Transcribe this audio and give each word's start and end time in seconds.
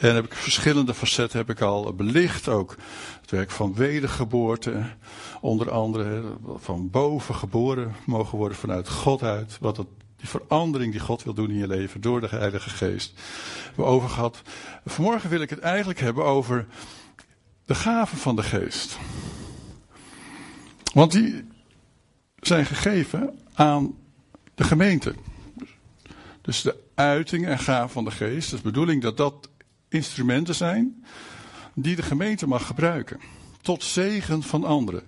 En 0.00 0.14
heb 0.14 0.24
ik 0.24 0.34
verschillende 0.34 0.94
facetten 0.94 1.38
heb 1.38 1.50
ik 1.50 1.60
al 1.60 1.94
belicht. 1.94 2.48
Ook 2.48 2.76
het 3.20 3.30
werk 3.30 3.50
van 3.50 3.74
wedergeboorte. 3.74 4.82
Onder 5.40 5.70
andere 5.70 6.22
van 6.56 6.90
boven 6.90 7.34
geboren 7.34 7.94
mogen 8.06 8.38
worden 8.38 8.58
vanuit 8.58 8.88
God 8.88 9.22
uit. 9.22 9.58
Wat 9.60 9.76
die 10.16 10.28
verandering 10.28 10.92
die 10.92 11.00
God 11.00 11.22
wil 11.22 11.34
doen 11.34 11.50
in 11.50 11.56
je 11.56 11.66
leven 11.66 12.00
door 12.00 12.20
de 12.20 12.28
Heilige 12.28 12.70
Geest. 12.70 13.20
We 13.74 13.82
over 13.82 14.08
gehad. 14.08 14.42
Vanmorgen 14.86 15.30
wil 15.30 15.40
ik 15.40 15.50
het 15.50 15.58
eigenlijk 15.58 16.00
hebben 16.00 16.24
over 16.24 16.66
de 17.64 17.74
gaven 17.74 18.18
van 18.18 18.36
de 18.36 18.42
Geest. 18.42 18.98
Want 20.92 21.12
die 21.12 21.44
zijn 22.40 22.66
gegeven 22.66 23.38
aan 23.54 23.94
de 24.54 24.64
gemeente. 24.64 25.14
Dus 26.40 26.62
de 26.62 26.76
uiting 26.94 27.46
en 27.46 27.58
gaven 27.58 27.90
van 27.90 28.04
de 28.04 28.10
Geest. 28.10 28.50
Het 28.50 28.54
is 28.54 28.62
de 28.62 28.70
bedoeling 28.70 29.02
dat 29.02 29.16
dat 29.16 29.48
instrumenten 29.90 30.54
zijn 30.54 31.04
die 31.74 31.96
de 31.96 32.02
gemeente 32.02 32.46
mag 32.46 32.66
gebruiken. 32.66 33.20
Tot 33.62 33.84
zegen 33.84 34.42
van 34.42 34.64
anderen. 34.64 35.02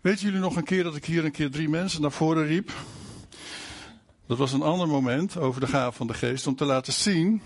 Weten 0.00 0.24
jullie 0.24 0.40
nog 0.40 0.56
een 0.56 0.64
keer 0.64 0.82
dat 0.82 0.96
ik 0.96 1.04
hier 1.04 1.24
een 1.24 1.32
keer 1.32 1.50
drie 1.50 1.68
mensen 1.68 2.00
naar 2.00 2.12
voren 2.12 2.46
riep? 2.46 2.72
Dat 4.26 4.38
was 4.38 4.52
een 4.52 4.62
ander 4.62 4.88
moment 4.88 5.36
over 5.36 5.60
de 5.60 5.66
gaven 5.66 5.92
van 5.92 6.06
de 6.06 6.14
geest 6.14 6.46
om 6.46 6.56
te 6.56 6.64
laten 6.64 6.92
zien 6.92 7.42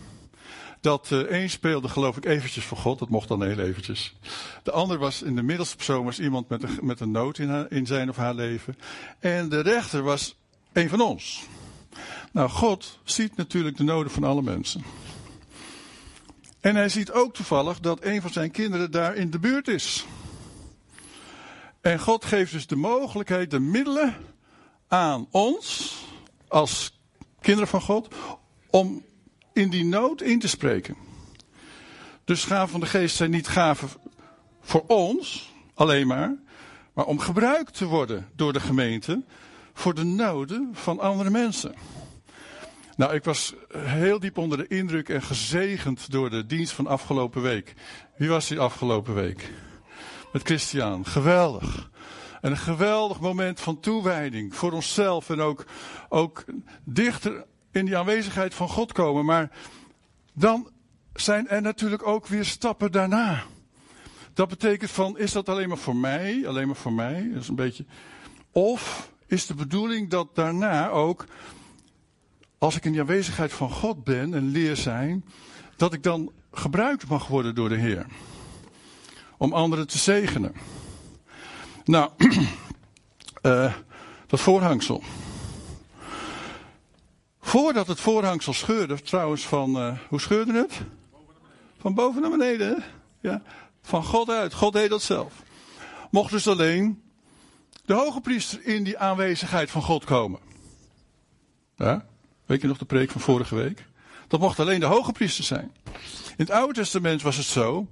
dat 0.80 1.10
uh, 1.12 1.18
één 1.18 1.50
speelde 1.50 1.88
geloof 1.88 2.16
ik 2.16 2.24
eventjes 2.24 2.64
voor 2.64 2.78
God, 2.78 2.98
dat 2.98 3.08
mocht 3.08 3.28
dan 3.28 3.42
heel 3.42 3.58
eventjes. 3.58 4.14
De 4.62 4.70
ander 4.70 4.98
was 4.98 5.22
in 5.22 5.36
de 5.36 5.42
middelste 5.42 5.76
persoon 5.76 6.04
was 6.04 6.20
iemand 6.20 6.48
met 6.48 6.62
een, 6.62 6.78
met 6.80 7.00
een 7.00 7.10
nood 7.10 7.38
in, 7.38 7.70
in 7.70 7.86
zijn 7.86 8.08
of 8.08 8.16
haar 8.16 8.34
leven. 8.34 8.76
En 9.18 9.48
de 9.48 9.60
rechter 9.60 10.02
was 10.02 10.36
een 10.72 10.88
van 10.88 11.00
ons. 11.00 11.46
Nou, 12.32 12.48
God 12.48 12.98
ziet 13.04 13.36
natuurlijk 13.36 13.76
de 13.76 13.84
noden 13.84 14.12
van 14.12 14.24
alle 14.24 14.42
mensen. 14.42 14.82
En 16.66 16.76
hij 16.76 16.88
ziet 16.88 17.12
ook 17.12 17.34
toevallig 17.34 17.80
dat 17.80 18.04
een 18.04 18.20
van 18.20 18.30
zijn 18.30 18.50
kinderen 18.50 18.90
daar 18.90 19.14
in 19.14 19.30
de 19.30 19.38
buurt 19.38 19.68
is. 19.68 20.06
En 21.80 21.98
God 21.98 22.24
geeft 22.24 22.52
dus 22.52 22.66
de 22.66 22.76
mogelijkheid, 22.76 23.50
de 23.50 23.60
middelen 23.60 24.16
aan 24.88 25.26
ons, 25.30 25.94
als 26.48 27.00
kinderen 27.40 27.68
van 27.68 27.80
God, 27.80 28.14
om 28.70 29.04
in 29.52 29.70
die 29.70 29.84
nood 29.84 30.20
in 30.20 30.38
te 30.38 30.48
spreken. 30.48 30.96
Dus 32.24 32.44
gaven 32.44 32.68
van 32.68 32.80
de 32.80 32.86
geest 32.86 33.16
zijn 33.16 33.30
niet 33.30 33.48
gaven 33.48 33.88
voor 34.60 34.84
ons 34.86 35.52
alleen 35.74 36.06
maar, 36.06 36.36
maar 36.92 37.04
om 37.04 37.18
gebruikt 37.18 37.74
te 37.74 37.84
worden 37.84 38.28
door 38.34 38.52
de 38.52 38.60
gemeente 38.60 39.24
voor 39.72 39.94
de 39.94 40.04
noden 40.04 40.70
van 40.72 41.00
andere 41.00 41.30
mensen. 41.30 41.74
Nou, 42.96 43.14
ik 43.14 43.24
was 43.24 43.54
heel 43.76 44.18
diep 44.18 44.38
onder 44.38 44.58
de 44.58 44.66
indruk 44.66 45.08
en 45.08 45.22
gezegend 45.22 46.10
door 46.10 46.30
de 46.30 46.46
dienst 46.46 46.72
van 46.72 46.86
afgelopen 46.86 47.42
week. 47.42 47.74
Wie 48.16 48.28
was 48.28 48.48
die 48.48 48.60
afgelopen 48.60 49.14
week? 49.14 49.52
Met 50.32 50.42
Christian. 50.42 51.06
Geweldig. 51.06 51.90
En 52.40 52.50
een 52.50 52.56
geweldig 52.56 53.20
moment 53.20 53.60
van 53.60 53.80
toewijding 53.80 54.54
voor 54.54 54.72
onszelf 54.72 55.30
en 55.30 55.40
ook, 55.40 55.64
ook 56.08 56.44
dichter 56.84 57.44
in 57.72 57.84
die 57.84 57.96
aanwezigheid 57.96 58.54
van 58.54 58.68
God 58.68 58.92
komen. 58.92 59.24
Maar 59.24 59.50
dan 60.32 60.70
zijn 61.14 61.48
er 61.48 61.62
natuurlijk 61.62 62.06
ook 62.06 62.26
weer 62.26 62.44
stappen 62.44 62.92
daarna. 62.92 63.42
Dat 64.32 64.48
betekent 64.48 64.90
van, 64.90 65.18
is 65.18 65.32
dat 65.32 65.48
alleen 65.48 65.68
maar 65.68 65.78
voor 65.78 65.96
mij? 65.96 66.46
Alleen 66.46 66.66
maar 66.66 66.76
voor 66.76 66.92
mij? 66.92 67.30
Dat 67.32 67.42
is 67.42 67.48
een 67.48 67.54
beetje. 67.54 67.84
Of 68.50 69.12
is 69.26 69.46
de 69.46 69.54
bedoeling 69.54 70.10
dat 70.10 70.34
daarna 70.34 70.88
ook 70.88 71.26
als 72.58 72.76
ik 72.76 72.84
in 72.84 72.92
de 72.92 73.00
aanwezigheid 73.00 73.52
van 73.52 73.70
God 73.70 74.04
ben 74.04 74.34
en 74.34 74.48
leer 74.48 74.76
zijn, 74.76 75.24
dat 75.76 75.92
ik 75.92 76.02
dan 76.02 76.32
gebruikt 76.52 77.08
mag 77.08 77.26
worden 77.26 77.54
door 77.54 77.68
de 77.68 77.76
Heer. 77.76 78.06
Om 79.36 79.52
anderen 79.52 79.86
te 79.86 79.98
zegenen. 79.98 80.54
Nou, 81.84 82.10
uh, 83.42 83.74
dat 84.26 84.40
voorhangsel. 84.40 85.02
Voordat 87.40 87.86
het 87.86 88.00
voorhangsel 88.00 88.52
scheurde, 88.52 89.02
trouwens 89.02 89.46
van, 89.46 89.76
uh, 89.76 89.98
hoe 90.08 90.20
scheurde 90.20 90.52
het? 90.52 90.80
Van 91.78 91.94
boven 91.94 92.20
naar 92.20 92.30
beneden. 92.30 92.84
Ja, 93.20 93.42
van 93.82 94.04
God 94.04 94.30
uit. 94.30 94.54
God 94.54 94.72
deed 94.72 94.90
dat 94.90 95.02
zelf. 95.02 95.42
Mocht 96.10 96.30
dus 96.30 96.48
alleen 96.48 97.02
de 97.84 97.94
hoge 97.94 98.20
priester 98.20 98.66
in 98.66 98.84
die 98.84 98.98
aanwezigheid 98.98 99.70
van 99.70 99.82
God 99.82 100.04
komen. 100.04 100.40
Ja? 101.76 102.06
Weet 102.46 102.60
je 102.60 102.66
nog 102.66 102.78
de 102.78 102.84
preek 102.84 103.10
van 103.10 103.20
vorige 103.20 103.54
week? 103.54 103.84
Dat 104.28 104.40
mocht 104.40 104.60
alleen 104.60 104.80
de 104.80 104.86
hoge 104.86 105.12
priester 105.12 105.44
zijn. 105.44 105.72
In 106.26 106.44
het 106.44 106.50
Oude 106.50 106.74
Testament 106.74 107.22
was 107.22 107.36
het 107.36 107.46
zo 107.46 107.88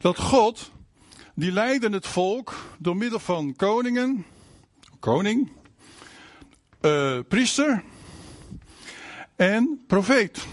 dat 0.00 0.18
God, 0.18 0.70
die 1.34 1.52
leidde 1.52 1.90
het 1.90 2.06
volk 2.06 2.54
door 2.78 2.96
middel 2.96 3.18
van 3.18 3.56
koningen, 3.56 4.26
koning, 5.00 5.52
uh, 6.80 7.18
priester 7.28 7.82
en 9.36 9.84
profeet. 9.86 10.46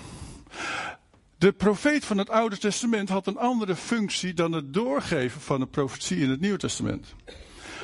De 1.37 1.51
profeet 1.51 2.05
van 2.05 2.17
het 2.17 2.29
Oude 2.29 2.57
Testament 2.57 3.09
had 3.09 3.27
een 3.27 3.37
andere 3.37 3.75
functie 3.75 4.33
dan 4.33 4.51
het 4.51 4.73
doorgeven 4.73 5.41
van 5.41 5.61
een 5.61 5.69
profetie 5.69 6.17
in 6.17 6.29
het 6.29 6.39
Nieuwe 6.39 6.57
Testament. 6.57 7.15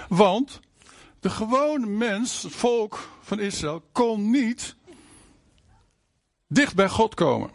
Want 0.09 0.59
de 1.19 1.29
gewone 1.29 1.85
mens, 1.85 2.41
het 2.41 2.55
volk 2.55 3.09
van 3.21 3.39
Israël, 3.39 3.83
kon 3.91 4.29
niet 4.29 4.75
dicht 6.47 6.75
bij 6.75 6.89
God 6.89 7.13
komen. 7.13 7.49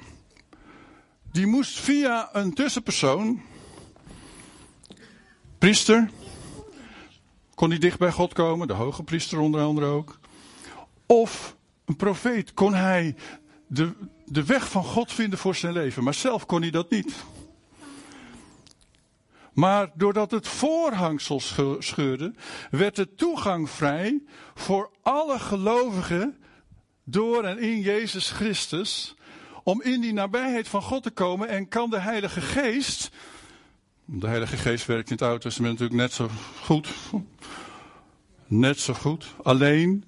Die 1.32 1.46
moest 1.46 1.78
via 1.78 2.28
een 2.32 2.54
tussenpersoon, 2.54 3.42
priester, 5.58 6.10
kon 7.54 7.70
hij 7.70 7.78
dicht 7.78 7.98
bij 7.98 8.12
God 8.12 8.32
komen, 8.32 8.66
de 8.66 8.72
hoge 8.72 9.02
priester 9.02 9.38
onder 9.38 9.60
andere 9.60 9.86
ook. 9.86 10.18
Of 11.06 11.56
een 11.84 11.96
profeet 11.96 12.54
kon 12.54 12.74
hij 12.74 13.16
de, 13.66 13.92
de 14.24 14.44
weg 14.44 14.70
van 14.70 14.84
God 14.84 15.12
vinden 15.12 15.38
voor 15.38 15.54
zijn 15.54 15.72
leven, 15.72 16.04
maar 16.04 16.14
zelf 16.14 16.46
kon 16.46 16.60
hij 16.60 16.70
dat 16.70 16.90
niet. 16.90 17.14
Maar 19.52 19.90
doordat 19.94 20.30
het 20.30 20.48
voorhangsel 20.48 21.40
scheurde, 21.78 22.34
werd 22.70 22.96
de 22.96 23.14
toegang 23.14 23.70
vrij 23.70 24.22
voor 24.54 24.90
alle 25.02 25.38
gelovigen 25.38 26.41
door 27.04 27.44
en 27.44 27.58
in 27.58 27.80
Jezus 27.80 28.30
Christus 28.30 29.14
om 29.62 29.82
in 29.82 30.00
die 30.00 30.12
nabijheid 30.12 30.68
van 30.68 30.82
God 30.82 31.02
te 31.02 31.10
komen 31.10 31.48
en 31.48 31.68
kan 31.68 31.90
de 31.90 31.98
Heilige 31.98 32.40
Geest, 32.40 33.10
de 34.04 34.26
Heilige 34.26 34.56
Geest 34.56 34.86
werkt 34.86 35.10
in 35.10 35.14
het 35.14 35.24
Oude 35.24 35.40
Testament 35.40 35.78
natuurlijk 35.78 36.00
net 36.00 36.12
zo 36.12 36.28
goed, 36.62 36.88
net 38.46 38.78
zo 38.78 38.94
goed, 38.94 39.34
alleen 39.42 40.04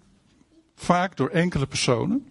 vaak 0.77 1.17
door 1.17 1.29
enkele 1.29 1.67
personen. 1.67 2.29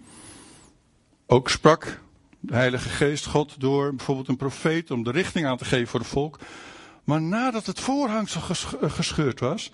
Ook 1.25 1.49
sprak 1.49 2.01
de 2.39 2.53
Heilige 2.53 2.89
Geest 2.89 3.25
God 3.25 3.59
door 3.59 3.95
bijvoorbeeld 3.95 4.27
een 4.27 4.37
profeet 4.37 4.91
om 4.91 5.03
de 5.03 5.11
richting 5.11 5.45
aan 5.45 5.57
te 5.57 5.65
geven 5.65 5.87
voor 5.87 5.99
het 5.99 6.09
volk. 6.09 6.39
Maar 7.03 7.21
nadat 7.21 7.65
het 7.65 7.79
voorhangsel 7.79 8.41
gescheurd 8.81 9.39
was, 9.39 9.71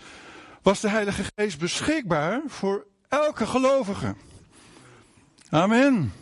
was 0.61 0.79
de 0.79 0.89
Heilige 0.89 1.23
Geest 1.35 1.59
beschikbaar 1.59 2.41
voor 2.47 2.85
elke 3.07 3.45
gelovige. 3.45 4.16
Amen. 5.49 6.13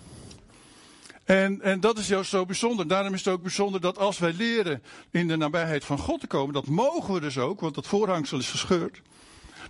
En, 1.24 1.62
en 1.62 1.80
dat 1.80 1.98
is 1.98 2.08
juist 2.08 2.30
zo 2.30 2.46
bijzonder. 2.46 2.88
Daarom 2.88 3.14
is 3.14 3.26
het 3.26 3.34
ook 3.34 3.42
bijzonder 3.42 3.82
dat 3.82 3.98
als 3.98 4.20
wij 4.20 4.34
leren 4.34 4.84
in 5.12 5.28
de 5.28 5.38
nabijheid 5.38 5.86
van 5.86 5.98
God 5.98 6.20
te 6.20 6.28
komen, 6.28 6.54
dat 6.54 6.68
mogen 6.68 7.14
we 7.14 7.20
dus 7.20 7.38
ook, 7.38 7.60
want 7.60 7.76
dat 7.76 7.88
voorhangsel 7.88 8.38
is 8.38 8.50
gescheurd. 8.50 9.02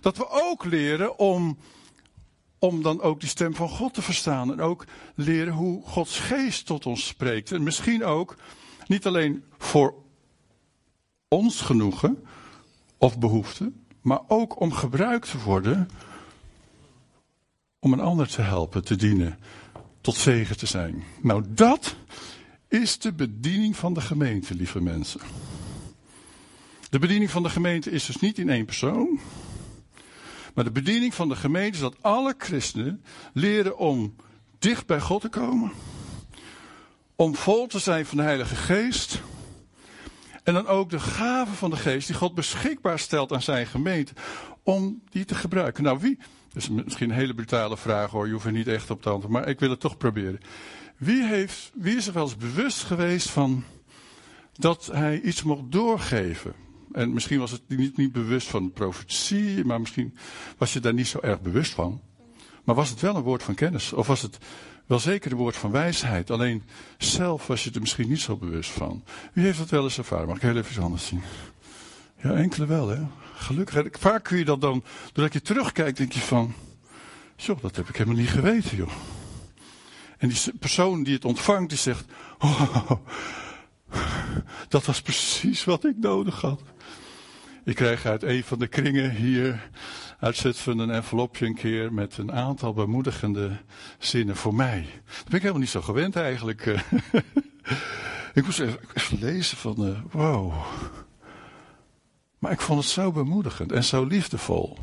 Dat 0.00 0.16
we 0.16 0.28
ook 0.28 0.64
leren 0.64 1.18
om, 1.18 1.58
om 2.58 2.82
dan 2.82 3.00
ook 3.00 3.20
die 3.20 3.28
stem 3.28 3.54
van 3.54 3.68
God 3.68 3.94
te 3.94 4.02
verstaan. 4.02 4.52
En 4.52 4.60
ook 4.60 4.84
leren 5.14 5.52
hoe 5.52 5.82
Gods 5.86 6.18
geest 6.18 6.66
tot 6.66 6.86
ons 6.86 7.06
spreekt. 7.06 7.52
En 7.52 7.62
misschien 7.62 8.04
ook 8.04 8.36
niet 8.86 9.06
alleen 9.06 9.44
voor 9.58 9.94
ons 11.28 11.60
genoegen 11.60 12.26
of 12.98 13.18
behoefte, 13.18 13.72
maar 14.00 14.20
ook 14.28 14.60
om 14.60 14.72
gebruikt 14.72 15.30
te 15.30 15.38
worden 15.38 15.88
om 17.80 17.92
een 17.92 18.00
ander 18.00 18.28
te 18.28 18.42
helpen, 18.42 18.84
te 18.84 18.96
dienen, 18.96 19.38
tot 20.00 20.14
zegen 20.16 20.56
te 20.56 20.66
zijn. 20.66 21.04
Nou, 21.22 21.44
dat 21.48 21.96
is 22.68 22.98
de 22.98 23.12
bediening 23.12 23.76
van 23.76 23.94
de 23.94 24.00
gemeente, 24.00 24.54
lieve 24.54 24.80
mensen. 24.80 25.20
De 26.90 26.98
bediening 26.98 27.30
van 27.30 27.42
de 27.42 27.48
gemeente 27.48 27.90
is 27.90 28.06
dus 28.06 28.16
niet 28.16 28.38
in 28.38 28.48
één 28.48 28.64
persoon. 28.64 29.20
Maar 30.54 30.64
de 30.64 30.70
bediening 30.70 31.14
van 31.14 31.28
de 31.28 31.36
gemeente 31.36 31.76
is 31.76 31.82
dat 31.82 31.96
alle 32.00 32.34
christenen 32.38 33.02
leren 33.32 33.78
om 33.78 34.14
dicht 34.58 34.86
bij 34.86 35.00
God 35.00 35.20
te 35.20 35.28
komen. 35.28 35.72
Om 37.16 37.34
vol 37.34 37.66
te 37.66 37.78
zijn 37.78 38.06
van 38.06 38.16
de 38.16 38.22
Heilige 38.22 38.56
Geest. 38.56 39.22
En 40.42 40.54
dan 40.54 40.66
ook 40.66 40.90
de 40.90 41.00
gaven 41.00 41.54
van 41.54 41.70
de 41.70 41.76
Geest 41.76 42.06
die 42.06 42.16
God 42.16 42.34
beschikbaar 42.34 42.98
stelt 42.98 43.32
aan 43.32 43.42
zijn 43.42 43.66
gemeente. 43.66 44.12
Om 44.62 45.02
die 45.10 45.24
te 45.24 45.34
gebruiken. 45.34 45.82
Nou, 45.82 45.98
wie, 45.98 46.18
is 46.58 46.68
misschien 46.68 47.10
een 47.10 47.16
hele 47.16 47.34
brutale 47.34 47.76
vraag 47.76 48.10
hoor, 48.10 48.26
je 48.26 48.32
hoeft 48.32 48.44
er 48.44 48.52
niet 48.52 48.68
echt 48.68 48.90
op 48.90 49.02
te 49.02 49.10
antwoorden, 49.10 49.40
maar 49.40 49.48
ik 49.48 49.60
wil 49.60 49.70
het 49.70 49.80
toch 49.80 49.96
proberen. 49.96 50.40
Wie, 50.96 51.24
heeft, 51.24 51.70
wie 51.74 51.96
is 51.96 52.06
er 52.06 52.12
wel 52.12 52.22
eens 52.22 52.36
bewust 52.36 52.82
geweest 52.82 53.30
van 53.30 53.64
dat 54.52 54.90
hij 54.92 55.20
iets 55.20 55.42
mocht 55.42 55.62
doorgeven. 55.72 56.54
En 56.92 57.12
misschien 57.12 57.38
was 57.38 57.50
het 57.50 57.62
niet, 57.66 57.96
niet 57.96 58.12
bewust 58.12 58.48
van 58.48 58.72
profetie, 58.72 59.64
maar 59.64 59.80
misschien 59.80 60.16
was 60.58 60.72
je 60.72 60.80
daar 60.80 60.94
niet 60.94 61.06
zo 61.06 61.18
erg 61.20 61.40
bewust 61.40 61.72
van. 61.72 62.00
Maar 62.64 62.74
was 62.74 62.90
het 62.90 63.00
wel 63.00 63.16
een 63.16 63.22
woord 63.22 63.42
van 63.42 63.54
kennis? 63.54 63.92
Of 63.92 64.06
was 64.06 64.22
het 64.22 64.38
wel 64.86 64.98
zeker 64.98 65.30
een 65.30 65.38
woord 65.38 65.56
van 65.56 65.70
wijsheid? 65.70 66.30
Alleen 66.30 66.62
zelf 66.98 67.46
was 67.46 67.64
je 67.64 67.70
er 67.70 67.80
misschien 67.80 68.08
niet 68.08 68.20
zo 68.20 68.36
bewust 68.36 68.70
van. 68.70 69.04
Wie 69.32 69.44
heeft 69.44 69.58
dat 69.58 69.70
wel 69.70 69.84
eens 69.84 69.98
ervaren? 69.98 70.26
Mag 70.26 70.36
ik 70.36 70.42
heel 70.42 70.56
even 70.56 70.70
iets 70.70 70.78
anders 70.78 71.06
zien? 71.06 71.22
Ja, 72.22 72.32
enkele 72.32 72.66
wel, 72.66 72.88
hè? 72.88 73.00
Gelukkig. 73.38 74.00
Vaak 74.00 74.24
kun 74.24 74.38
je 74.38 74.44
dat 74.44 74.60
dan, 74.60 74.84
doordat 75.12 75.32
je 75.32 75.42
terugkijkt, 75.42 75.96
denk 75.96 76.12
je 76.12 76.20
van. 76.20 76.54
Joh, 77.36 77.62
dat 77.62 77.76
heb 77.76 77.88
ik 77.88 77.96
helemaal 77.96 78.20
niet 78.20 78.30
geweten, 78.30 78.76
joh. 78.76 78.90
En 80.18 80.28
die 80.28 80.38
persoon 80.58 81.02
die 81.02 81.14
het 81.14 81.24
ontvangt, 81.24 81.68
die 81.68 81.78
zegt: 81.78 82.04
oh, 82.38 82.90
Dat 84.68 84.84
was 84.84 85.02
precies 85.02 85.64
wat 85.64 85.84
ik 85.84 85.96
nodig 85.98 86.40
had. 86.40 86.62
Ik 87.64 87.74
krijg 87.74 88.06
uit 88.06 88.22
een 88.22 88.44
van 88.44 88.58
de 88.58 88.66
kringen 88.66 89.10
hier 89.10 89.70
uit 90.18 90.36
Zutphen 90.36 90.78
een 90.78 90.90
envelopje 90.90 91.46
een 91.46 91.54
keer 91.54 91.92
met 91.92 92.18
een 92.18 92.32
aantal 92.32 92.72
bemoedigende 92.72 93.50
zinnen 93.98 94.36
voor 94.36 94.54
mij. 94.54 94.86
Dat 95.06 95.24
ben 95.24 95.34
ik 95.34 95.40
helemaal 95.40 95.60
niet 95.60 95.68
zo 95.68 95.82
gewend 95.82 96.16
eigenlijk. 96.16 96.66
ik 98.34 98.44
moest 98.44 98.60
even, 98.60 98.80
lezen 99.20 99.56
van, 99.56 99.86
uh, 99.86 99.98
wow. 100.10 100.54
Maar 102.38 102.52
ik 102.52 102.60
vond 102.60 102.80
het 102.80 102.88
zo 102.88 103.12
bemoedigend 103.12 103.72
en 103.72 103.84
zo 103.84 104.04
liefdevol. 104.04 104.78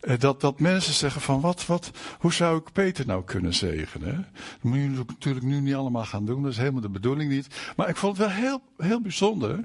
Eh, 0.00 0.18
dat, 0.18 0.40
dat 0.40 0.60
mensen 0.60 0.94
zeggen 0.94 1.20
van 1.20 1.40
wat, 1.40 1.66
wat, 1.66 1.90
hoe 2.18 2.32
zou 2.32 2.58
ik 2.58 2.72
Peter 2.72 3.06
nou 3.06 3.24
kunnen 3.24 3.54
zegenen? 3.54 4.26
Dat 4.32 4.62
moet 4.62 4.78
je 4.78 5.04
natuurlijk 5.06 5.44
nu 5.44 5.60
niet 5.60 5.74
allemaal 5.74 6.04
gaan 6.04 6.24
doen, 6.24 6.42
dat 6.42 6.52
is 6.52 6.58
helemaal 6.58 6.80
de 6.80 6.88
bedoeling 6.88 7.30
niet. 7.30 7.72
Maar 7.76 7.88
ik 7.88 7.96
vond 7.96 8.18
het 8.18 8.26
wel 8.26 8.36
heel, 8.36 8.62
heel 8.76 9.00
bijzonder, 9.00 9.62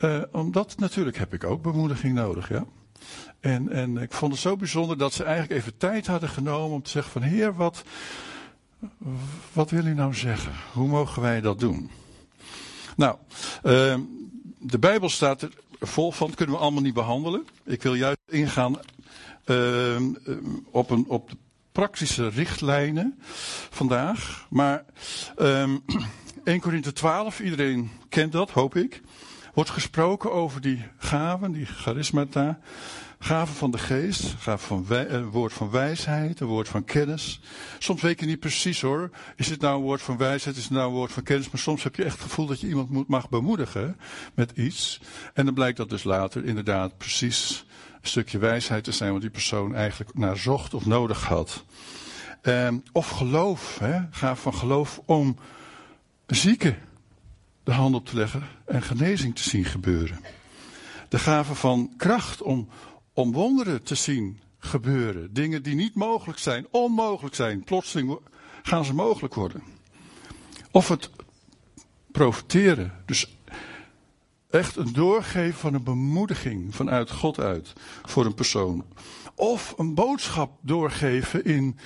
uh, 0.00 0.22
omdat 0.32 0.78
natuurlijk 0.78 1.18
heb 1.18 1.34
ik 1.34 1.44
ook 1.44 1.62
bemoediging 1.62 2.14
nodig, 2.14 2.48
ja. 2.48 2.64
En, 3.40 3.68
en 3.68 3.96
ik 3.96 4.12
vond 4.12 4.32
het 4.32 4.40
zo 4.40 4.56
bijzonder 4.56 4.98
dat 4.98 5.12
ze 5.12 5.24
eigenlijk 5.24 5.60
even 5.60 5.76
tijd 5.76 6.06
hadden 6.06 6.28
genomen 6.28 6.74
om 6.74 6.82
te 6.82 6.90
zeggen 6.90 7.12
van 7.12 7.22
heer, 7.22 7.54
wat, 7.54 7.84
wat 9.52 9.70
wil 9.70 9.86
u 9.86 9.94
nou 9.94 10.14
zeggen? 10.14 10.52
Hoe 10.72 10.88
mogen 10.88 11.22
wij 11.22 11.40
dat 11.40 11.60
doen? 11.60 11.90
Nou, 12.96 13.16
uh, 13.64 13.94
de 14.60 14.78
Bijbel 14.78 15.08
staat 15.08 15.42
er 15.42 15.50
vol 15.80 16.12
van, 16.12 16.34
kunnen 16.34 16.54
we 16.54 16.60
allemaal 16.60 16.82
niet 16.82 16.94
behandelen. 16.94 17.46
Ik 17.64 17.82
wil 17.82 17.94
juist 17.94 18.18
ingaan 18.28 18.78
uh, 19.46 19.96
op, 20.70 20.90
een, 20.90 21.04
op 21.08 21.30
de 21.30 21.36
praktische 21.72 22.28
richtlijnen 22.28 23.18
vandaag. 23.70 24.46
Maar 24.50 24.84
uh, 25.38 25.62
ehm, 25.62 25.78
1 26.44 26.60
Korinthe 26.60 26.92
12, 26.92 27.40
iedereen 27.40 27.90
kent 28.08 28.32
dat, 28.32 28.50
hoop 28.50 28.76
ik. 28.76 29.00
Wordt 29.54 29.70
gesproken 29.70 30.32
over 30.32 30.60
die 30.60 30.84
gaven, 30.98 31.52
die 31.52 31.66
charismata. 31.66 32.58
Gaven 33.22 33.54
van 33.54 33.70
de 33.70 33.78
geest, 33.78 34.34
gaven 34.38 34.66
van 34.66 34.96
een 34.96 35.30
woord 35.30 35.52
van 35.52 35.70
wijsheid, 35.70 36.40
een 36.40 36.46
woord 36.46 36.68
van 36.68 36.84
kennis. 36.84 37.40
Soms 37.78 38.02
weet 38.02 38.20
je 38.20 38.26
niet 38.26 38.40
precies 38.40 38.80
hoor. 38.80 39.10
Is 39.36 39.48
het 39.48 39.60
nou 39.60 39.76
een 39.76 39.82
woord 39.82 40.02
van 40.02 40.16
wijsheid, 40.16 40.56
is 40.56 40.62
het 40.62 40.72
nou 40.72 40.88
een 40.88 40.94
woord 40.94 41.12
van 41.12 41.22
kennis? 41.22 41.50
Maar 41.50 41.60
soms 41.60 41.82
heb 41.82 41.96
je 41.96 42.04
echt 42.04 42.12
het 42.12 42.22
gevoel 42.22 42.46
dat 42.46 42.60
je 42.60 42.68
iemand 42.68 42.90
moet, 42.90 43.08
mag 43.08 43.28
bemoedigen 43.28 43.96
met 44.34 44.50
iets. 44.54 45.00
En 45.34 45.44
dan 45.44 45.54
blijkt 45.54 45.76
dat 45.76 45.90
dus 45.90 46.04
later 46.04 46.44
inderdaad 46.44 46.98
precies 46.98 47.64
een 48.00 48.08
stukje 48.08 48.38
wijsheid 48.38 48.84
te 48.84 48.92
zijn 48.92 49.12
wat 49.12 49.20
die 49.20 49.30
persoon 49.30 49.74
eigenlijk 49.74 50.14
naar 50.14 50.36
zocht 50.36 50.74
of 50.74 50.86
nodig 50.86 51.24
had. 51.24 51.64
Ehm, 52.42 52.78
of 52.92 53.08
geloof, 53.08 53.78
hè? 53.78 54.00
gaaf 54.10 54.40
van 54.40 54.54
geloof 54.54 55.00
om 55.04 55.36
zieken 56.26 56.78
de 57.64 57.72
hand 57.72 57.94
op 57.94 58.06
te 58.06 58.16
leggen 58.16 58.42
en 58.64 58.82
genezing 58.82 59.36
te 59.36 59.42
zien 59.42 59.64
gebeuren. 59.64 60.20
De 61.08 61.18
gave 61.18 61.54
van 61.54 61.92
kracht 61.96 62.42
om, 62.42 62.68
om 63.20 63.32
wonderen 63.32 63.82
te 63.82 63.94
zien 63.94 64.40
gebeuren. 64.58 65.32
Dingen 65.32 65.62
die 65.62 65.74
niet 65.74 65.94
mogelijk 65.94 66.38
zijn, 66.38 66.66
onmogelijk 66.70 67.34
zijn. 67.34 67.64
Plotseling 67.64 68.18
gaan 68.62 68.84
ze 68.84 68.94
mogelijk 68.94 69.34
worden. 69.34 69.62
Of 70.70 70.88
het 70.88 71.10
profiteren. 72.12 72.92
Dus 73.06 73.36
echt 74.50 74.76
een 74.76 74.92
doorgeven 74.92 75.58
van 75.58 75.74
een 75.74 75.82
bemoediging 75.82 76.74
vanuit 76.74 77.10
God 77.10 77.40
uit 77.40 77.72
voor 78.02 78.24
een 78.24 78.34
persoon. 78.34 78.84
Of 79.34 79.74
een 79.76 79.94
boodschap 79.94 80.58
doorgeven 80.60 81.44
in 81.44 81.78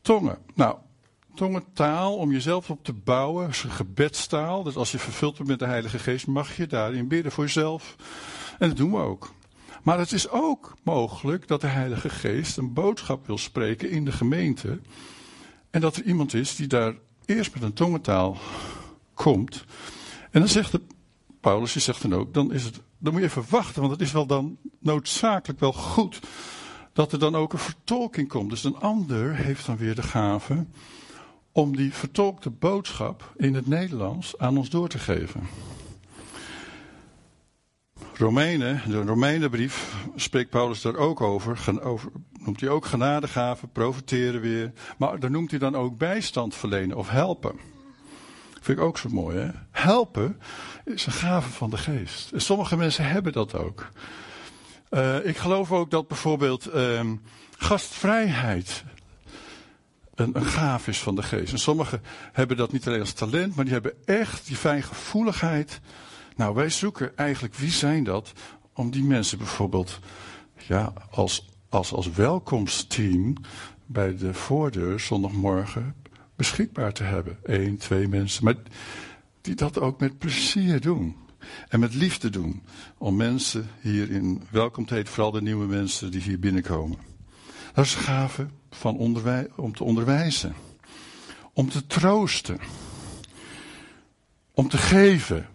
tongen. 0.00 0.38
Nou, 0.54 0.76
tongentaal 1.34 2.16
om 2.16 2.32
jezelf 2.32 2.70
op 2.70 2.84
te 2.84 2.92
bouwen, 2.92 3.48
is 3.48 3.62
een 3.62 3.70
gebedstaal. 3.70 4.62
Dus 4.62 4.76
als 4.76 4.92
je 4.92 4.98
vervuld 4.98 5.36
bent 5.36 5.48
met 5.48 5.58
de 5.58 5.66
Heilige 5.66 5.98
Geest, 5.98 6.26
mag 6.26 6.56
je 6.56 6.66
daarin 6.66 7.08
bidden 7.08 7.32
voor 7.32 7.44
jezelf. 7.44 7.96
En 8.58 8.68
dat 8.68 8.76
doen 8.76 8.90
we 8.90 8.98
ook. 8.98 9.32
Maar 9.82 9.98
het 9.98 10.12
is 10.12 10.28
ook 10.28 10.74
mogelijk 10.82 11.48
dat 11.48 11.60
de 11.60 11.66
Heilige 11.66 12.08
Geest 12.08 12.56
een 12.56 12.72
boodschap 12.72 13.26
wil 13.26 13.38
spreken 13.38 13.90
in 13.90 14.04
de 14.04 14.12
gemeente. 14.12 14.80
En 15.70 15.80
dat 15.80 15.96
er 15.96 16.02
iemand 16.02 16.34
is 16.34 16.56
die 16.56 16.66
daar 16.66 16.94
eerst 17.24 17.54
met 17.54 17.62
een 17.62 17.72
tongentaal 17.72 18.36
komt. 19.14 19.64
En 20.30 20.40
dan 20.40 20.48
zegt 20.48 20.72
de 20.72 20.80
Paulus, 21.40 21.72
die 21.72 21.82
zegt 21.82 22.02
dan 22.02 22.14
ook, 22.14 22.34
dan, 22.34 22.52
is 22.52 22.64
het, 22.64 22.80
dan 22.98 23.12
moet 23.12 23.22
je 23.22 23.28
even 23.28 23.44
wachten, 23.48 23.80
want 23.80 23.92
het 23.92 24.00
is 24.00 24.12
wel 24.12 24.26
dan 24.26 24.56
noodzakelijk 24.78 25.60
wel 25.60 25.72
goed 25.72 26.20
dat 26.92 27.12
er 27.12 27.18
dan 27.18 27.34
ook 27.34 27.52
een 27.52 27.58
vertolking 27.58 28.28
komt. 28.28 28.50
Dus 28.50 28.64
een 28.64 28.76
ander 28.76 29.36
heeft 29.36 29.66
dan 29.66 29.76
weer 29.76 29.94
de 29.94 30.02
gave 30.02 30.66
om 31.52 31.76
die 31.76 31.94
vertolkte 31.94 32.50
boodschap 32.50 33.32
in 33.36 33.54
het 33.54 33.66
Nederlands 33.66 34.38
aan 34.38 34.56
ons 34.56 34.70
door 34.70 34.88
te 34.88 34.98
geven. 34.98 35.40
Romeinen, 38.20 38.82
de 38.86 39.02
Romeinenbrief, 39.02 39.94
spreekt 40.16 40.50
Paulus 40.50 40.80
daar 40.80 40.96
ook 40.96 41.20
over, 41.20 41.80
over. 41.82 42.10
Noemt 42.32 42.60
hij 42.60 42.68
ook 42.68 42.84
genadegaven, 42.84 43.72
profiteren 43.72 44.40
weer. 44.40 44.72
Maar 44.98 45.18
daar 45.18 45.30
noemt 45.30 45.50
hij 45.50 45.58
dan 45.58 45.76
ook 45.76 45.98
bijstand 45.98 46.54
verlenen 46.54 46.96
of 46.96 47.08
helpen. 47.08 47.58
Vind 48.60 48.78
ik 48.78 48.84
ook 48.84 48.98
zo 48.98 49.08
mooi, 49.08 49.38
hè? 49.38 49.48
Helpen 49.70 50.40
is 50.84 51.06
een 51.06 51.12
gave 51.12 51.48
van 51.48 51.70
de 51.70 51.76
geest. 51.76 52.32
En 52.32 52.40
sommige 52.40 52.76
mensen 52.76 53.04
hebben 53.04 53.32
dat 53.32 53.54
ook. 53.54 53.88
Uh, 54.90 55.26
ik 55.26 55.36
geloof 55.36 55.72
ook 55.72 55.90
dat 55.90 56.08
bijvoorbeeld 56.08 56.74
uh, 56.74 57.00
gastvrijheid 57.58 58.84
een, 60.14 60.36
een 60.36 60.44
gave 60.44 60.90
is 60.90 60.98
van 60.98 61.14
de 61.14 61.22
geest. 61.22 61.52
En 61.52 61.58
sommigen 61.58 62.02
hebben 62.32 62.56
dat 62.56 62.72
niet 62.72 62.86
alleen 62.86 63.00
als 63.00 63.12
talent, 63.12 63.54
maar 63.54 63.64
die 63.64 63.74
hebben 63.74 63.94
echt 64.04 64.46
die 64.46 64.56
fijngevoeligheid. 64.56 65.80
Nou, 66.40 66.54
wij 66.54 66.70
zoeken 66.70 67.16
eigenlijk 67.16 67.54
wie 67.54 67.70
zijn 67.70 68.04
dat 68.04 68.32
om 68.74 68.90
die 68.90 69.02
mensen 69.02 69.38
bijvoorbeeld 69.38 69.98
ja, 70.56 70.92
als, 71.10 71.48
als, 71.68 71.92
als 71.92 72.10
welkomstteam 72.10 73.34
bij 73.86 74.16
de 74.16 74.34
voordeur 74.34 75.00
zondagmorgen 75.00 75.94
beschikbaar 76.36 76.92
te 76.92 77.02
hebben. 77.02 77.38
Eén, 77.42 77.76
twee 77.76 78.08
mensen. 78.08 78.44
Maar 78.44 78.54
die 79.40 79.54
dat 79.54 79.78
ook 79.78 80.00
met 80.00 80.18
plezier 80.18 80.80
doen. 80.80 81.16
En 81.68 81.80
met 81.80 81.94
liefde 81.94 82.30
doen. 82.30 82.62
Om 82.98 83.16
mensen 83.16 83.68
hierin 83.80 84.42
welkom 84.50 84.86
te 84.86 84.94
heten. 84.94 85.12
Vooral 85.12 85.32
de 85.32 85.42
nieuwe 85.42 85.66
mensen 85.66 86.10
die 86.10 86.22
hier 86.22 86.38
binnenkomen. 86.38 86.98
Dat 87.74 87.84
is 87.84 87.94
gave 87.94 88.46
van 88.70 88.96
onderwij 88.96 89.48
om 89.56 89.74
te 89.74 89.84
onderwijzen. 89.84 90.54
Om 91.52 91.68
te 91.68 91.86
troosten. 91.86 92.58
Om 94.54 94.68
te 94.68 94.78
geven. 94.78 95.48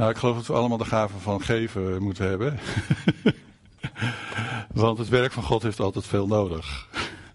Nou, 0.00 0.12
ik 0.12 0.18
geloof 0.18 0.36
dat 0.36 0.46
we 0.46 0.52
allemaal 0.52 0.78
de 0.78 0.84
gave 0.84 1.18
van 1.18 1.42
geven 1.42 2.02
moeten 2.02 2.28
hebben. 2.28 2.58
Want 4.72 4.98
het 4.98 5.08
werk 5.08 5.32
van 5.32 5.42
God 5.42 5.62
heeft 5.62 5.80
altijd 5.80 6.06
veel 6.06 6.26
nodig. 6.26 6.88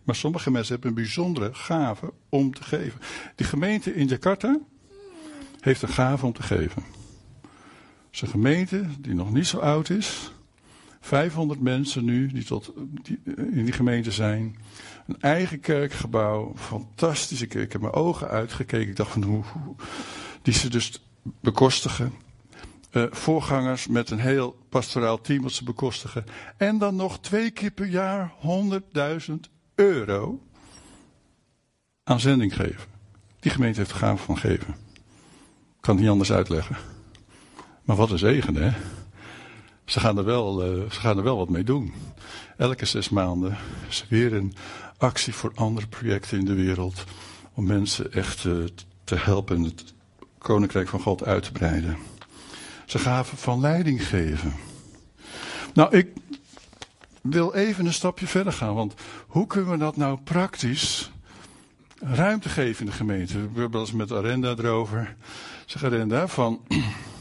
Maar 0.04 0.16
sommige 0.16 0.52
mensen 0.52 0.74
hebben 0.74 0.90
een 0.90 1.04
bijzondere 1.04 1.54
gave 1.54 2.14
om 2.30 2.54
te 2.54 2.64
geven. 2.64 3.00
Die 3.36 3.46
gemeente 3.46 3.96
in 3.96 4.08
Jakarta 4.08 4.60
heeft 5.60 5.82
een 5.82 5.90
gave 5.90 6.26
om 6.26 6.34
te 6.34 6.44
geven. 6.44 6.84
Het 7.42 8.12
is 8.12 8.22
een 8.22 8.28
gemeente 8.28 8.86
die 9.00 9.14
nog 9.14 9.32
niet 9.32 9.48
zo 9.48 9.58
oud 9.58 9.90
is. 9.90 10.32
500 11.00 11.60
mensen 11.60 12.06
nu 12.06 12.28
die, 12.28 12.44
tot, 12.44 12.74
die 13.02 13.20
in 13.36 13.66
die 13.66 13.74
gemeente 13.74 14.12
zijn. 14.12 14.58
Een 15.08 15.22
eigen 15.22 15.60
kerkgebouw. 15.60 16.54
Fantastische 16.56 17.48
kerk. 17.48 17.66
Ik 17.66 17.72
heb 17.72 17.82
mijn 17.82 17.94
ogen 17.94 18.28
uitgekeken. 18.28 18.90
Ik 18.90 18.96
dacht 18.96 19.12
van 19.12 19.24
hoe 19.24 19.44
die 20.42 20.54
ze 20.54 20.70
dus 20.70 21.04
bekostigen. 21.42 22.25
Uh, 22.96 23.06
voorgangers 23.10 23.88
met 23.88 24.10
een 24.10 24.20
heel 24.20 24.58
pastoraal 24.70 25.22
team 25.22 25.42
wat 25.42 25.52
ze 25.52 25.64
bekostigen. 25.64 26.26
En 26.58 26.78
dan 26.78 26.96
nog 26.96 27.20
twee 27.20 27.52
keer 27.52 27.72
per 27.72 27.86
jaar 27.86 28.34
100.000 29.30 29.34
euro 29.76 30.42
aan 32.04 32.20
zending 32.20 32.56
geven. 32.56 32.90
Die 33.40 33.52
gemeente 33.52 33.80
heeft 33.80 33.92
de 33.92 33.98
gave 33.98 34.24
van 34.24 34.38
geven. 34.38 34.76
Kan 35.80 35.94
het 35.94 36.04
niet 36.04 36.12
anders 36.12 36.32
uitleggen. 36.32 36.78
Maar 37.84 37.96
wat 37.96 38.12
een 38.12 38.18
zegen, 38.18 38.56
hè? 38.56 38.72
Ze 39.86 40.00
gaan, 40.00 40.18
er 40.18 40.26
wel, 40.26 40.66
uh, 40.66 40.90
ze 40.92 41.00
gaan 41.00 41.18
er 41.18 41.24
wel 41.24 41.38
wat 41.38 41.50
mee 41.50 41.64
doen. 41.64 41.94
Elke 42.58 42.86
zes 42.86 43.10
maanden 43.10 43.58
is 43.88 44.06
weer 44.10 44.34
een 44.34 44.54
actie 44.98 45.34
voor 45.34 45.52
andere 45.56 45.88
projecten 45.88 46.40
in 46.40 46.46
de 46.46 46.54
wereld. 46.54 47.04
Om 47.54 47.66
mensen 47.66 48.12
echt 48.12 48.44
uh, 48.44 48.64
te 49.04 49.16
helpen. 49.16 49.64
Het 49.64 49.94
koninkrijk 50.38 50.88
van 50.88 51.00
God 51.00 51.26
uit 51.26 51.44
te 51.44 51.52
breiden. 51.52 51.98
Ze 52.86 53.00
gaven 53.00 53.38
van 53.38 53.60
leiding 53.60 54.08
geven. 54.08 54.54
Nou, 55.74 55.98
ik 55.98 56.08
wil 57.22 57.54
even 57.54 57.86
een 57.86 57.94
stapje 57.94 58.28
verder 58.28 58.54
gaan, 58.54 58.76
want 58.76 58.94
hoe 59.28 59.48
kunnen 59.48 59.72
we 59.72 59.78
dat 59.78 59.98
nou 59.98 60.20
praktisch 60.24 61.12
ruimte 62.00 62.50
geven 62.50 62.80
in 62.80 62.92
de 62.92 62.98
gemeente? 62.98 63.52
We 63.54 63.60
hebben 63.60 63.80
eens 63.80 63.92
met 63.92 64.12
Arenda 64.12 64.56
erover. 64.58 65.16
Zeg 65.66 65.84
Arenda, 65.84 66.28
van 66.28 66.62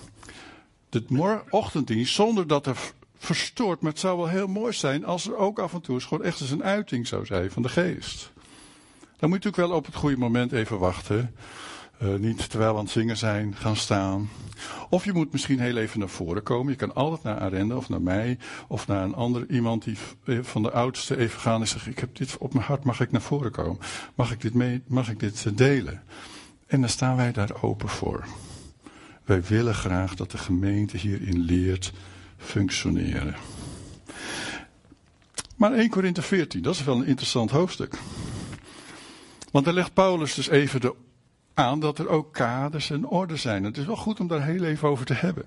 de 0.88 1.40
ochtenddienst, 1.50 2.14
zonder 2.14 2.46
dat 2.46 2.66
er 2.66 2.76
verstoord, 3.18 3.80
maar 3.80 3.90
het 3.90 4.00
zou 4.00 4.16
wel 4.16 4.28
heel 4.28 4.46
mooi 4.46 4.72
zijn 4.72 5.04
als 5.04 5.26
er 5.26 5.36
ook 5.36 5.58
af 5.58 5.72
en 5.72 5.80
toe 5.80 5.94
eens 5.94 6.04
gewoon 6.04 6.24
echt 6.24 6.40
eens 6.40 6.50
een 6.50 6.64
uiting 6.64 7.06
zou 7.06 7.26
zijn 7.26 7.50
van 7.50 7.62
de 7.62 7.68
geest. 7.68 8.32
Dan 9.00 9.28
moet 9.28 9.42
je 9.42 9.48
natuurlijk 9.48 9.56
wel 9.56 9.76
op 9.76 9.86
het 9.86 9.94
goede 9.94 10.16
moment 10.16 10.52
even 10.52 10.78
wachten. 10.78 11.34
Uh, 12.02 12.14
niet 12.14 12.50
terwijl 12.50 12.72
we 12.72 12.78
aan 12.78 12.84
het 12.84 12.92
zingen 12.92 13.16
zijn, 13.16 13.56
gaan 13.56 13.76
staan. 13.76 14.28
Of 14.90 15.04
je 15.04 15.12
moet 15.12 15.32
misschien 15.32 15.60
heel 15.60 15.76
even 15.76 15.98
naar 15.98 16.08
voren 16.08 16.42
komen. 16.42 16.72
Je 16.72 16.78
kan 16.78 16.94
altijd 16.94 17.22
naar 17.22 17.38
Arenda 17.38 17.76
of 17.76 17.88
naar 17.88 18.02
mij 18.02 18.38
of 18.68 18.86
naar 18.86 19.04
een 19.04 19.14
ander 19.14 19.50
iemand 19.50 19.84
die 19.84 19.96
eh, 20.24 20.38
van 20.42 20.62
de 20.62 20.70
oudste 20.70 21.16
even 21.16 21.40
gaan 21.40 21.62
en 21.62 21.68
Ik 21.86 21.98
heb 21.98 22.16
dit 22.16 22.38
op 22.38 22.54
mijn 22.54 22.66
hart, 22.66 22.84
mag 22.84 23.00
ik 23.00 23.10
naar 23.10 23.20
voren 23.20 23.50
komen? 23.50 23.78
Mag 24.14 24.32
ik 24.32 24.40
dit, 24.40 24.54
mee, 24.54 24.82
mag 24.86 25.10
ik 25.10 25.20
dit 25.20 25.44
eh, 25.46 25.56
delen? 25.56 26.02
En 26.66 26.80
dan 26.80 26.90
staan 26.90 27.16
wij 27.16 27.32
daar 27.32 27.62
open 27.62 27.88
voor. 27.88 28.24
Wij 29.24 29.42
willen 29.42 29.74
graag 29.74 30.14
dat 30.14 30.30
de 30.30 30.38
gemeente 30.38 30.96
hierin 30.96 31.40
leert 31.40 31.92
functioneren. 32.36 33.34
Maar 35.56 35.72
1 35.72 35.88
Korinthe 35.90 36.22
14, 36.22 36.62
dat 36.62 36.74
is 36.74 36.84
wel 36.84 36.96
een 36.96 37.06
interessant 37.06 37.50
hoofdstuk. 37.50 37.98
Want 39.50 39.64
daar 39.64 39.74
legt 39.74 39.94
Paulus 39.94 40.34
dus 40.34 40.48
even 40.48 40.80
de, 40.80 40.94
aan 41.54 41.80
dat 41.80 41.98
er 41.98 42.08
ook 42.08 42.32
kaders 42.32 42.90
en 42.90 43.06
orde 43.06 43.36
zijn. 43.36 43.64
Het 43.64 43.76
is 43.76 43.84
wel 43.86 43.96
goed 43.96 44.20
om 44.20 44.26
daar 44.28 44.44
heel 44.44 44.64
even 44.64 44.88
over 44.88 45.06
te 45.06 45.14
hebben. 45.14 45.44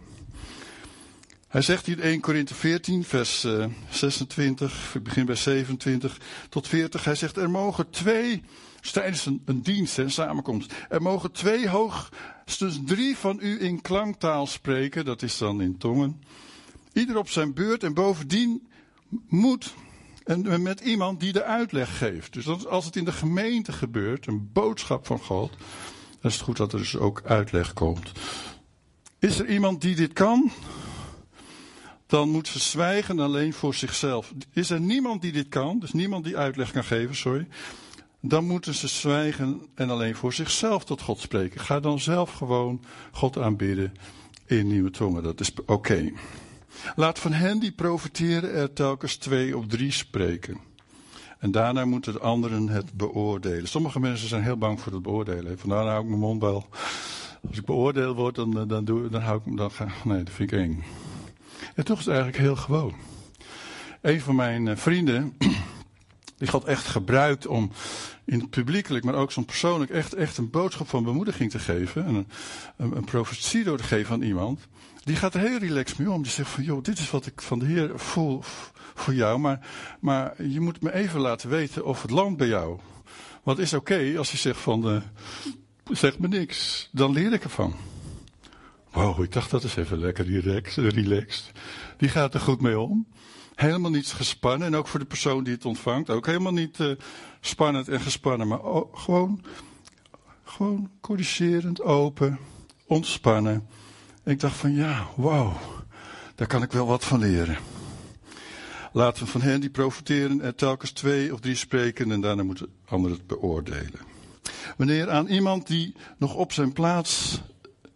Hij 1.48 1.62
zegt 1.62 1.86
hier 1.86 1.98
in 1.98 2.04
1 2.04 2.20
Korinthe 2.20 2.54
14, 2.54 3.04
vers 3.04 3.48
26, 3.90 4.96
ik 4.96 5.04
begin 5.04 5.26
bij 5.26 5.36
27 5.36 6.20
tot 6.50 6.68
40. 6.68 7.04
Hij 7.04 7.16
zegt, 7.16 7.38
er 7.38 7.50
mogen 7.50 7.90
twee, 7.90 8.44
tijdens 8.92 9.26
een, 9.26 9.42
een 9.46 9.62
dienst, 9.62 9.98
een 9.98 10.12
samenkomst, 10.12 10.74
er 10.90 11.02
mogen 11.02 11.32
twee 11.32 11.70
hoogstens 11.70 12.80
drie 12.86 13.18
van 13.18 13.40
u 13.42 13.62
in 13.62 13.82
klanktaal 13.82 14.48
spreken, 14.48 15.06
dat 15.06 15.22
is 15.22 15.38
dan 15.38 15.62
in 15.62 15.78
tongen. 15.78 16.22
Ieder 16.94 17.18
op 17.18 17.30
zijn 17.30 17.54
beurt 17.54 17.84
en 17.84 17.94
bovendien 17.94 18.68
moet 19.28 19.74
en 20.24 20.62
met 20.62 20.80
iemand 20.80 21.20
die 21.20 21.34
de 21.34 21.44
uitleg 21.44 21.98
geeft. 21.98 22.34
Dus 22.34 22.66
als 22.66 22.86
het 22.86 22.96
in 22.96 23.06
de 23.06 23.12
gemeente 23.12 23.72
gebeurt, 23.72 24.28
een 24.28 24.50
boodschap 24.54 25.06
van 25.06 25.20
God, 25.20 25.58
dan 26.28 26.36
is 26.36 26.42
het 26.42 26.58
goed 26.58 26.58
dat 26.58 26.74
er 26.74 26.80
dus 26.80 26.98
ook 26.98 27.22
uitleg 27.26 27.74
komt. 27.74 28.12
Is 29.20 29.40
er 29.40 29.48
iemand 29.48 29.82
die 29.82 29.96
dit 29.96 30.14
kan? 30.14 30.52
Dan 32.08 32.30
moet 32.30 32.48
ze 32.48 32.60
zwijgen 32.60 33.20
alleen 33.20 33.54
voor 33.54 33.74
zichzelf. 33.74 34.34
Is 34.54 34.70
er 34.70 34.80
niemand 34.80 35.22
die 35.22 35.32
dit 35.32 35.50
kan, 35.50 35.80
dus 35.80 35.94
niemand 35.94 36.24
die 36.24 36.38
uitleg 36.38 36.72
kan 36.72 36.84
geven, 36.84 37.16
sorry. 37.16 37.48
Dan 38.22 38.46
moeten 38.46 38.74
ze 38.74 38.88
zwijgen 38.88 39.62
en 39.76 39.90
alleen 39.90 40.16
voor 40.16 40.34
zichzelf 40.34 40.86
tot 40.86 41.02
God 41.02 41.20
spreken. 41.20 41.62
Ga 41.62 41.80
dan 41.80 42.00
zelf 42.00 42.32
gewoon 42.32 42.84
God 43.12 43.38
aanbidden 43.38 43.94
in 44.46 44.68
nieuwe 44.68 44.92
tongen. 44.92 45.24
Dat 45.24 45.40
is 45.40 45.52
oké. 45.66 46.12
Laat 46.96 47.20
van 47.20 47.34
hen 47.34 47.60
die 47.60 47.72
profiteren 47.72 48.54
er 48.54 48.74
telkens 48.74 49.16
twee 49.16 49.58
of 49.58 49.68
drie 49.68 49.92
spreken. 49.92 50.60
En 51.40 51.52
daarna 51.52 51.86
moeten 51.86 52.14
de 52.14 52.20
anderen 52.20 52.70
het 52.70 52.94
beoordelen. 52.94 53.68
Sommige 53.68 54.00
mensen 54.00 54.28
zijn 54.28 54.44
heel 54.44 54.58
bang 54.58 54.80
voor 54.82 54.94
het 54.94 55.02
beoordelen. 55.02 55.60
Vandaar 55.60 55.86
hou 55.86 56.02
ik 56.02 56.08
mijn 56.08 56.20
mond 56.20 56.42
wel. 56.42 56.66
Als 57.48 57.58
ik 57.58 57.66
beoordeeld 57.66 58.16
word, 58.16 58.36
dan, 58.36 58.68
dan, 58.68 58.86
doe, 58.86 59.10
dan 59.10 59.22
hou 59.22 59.42
ik 59.46 59.58
dan 59.58 59.72
Nee, 60.04 60.24
dat 60.24 60.34
vind 60.34 60.52
ik 60.52 60.60
eng. 60.60 60.84
En 61.76 61.86
toch 61.86 62.00
is 62.00 62.06
het 62.06 62.14
eigenlijk 62.14 62.44
heel 62.44 62.56
gewoon. 62.56 62.94
Een 64.02 64.22
van 64.22 64.36
mijn 64.36 64.68
eh, 64.68 64.76
vrienden, 64.76 65.38
die 66.38 66.50
had 66.50 66.66
echt 66.66 66.86
gebruikt 66.86 67.48
om 67.48 67.72
in 68.26 68.40
het 68.40 68.50
publiekelijk, 68.50 69.06
maar 69.06 69.16
ook 69.16 69.32
zo'n 69.32 69.46
persoonlijk, 69.46 69.92
echt, 69.92 70.14
echt 70.14 70.38
een 70.38 70.50
boodschap 70.50 70.88
van 70.88 71.04
bemoediging 71.04 71.52
te 71.52 71.60
geven. 71.60 72.06
En 72.06 72.16
een, 72.16 72.28
een, 72.78 72.96
een 72.96 73.04
profetie 73.04 73.64
door 73.64 73.78
te 73.78 73.84
geven 73.84 74.14
aan 74.14 74.22
iemand. 74.22 74.68
Die 75.04 75.16
gaat 75.16 75.34
er 75.34 75.40
heel 75.40 75.58
relaxed 75.58 75.98
mee 75.98 76.12
om. 76.12 76.22
Die 76.22 76.32
zegt 76.32 76.50
van, 76.50 76.64
joh, 76.64 76.84
dit 76.84 77.00
is 77.00 77.12
wat 77.12 77.26
ik 77.26 77.42
van 77.42 77.60
de 77.60 77.66
Heer 77.66 77.92
voel 77.96 78.44
voor 79.00 79.14
jou. 79.14 79.40
Maar, 79.40 79.68
maar 80.00 80.44
je 80.44 80.60
moet 80.60 80.82
me 80.82 80.94
even 80.94 81.20
laten 81.20 81.50
weten 81.50 81.86
of 81.86 82.02
het 82.02 82.12
landt 82.12 82.38
bij 82.38 82.48
jou. 82.48 82.80
Wat 83.44 83.60
is 83.60 83.74
oké 83.74 84.14
als 84.18 84.32
je 84.32 84.38
zegt 84.38 84.60
van, 84.60 84.94
uh, 84.94 85.02
zeg 85.92 86.20
me 86.20 86.28
niks. 86.28 86.90
Dan 86.92 87.12
leer 87.12 87.34
ik 87.34 87.44
ervan. 87.44 87.76
Wow, 88.92 89.24
ik 89.24 89.32
dacht 89.32 89.52
dat 89.52 89.64
is 89.64 89.76
even 89.76 90.00
lekker 90.00 90.26
relaxed, 90.26 90.94
relaxed. 90.94 91.52
Die 91.98 92.10
gaat 92.10 92.34
er 92.34 92.40
goed 92.40 92.62
mee 92.62 92.80
om. 92.80 93.08
Helemaal 93.56 93.92
niet 93.92 94.08
gespannen. 94.08 94.68
En 94.68 94.76
ook 94.76 94.88
voor 94.88 95.00
de 95.00 95.06
persoon 95.06 95.44
die 95.44 95.54
het 95.54 95.66
ontvangt. 95.66 96.10
Ook 96.10 96.26
helemaal 96.26 96.54
niet 96.54 96.80
uh, 96.80 96.92
spannend 97.40 97.88
en 97.88 98.02
gespannen. 98.02 98.48
Maar 98.48 98.60
gewoon, 98.94 99.44
gewoon 100.44 100.90
corrigerend, 101.02 101.82
open, 101.82 102.40
ontspannen. 102.86 103.68
Ik 104.24 104.40
dacht 104.40 104.56
van 104.56 104.74
ja, 104.74 105.08
wauw, 105.16 105.54
daar 106.36 106.48
kan 106.48 106.64
ik 106.64 106.72
wel 106.72 106.88
wat 106.88 107.06
van 107.06 107.20
leren. 107.20 107.58
Laten 108.92 109.24
we 109.24 109.30
van 109.30 109.42
hen 109.42 109.62
die 109.62 109.70
profiteren 109.70 110.42
er 110.42 110.56
telkens 110.56 110.92
twee 110.92 111.34
of 111.34 111.40
drie 111.40 111.56
spreken 111.56 112.12
en 112.12 112.22
daarna 112.22 112.44
moeten 112.44 112.68
anderen 112.86 113.18
het 113.18 113.28
beoordelen. 113.28 114.00
Wanneer 114.78 115.10
aan 115.10 115.28
iemand 115.28 115.68
die 115.68 115.96
nog 116.18 116.36
op 116.36 116.52
zijn 116.52 116.74
plaats 116.74 117.42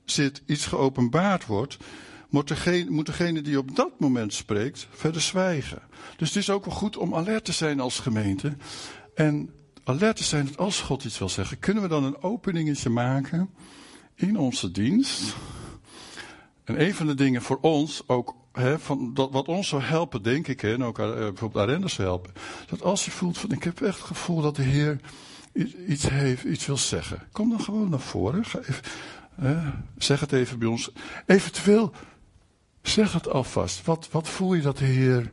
zit 0.06 0.42
iets 0.46 0.66
geopenbaard 0.66 1.46
wordt, 1.46 1.78
moet 2.30 2.48
degene, 2.48 2.90
moet 2.90 3.46
die 3.46 3.58
op 3.58 3.76
dat 3.76 4.00
moment 4.00 4.34
spreekt 4.34 4.88
verder 4.92 5.22
zwijgen. 5.22 5.82
Dus 6.18 6.28
het 6.28 6.38
is 6.38 6.50
ook 6.50 6.66
wel 6.66 6.74
goed 6.74 6.98
om 6.98 7.16
alert 7.16 7.46
te 7.46 7.52
zijn 7.52 7.80
als 7.80 8.00
gemeente. 8.00 8.56
En 9.16 9.50
alert 9.84 10.16
te 10.18 10.24
zijn 10.24 10.58
als 10.58 10.82
God 10.82 11.04
iets 11.04 11.20
wil 11.20 11.30
zeggen, 11.30 11.60
kunnen 11.60 11.84
we 11.84 11.90
dan 11.90 12.04
een 12.04 12.22
openingetje 12.22 12.90
maken 12.90 13.50
in 14.16 14.38
onze 14.38 14.72
dienst 14.72 15.36
en 16.64 16.82
een 16.82 16.96
van 16.96 17.08
de 17.08 17.16
dingen 17.16 17.42
voor 17.42 17.58
ons, 17.62 18.04
ook 18.08 18.36
van 18.78 19.14
dat, 19.14 19.32
wat 19.32 19.48
ons 19.48 19.68
zou 19.68 19.82
helpen, 19.82 20.24
denk 20.24 20.48
ik, 20.48 20.64
en 20.64 20.84
ook 20.84 21.00
uh, 21.00 21.14
bijvoorbeeld 21.14 21.68
Arenders 21.68 21.98
helpen, 21.98 22.34
dat 22.68 22.82
als 22.82 23.06
je 23.06 23.12
voelt 23.12 23.38
van 23.38 23.52
ik 23.52 23.64
heb 23.64 23.82
echt 23.82 23.98
het 23.98 24.08
gevoel 24.08 24.42
dat 24.42 24.56
de 24.56 24.62
Heer 24.64 25.00
iets 25.88 26.10
heeft, 26.10 26.44
iets 26.44 26.66
wil 26.66 26.78
zeggen, 26.78 27.28
kom 27.32 27.50
dan 27.50 27.62
gewoon 27.62 27.90
naar 27.90 28.00
voren. 28.00 28.44
Zeg 29.98 30.20
het 30.20 30.32
even 30.32 30.60
bij 30.60 30.68
ons. 30.68 30.92
Eventueel, 31.26 31.92
zeg 32.82 33.14
het 33.14 33.30
alvast. 33.30 33.86
Wat, 33.86 34.08
wat 34.12 34.30
voel 34.30 34.54
je 34.54 34.62
dat 34.62 34.78
de 34.78 34.86
Heer 34.86 35.32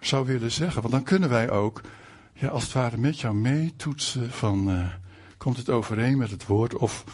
zou 0.00 0.26
willen 0.26 0.52
zeggen? 0.52 0.80
Want 0.80 0.94
dan 0.94 1.02
kunnen 1.02 1.28
wij 1.28 1.50
ook, 1.50 1.80
ja, 2.32 2.48
als 2.48 2.62
het 2.62 2.72
ware 2.72 2.96
met 2.96 3.20
jou 3.20 3.34
meetoetsen 3.34 4.30
van, 4.30 4.70
uh, 4.70 4.86
komt 5.36 5.56
het 5.56 5.70
overeen 5.70 6.18
met 6.18 6.30
het 6.30 6.46
woord 6.46 6.76
of 6.76 7.04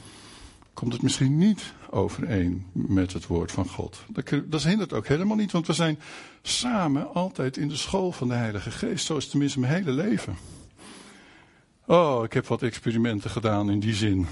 komt 0.75 0.93
het 0.93 1.03
misschien 1.03 1.39
niet 1.39 1.73
overeen 1.91 2.67
met 2.73 3.13
het 3.13 3.27
woord 3.27 3.53
van 3.53 3.69
God. 3.69 4.05
Dat, 4.45 4.63
hindert 4.63 4.93
ook 4.93 5.07
helemaal 5.07 5.37
niet, 5.37 5.53
want 5.53 5.67
we 5.67 5.73
zijn 5.73 5.99
samen 6.43 7.15
altijd 7.15 7.57
in 7.57 7.69
de 7.69 7.77
school 7.77 8.13
van 8.13 8.29
de 8.29 8.35
Heilige 8.35 8.71
Geest. 8.71 9.07
Zo 9.07 9.17
is 9.17 9.23
het 9.23 9.31
tenminste 9.31 9.61
mijn 9.61 9.73
hele 9.73 9.91
leven. 9.91 10.37
Oh, 11.87 12.25
ik 12.25 12.33
heb 12.33 12.47
wat 12.47 12.63
experimenten 12.63 13.31
gedaan 13.31 13.71
in 13.71 13.81
die 13.81 13.95
zin. 13.95 14.27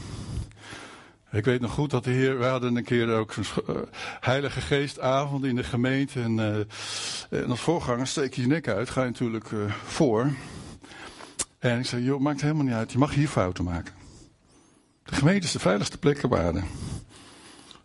Ik 1.32 1.44
weet 1.44 1.60
nog 1.60 1.72
goed 1.72 1.90
dat 1.90 2.04
de 2.04 2.10
Heer, 2.10 2.38
we 2.38 2.44
hadden 2.44 2.76
een 2.76 2.84
keer 2.84 3.14
ook 3.14 3.34
een 3.36 3.44
uh, 3.68 3.76
Heilige 4.20 4.60
Geestavond 4.60 5.44
in 5.44 5.56
de 5.56 5.64
gemeente. 5.64 6.22
En, 6.22 6.38
uh, 6.38 7.42
en 7.42 7.50
als 7.50 7.60
voorganger 7.60 8.06
steek 8.06 8.34
je 8.34 8.40
je 8.40 8.46
nek 8.46 8.68
uit, 8.68 8.90
ga 8.90 9.00
je 9.00 9.06
natuurlijk 9.06 9.50
uh, 9.50 9.72
voor. 9.84 10.30
En 11.58 11.78
ik 11.78 11.86
zei, 11.86 12.02
joh, 12.02 12.20
maakt 12.20 12.40
helemaal 12.40 12.64
niet 12.64 12.74
uit, 12.74 12.92
je 12.92 12.98
mag 12.98 13.14
hier 13.14 13.28
fouten 13.28 13.64
maken. 13.64 14.01
De 15.04 15.14
gemeente 15.14 15.46
is 15.46 15.52
de 15.52 15.58
veiligste 15.58 15.98
plek 15.98 16.22
op 16.22 16.34
aarde. 16.34 16.62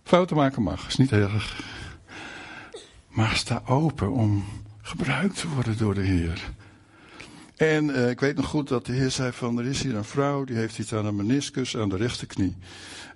Fouten 0.03 0.35
maken 0.35 0.63
mag, 0.63 0.87
is 0.87 0.95
niet 0.95 1.11
erg. 1.11 1.63
Maar 3.07 3.35
sta 3.35 3.61
open 3.65 4.11
om 4.11 4.45
gebruikt 4.81 5.39
te 5.39 5.47
worden 5.47 5.77
door 5.77 5.93
de 5.93 6.01
Heer. 6.01 6.51
En 7.55 7.85
uh, 7.85 8.09
ik 8.09 8.19
weet 8.19 8.35
nog 8.35 8.45
goed 8.45 8.67
dat 8.67 8.85
de 8.85 8.91
Heer 8.91 9.11
zei 9.11 9.31
van 9.31 9.59
er 9.59 9.65
is 9.65 9.83
hier 9.83 9.95
een 9.95 10.03
vrouw 10.03 10.43
die 10.43 10.55
heeft 10.55 10.79
iets 10.79 10.93
aan 10.93 11.05
een 11.05 11.15
meniscus 11.15 11.77
aan 11.77 11.89
de 11.89 11.95
rechterknie. 11.95 12.55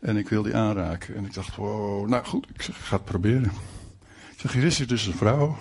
En 0.01 0.17
ik 0.17 0.29
wil 0.29 0.43
die 0.43 0.55
aanraken. 0.55 1.15
En 1.15 1.25
ik 1.25 1.33
dacht, 1.33 1.55
wow, 1.55 2.07
nou 2.07 2.25
goed, 2.25 2.47
ik 2.53 2.61
ga 2.61 2.95
het 2.95 3.05
proberen. 3.05 3.51
Ik 4.31 4.39
zeg, 4.39 4.53
hier 4.53 4.63
is 4.63 4.77
hier 4.77 4.87
dus 4.87 5.05
een 5.05 5.13
vrouw. 5.13 5.57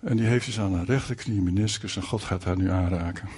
En 0.00 0.16
die 0.16 0.26
heeft 0.26 0.48
iets 0.48 0.58
aan 0.58 0.74
haar 0.74 0.84
rechterknie, 0.84 1.40
meniscus. 1.40 1.96
En 1.96 2.02
God 2.02 2.22
gaat 2.22 2.44
haar 2.44 2.56
nu 2.56 2.70
aanraken. 2.70 3.28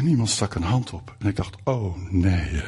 En 0.00 0.06
iemand 0.06 0.30
stak 0.30 0.54
een 0.54 0.62
hand 0.62 0.92
op. 0.92 1.14
En 1.18 1.28
ik 1.28 1.36
dacht, 1.36 1.56
oh 1.64 1.96
nee. 2.10 2.62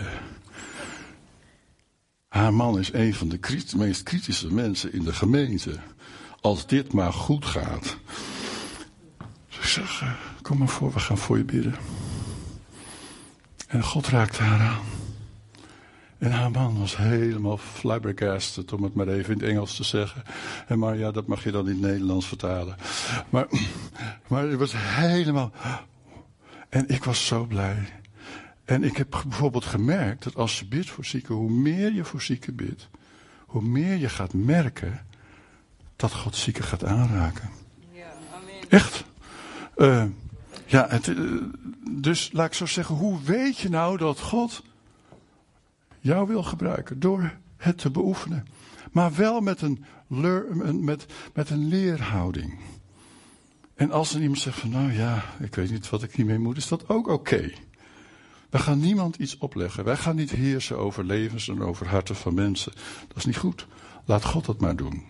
Haar 2.29 2.55
man 2.55 2.79
is 2.79 2.93
een 2.93 3.15
van 3.15 3.29
de 3.29 3.39
meest 3.77 4.03
kritische 4.03 4.53
mensen 4.53 4.93
in 4.93 5.03
de 5.03 5.13
gemeente. 5.13 5.79
Als 6.41 6.67
dit 6.67 6.93
maar 6.93 7.13
goed 7.13 7.47
gaat. 7.47 7.97
Dus 9.49 9.57
ik 9.57 9.63
zeg, 9.63 10.03
eh, 10.03 10.13
kom 10.43 10.59
maar 10.59 10.69
voor, 10.69 10.93
we 10.93 10.99
gaan 10.99 11.19
voor 11.19 11.39
je 11.39 11.45
bidden. 11.45 11.75
En 13.69 13.83
God 13.83 14.07
raakte 14.07 14.43
haar 14.43 14.61
aan. 14.61 14.85
En 16.19 16.31
haar 16.31 16.51
man 16.51 16.79
was 16.79 16.97
helemaal 16.97 17.59
flabbergasted, 17.59 18.73
om 18.73 18.83
het 18.83 18.95
maar 18.95 19.09
even 19.09 19.35
in 19.35 19.41
het 19.41 19.49
Engels 19.49 19.77
te 19.77 19.85
zeggen. 19.85 20.23
En 20.67 20.79
maar 20.79 20.99
ja, 20.99 21.11
dat 21.11 21.27
mag 21.27 21.45
je 21.45 21.51
dan 21.51 21.69
in 21.69 21.73
het 21.73 21.81
Nederlands 21.81 22.27
vertalen. 22.27 22.77
Maar, 23.31 23.47
maar 24.29 24.49
het 24.49 24.59
was 24.59 24.73
helemaal. 24.77 25.53
En 26.73 26.89
ik 26.89 27.05
was 27.05 27.27
zo 27.27 27.45
blij. 27.45 27.89
En 28.65 28.85
ik 28.85 28.97
heb 28.97 29.23
bijvoorbeeld 29.29 29.65
gemerkt 29.65 30.23
dat 30.23 30.37
als 30.37 30.59
je 30.59 30.67
bidt 30.67 30.91
voor 30.91 31.05
zieken, 31.05 31.35
hoe 31.35 31.51
meer 31.51 31.93
je 31.93 32.05
voor 32.05 32.23
zieken 32.23 32.55
bidt, 32.55 32.89
hoe 33.47 33.63
meer 33.63 33.97
je 33.97 34.09
gaat 34.09 34.33
merken 34.33 35.07
dat 35.97 36.13
God 36.13 36.37
zieken 36.37 36.65
gaat 36.65 36.85
aanraken. 36.85 37.51
Ja, 37.91 38.13
amen. 38.35 38.69
Echt. 38.69 39.05
Uh, 39.77 40.05
ja, 40.67 40.87
het, 40.89 41.07
uh, 41.07 41.43
dus 41.91 42.33
laat 42.33 42.47
ik 42.47 42.55
zo 42.55 42.67
zeggen, 42.67 42.95
hoe 42.95 43.23
weet 43.23 43.59
je 43.59 43.69
nou 43.69 43.97
dat 43.97 44.21
God 44.21 44.63
jou 46.01 46.29
wil 46.29 46.43
gebruiken? 46.43 47.01
Door 47.01 47.33
het 47.57 47.79
te 47.79 47.91
beoefenen. 47.91 48.47
Maar 48.93 49.15
wel 49.15 49.41
met 49.41 49.63
een, 49.63 49.85
met, 50.85 51.07
met 51.35 51.51
een 51.51 51.69
leerhouding. 51.69 52.59
En 53.83 53.91
als 53.91 54.15
er 54.15 54.21
iemand 54.21 54.39
zegt 54.39 54.59
van, 54.59 54.71
nou 54.71 54.93
ja, 54.93 55.25
ik 55.41 55.55
weet 55.55 55.71
niet 55.71 55.89
wat 55.89 56.03
ik 56.03 56.15
hiermee 56.15 56.39
moet, 56.39 56.57
is 56.57 56.69
dat 56.69 56.89
ook 56.89 57.09
oké. 57.09 57.13
Okay. 57.13 57.55
We 58.51 58.59
gaan 58.59 58.81
niemand 58.81 59.17
iets 59.17 59.39
opleggen. 59.39 59.85
Wij 59.85 59.97
gaan 59.97 60.17
niet 60.17 60.31
heersen 60.31 60.79
over 60.79 61.05
levens 61.05 61.49
en 61.49 61.63
over 61.63 61.89
harten 61.89 62.17
van 62.17 62.35
mensen. 62.35 62.73
Dat 63.09 63.17
is 63.17 63.25
niet 63.25 63.37
goed. 63.37 63.67
Laat 64.05 64.25
God 64.25 64.45
dat 64.45 64.61
maar 64.61 64.77
doen. 64.77 65.03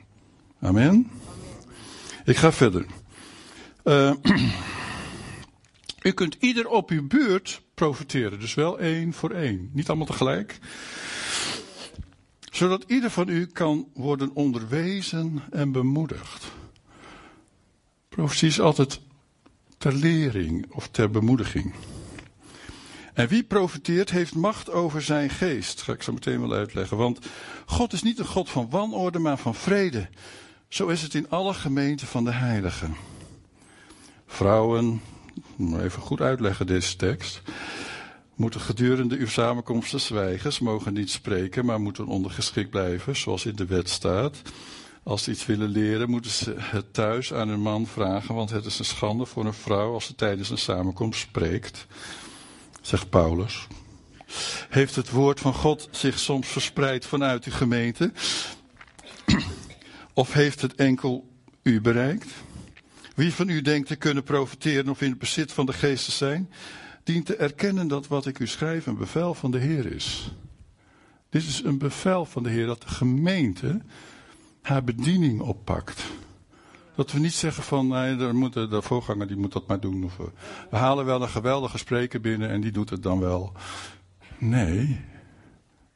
Amen. 0.61 1.11
Ik 2.25 2.37
ga 2.37 2.52
verder. 2.52 2.87
Uh, 3.85 4.12
u 6.02 6.11
kunt 6.11 6.37
ieder 6.41 6.69
op 6.69 6.91
uw 6.91 7.07
buurt 7.07 7.62
profiteren. 7.75 8.41
Dus 8.41 8.55
wel 8.55 8.79
één 8.79 9.12
voor 9.12 9.31
één. 9.31 9.71
Niet 9.73 9.88
allemaal 9.88 10.07
tegelijk. 10.07 10.59
Zodat 12.50 12.85
ieder 12.87 13.11
van 13.11 13.29
u 13.29 13.47
kan 13.47 13.88
worden 13.95 14.31
onderwezen 14.35 15.43
en 15.50 15.73
bemoedigd. 15.73 16.61
Profetie 18.12 18.49
is 18.49 18.61
altijd 18.61 19.00
ter 19.78 19.92
lering 19.92 20.66
of 20.71 20.88
ter 20.88 21.11
bemoediging. 21.11 21.75
En 23.14 23.28
wie 23.28 23.42
profiteert 23.42 24.11
heeft 24.11 24.35
macht 24.35 24.71
over 24.71 25.02
zijn 25.02 25.31
geest. 25.31 25.83
Ga 25.83 25.92
ik 25.92 26.02
zo 26.02 26.12
meteen 26.12 26.40
wel 26.40 26.52
uitleggen. 26.52 26.97
Want 26.97 27.19
God 27.66 27.92
is 27.92 28.02
niet 28.02 28.19
een 28.19 28.26
God 28.26 28.50
van 28.50 28.71
wanorde, 28.71 29.19
maar 29.19 29.38
van 29.38 29.54
vrede. 29.54 30.09
Zo 30.69 30.88
is 30.88 31.02
het 31.02 31.14
in 31.14 31.31
alle 31.31 31.54
gemeenten 31.54 32.07
van 32.07 32.25
de 32.25 32.33
heiligen. 32.33 32.97
Vrouwen, 34.26 35.00
even 35.59 36.02
goed 36.02 36.21
uitleggen 36.21 36.66
deze 36.66 36.97
tekst. 36.97 37.42
Moeten 38.35 38.61
gedurende 38.61 39.16
uw 39.16 39.28
samenkomsten 39.28 40.00
zwijgen. 40.00 40.52
Ze 40.52 40.64
mogen 40.64 40.92
niet 40.92 41.11
spreken, 41.11 41.64
maar 41.64 41.81
moeten 41.81 42.07
ondergeschikt 42.07 42.71
blijven, 42.71 43.16
zoals 43.16 43.47
in 43.47 43.57
de 43.57 43.66
wet 43.66 43.88
staat. 43.88 44.42
Als 45.03 45.23
ze 45.23 45.31
iets 45.31 45.47
willen 45.47 45.69
leren, 45.69 46.11
moeten 46.11 46.31
ze 46.31 46.55
het 46.59 46.95
thuis 46.95 47.33
aan 47.33 47.49
hun 47.49 47.61
man 47.61 47.87
vragen, 47.87 48.35
want 48.35 48.51
het 48.51 48.65
is 48.65 48.79
een 48.79 48.85
schande 48.85 49.27
voor 49.27 49.45
een 49.45 49.55
vrouw 49.55 49.93
als 49.93 50.05
ze 50.05 50.15
tijdens 50.15 50.51
een 50.51 50.59
samenkomst 50.59 51.21
spreekt 51.21 51.87
zegt 52.83 53.11
Paulus. 53.11 53.67
Heeft 54.69 54.97
het 54.97 55.11
woord 55.11 55.41
van 55.41 55.55
God 55.55 55.89
zich 55.91 56.19
soms 56.19 56.49
verspreid 56.49 57.07
vanuit 57.07 57.45
uw 57.45 57.53
gemeente? 57.53 58.13
Of 60.15 60.33
heeft 60.33 60.61
het 60.61 60.75
enkel 60.75 61.29
u 61.63 61.81
bereikt? 61.81 62.29
Wie 63.15 63.35
van 63.35 63.49
u 63.49 63.63
denkt 63.63 63.89
te 63.89 63.97
kunnen 63.97 64.23
profiteren 64.23 64.89
of 64.89 65.01
in 65.01 65.11
het 65.11 65.19
bezit 65.19 65.53
van 65.53 65.67
de 65.67 65.73
geest 65.73 66.05
te 66.05 66.11
zijn, 66.11 66.51
dient 67.05 67.27
te 67.27 67.37
erkennen 67.37 67.89
dat 67.89 68.07
wat 68.07 68.27
ik 68.27 68.39
u 68.39 68.47
schrijf 68.47 68.87
een 68.87 68.97
bevel 68.97 69.35
van 69.35 69.51
de 69.51 69.59
Heer 69.59 69.93
is. 69.93 70.35
Dit 71.29 71.43
is 71.43 71.63
een 71.65 71.79
bevel 71.79 72.25
van 72.25 72.43
de 72.43 72.51
Heer 72.51 72.67
dat 72.67 72.83
de 72.83 72.89
gemeente 72.89 73.81
haar 74.62 74.85
bediening 74.85 75.40
oppakt. 75.40 76.05
Dat 76.94 77.12
we 77.12 77.18
niet 77.18 77.33
zeggen 77.33 77.62
van, 77.62 77.88
nee, 77.88 78.16
daar 78.16 78.35
moet 78.35 78.53
de, 78.53 78.83
voorganger 78.83 79.27
die 79.27 79.37
moet 79.37 79.53
dat 79.53 79.66
maar 79.66 79.81
doen. 79.81 80.05
Of 80.05 80.16
we, 80.70 80.77
halen 80.77 81.05
wel 81.05 81.22
een 81.22 81.29
geweldige 81.29 81.79
spreker 81.79 82.20
binnen 82.20 82.48
en 82.48 82.61
die 82.61 82.72
doet 82.72 82.90
het 82.90 83.03
dan 83.03 83.20
wel. 83.20 83.53
Nee, 84.38 85.01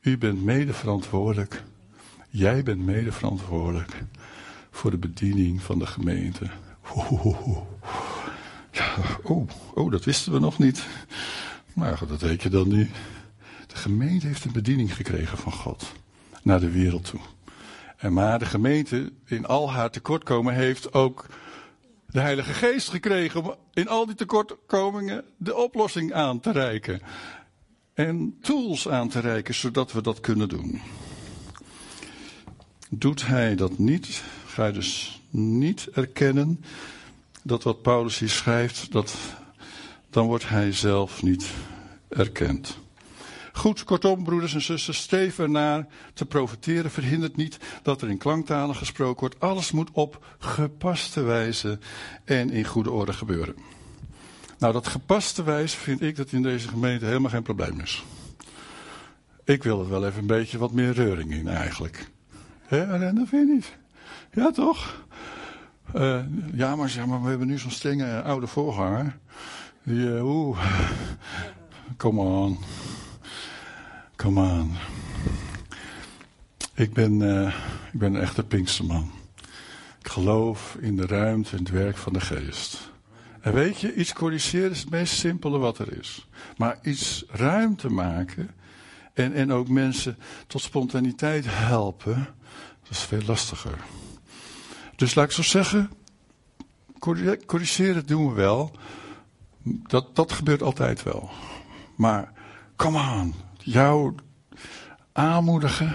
u 0.00 0.18
bent 0.18 0.44
mede 0.44 0.72
verantwoordelijk. 0.72 1.62
Jij 2.28 2.62
bent 2.62 2.84
mede 2.84 3.12
verantwoordelijk 3.12 4.04
voor 4.70 4.90
de 4.90 4.98
bediening 4.98 5.62
van 5.62 5.78
de 5.78 5.86
gemeente. 5.86 6.50
Ja, 8.70 8.94
oh, 9.22 9.48
oh, 9.74 9.90
dat 9.90 10.04
wisten 10.04 10.32
we 10.32 10.38
nog 10.38 10.58
niet. 10.58 10.86
Maar 11.72 12.00
dat 12.08 12.20
weet 12.20 12.42
je 12.42 12.48
dan 12.48 12.68
nu. 12.68 12.90
De 13.66 13.76
gemeente 13.76 14.26
heeft 14.26 14.44
een 14.44 14.52
bediening 14.52 14.94
gekregen 14.94 15.38
van 15.38 15.52
God 15.52 15.92
naar 16.42 16.60
de 16.60 16.70
wereld 16.70 17.04
toe. 17.04 17.20
Maar 18.00 18.38
de 18.38 18.46
gemeente 18.46 19.12
in 19.24 19.46
al 19.46 19.72
haar 19.72 19.90
tekortkomen 19.90 20.54
heeft 20.54 20.92
ook 20.92 21.26
de 22.06 22.20
Heilige 22.20 22.52
Geest 22.52 22.88
gekregen 22.88 23.42
om 23.42 23.54
in 23.72 23.88
al 23.88 24.06
die 24.06 24.14
tekortkomingen 24.14 25.24
de 25.36 25.56
oplossing 25.56 26.12
aan 26.12 26.40
te 26.40 26.52
reiken. 26.52 27.00
En 27.94 28.38
tools 28.40 28.88
aan 28.88 29.08
te 29.08 29.20
reiken 29.20 29.54
zodat 29.54 29.92
we 29.92 30.02
dat 30.02 30.20
kunnen 30.20 30.48
doen. 30.48 30.80
Doet 32.90 33.26
hij 33.26 33.54
dat 33.54 33.78
niet, 33.78 34.22
ga 34.46 34.66
je 34.66 34.72
dus 34.72 35.22
niet 35.30 35.88
erkennen 35.92 36.64
dat 37.42 37.62
wat 37.62 37.82
Paulus 37.82 38.18
hier 38.18 38.28
schrijft, 38.28 38.92
dat, 38.92 39.14
dan 40.10 40.26
wordt 40.26 40.48
hij 40.48 40.72
zelf 40.72 41.22
niet 41.22 41.50
erkend. 42.08 42.78
Goed, 43.56 43.84
kortom, 43.84 44.24
broeders 44.24 44.54
en 44.54 44.62
zusters, 44.62 44.98
streef 44.98 45.38
ernaar 45.38 45.86
te 46.14 46.26
profiteren. 46.26 46.90
Verhindert 46.90 47.36
niet 47.36 47.58
dat 47.82 48.02
er 48.02 48.08
in 48.08 48.18
klanktalen 48.18 48.76
gesproken 48.76 49.20
wordt. 49.20 49.40
Alles 49.40 49.72
moet 49.72 49.90
op 49.92 50.24
gepaste 50.38 51.22
wijze 51.22 51.78
en 52.24 52.50
in 52.50 52.64
goede 52.64 52.90
orde 52.90 53.12
gebeuren. 53.12 53.56
Nou, 54.58 54.72
dat 54.72 54.86
gepaste 54.86 55.42
wijze 55.42 55.76
vind 55.76 56.02
ik 56.02 56.16
dat 56.16 56.32
in 56.32 56.42
deze 56.42 56.68
gemeente 56.68 57.04
helemaal 57.04 57.30
geen 57.30 57.42
probleem 57.42 57.80
is. 57.80 58.04
Ik 59.44 59.62
wil 59.62 59.80
er 59.80 59.88
wel 59.88 60.06
even 60.06 60.20
een 60.20 60.26
beetje 60.26 60.58
wat 60.58 60.72
meer 60.72 60.92
reuring 60.92 61.32
in 61.32 61.48
eigenlijk. 61.48 62.10
Hè, 62.66 62.98
dat 62.98 63.28
vind 63.28 63.48
je 63.48 63.54
niet? 63.54 63.76
Ja, 64.32 64.50
toch? 64.50 65.04
Uh, 65.94 66.20
ja, 66.52 66.76
maar 66.76 66.88
zeg 66.88 67.06
maar, 67.06 67.22
we 67.22 67.28
hebben 67.28 67.46
nu 67.46 67.58
zo'n 67.58 67.70
strenge 67.70 68.22
oude 68.22 68.46
voorganger. 68.46 69.18
Die, 69.82 69.96
uh, 69.96 70.24
oeh, 70.24 70.58
come 71.96 72.20
on. 72.20 72.58
Come 74.16 74.40
on. 74.40 74.72
Ik 76.74 76.92
ben, 76.92 77.20
uh, 77.20 77.46
ik 77.92 77.98
ben 77.98 78.14
een 78.14 78.20
echte 78.20 78.44
Pinksterman. 78.44 79.10
Ik 79.98 80.08
geloof 80.08 80.76
in 80.80 80.96
de 80.96 81.06
ruimte 81.06 81.50
en 81.50 81.58
het 81.58 81.70
werk 81.70 81.96
van 81.96 82.12
de 82.12 82.20
geest. 82.20 82.90
En 83.40 83.52
weet 83.52 83.80
je, 83.80 83.94
iets 83.94 84.12
corrigeren 84.12 84.70
is 84.70 84.80
het 84.80 84.90
meest 84.90 85.14
simpele 85.14 85.58
wat 85.58 85.78
er 85.78 85.98
is. 85.98 86.28
Maar 86.56 86.78
iets 86.82 87.24
ruimte 87.28 87.88
maken 87.88 88.50
en, 89.14 89.32
en 89.32 89.52
ook 89.52 89.68
mensen 89.68 90.18
tot 90.46 90.62
spontaniteit 90.62 91.44
helpen, 91.48 92.28
dat 92.82 92.90
is 92.90 93.00
veel 93.00 93.22
lastiger. 93.26 93.78
Dus 94.96 95.14
laat 95.14 95.24
ik 95.24 95.30
zo 95.30 95.42
zeggen, 95.42 95.90
corrigeren 97.46 98.06
doen 98.06 98.28
we 98.28 98.34
wel. 98.34 98.76
Dat, 99.62 100.16
dat 100.16 100.32
gebeurt 100.32 100.62
altijd 100.62 101.02
wel. 101.02 101.30
Maar, 101.96 102.32
come 102.76 102.98
on, 102.98 103.34
jou 103.66 104.14
aanmoedigen. 105.12 105.94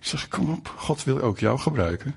Zeg, 0.00 0.28
kom 0.28 0.50
op, 0.50 0.74
God 0.76 1.04
wil 1.04 1.20
ook 1.20 1.38
jou 1.38 1.58
gebruiken. 1.58 2.14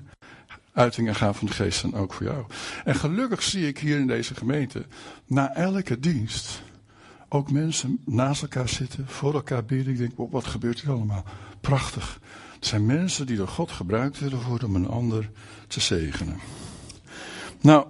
Uitingen 0.72 1.14
gaan 1.14 1.34
van 1.34 1.46
de 1.46 1.52
geest 1.52 1.78
zijn 1.78 1.94
ook 1.94 2.12
voor 2.12 2.26
jou. 2.26 2.44
En 2.84 2.94
gelukkig 2.94 3.42
zie 3.42 3.66
ik 3.66 3.78
hier 3.78 3.98
in 3.98 4.06
deze 4.06 4.34
gemeente, 4.34 4.86
na 5.26 5.54
elke 5.54 6.00
dienst, 6.00 6.62
ook 7.28 7.50
mensen 7.50 8.00
naast 8.04 8.42
elkaar 8.42 8.68
zitten, 8.68 9.08
voor 9.08 9.34
elkaar 9.34 9.64
bidden. 9.64 9.92
Ik 9.92 9.98
denk, 9.98 10.12
wat 10.30 10.46
gebeurt 10.46 10.80
hier 10.80 10.90
allemaal? 10.90 11.24
Prachtig. 11.60 12.20
Het 12.54 12.66
zijn 12.66 12.86
mensen 12.86 13.26
die 13.26 13.36
door 13.36 13.48
God 13.48 13.70
gebruikt 13.70 14.18
willen 14.18 14.42
worden 14.42 14.68
om 14.68 14.74
een 14.74 14.88
ander 14.88 15.30
te 15.66 15.80
zegenen. 15.80 16.38
Nou, 17.60 17.86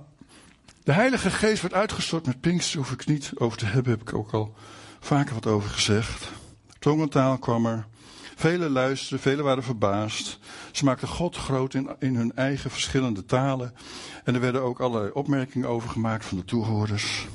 de 0.85 0.93
Heilige 0.93 1.31
Geest 1.31 1.61
wordt 1.61 1.77
uitgestort 1.77 2.27
met 2.27 2.41
Pinkster, 2.41 2.79
hoef 2.79 2.93
ik 2.93 3.07
niet 3.07 3.33
over 3.35 3.59
te 3.59 3.67
hebben, 3.67 3.93
heb 3.93 4.01
ik 4.01 4.15
ook 4.15 4.33
al 4.33 4.55
vaker 5.01 5.35
wat 5.35 5.47
over 5.47 5.71
gezegd. 5.71 6.40
Tongentaal 6.81 7.39
kwam 7.39 7.67
er. 7.67 7.87
Velen 8.37 8.71
luisterden, 8.71 9.21
velen 9.21 9.45
waren 9.45 9.63
verbaasd. 9.63 10.39
Ze 10.73 10.85
maakten 10.85 11.09
God 11.09 11.37
groot 11.37 11.75
in, 11.75 11.91
in 11.99 12.17
hun 12.17 12.33
eigen 12.35 12.71
verschillende 12.71 13.25
talen. 13.25 13.75
En 14.25 14.35
er 14.35 14.41
werden 14.41 14.63
ook 14.63 14.81
allerlei 14.81 15.13
opmerkingen 15.13 15.69
over 15.69 15.89
gemaakt 15.89 16.25
van 16.25 16.39
de 16.39 16.45
toehoorders. 16.45 17.27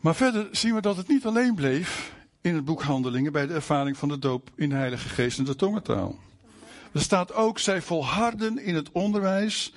Maar 0.00 0.14
verder 0.14 0.48
zien 0.50 0.74
we 0.74 0.80
dat 0.80 0.96
het 0.96 1.08
niet 1.08 1.26
alleen 1.26 1.54
bleef 1.54 2.12
in 2.40 2.54
het 2.54 2.64
boek 2.64 2.82
Handelingen 2.82 3.32
bij 3.32 3.46
de 3.46 3.54
ervaring 3.54 3.96
van 3.96 4.08
de 4.08 4.18
doop 4.18 4.50
in 4.54 4.68
de 4.68 4.74
Heilige 4.74 5.08
Geest 5.08 5.38
en 5.38 5.44
de 5.44 5.56
tongentaal. 5.56 6.16
Er 6.92 7.00
staat 7.00 7.34
ook, 7.34 7.58
zij 7.58 7.82
volharden 7.82 8.58
in 8.58 8.74
het 8.74 8.90
onderwijs 8.92 9.72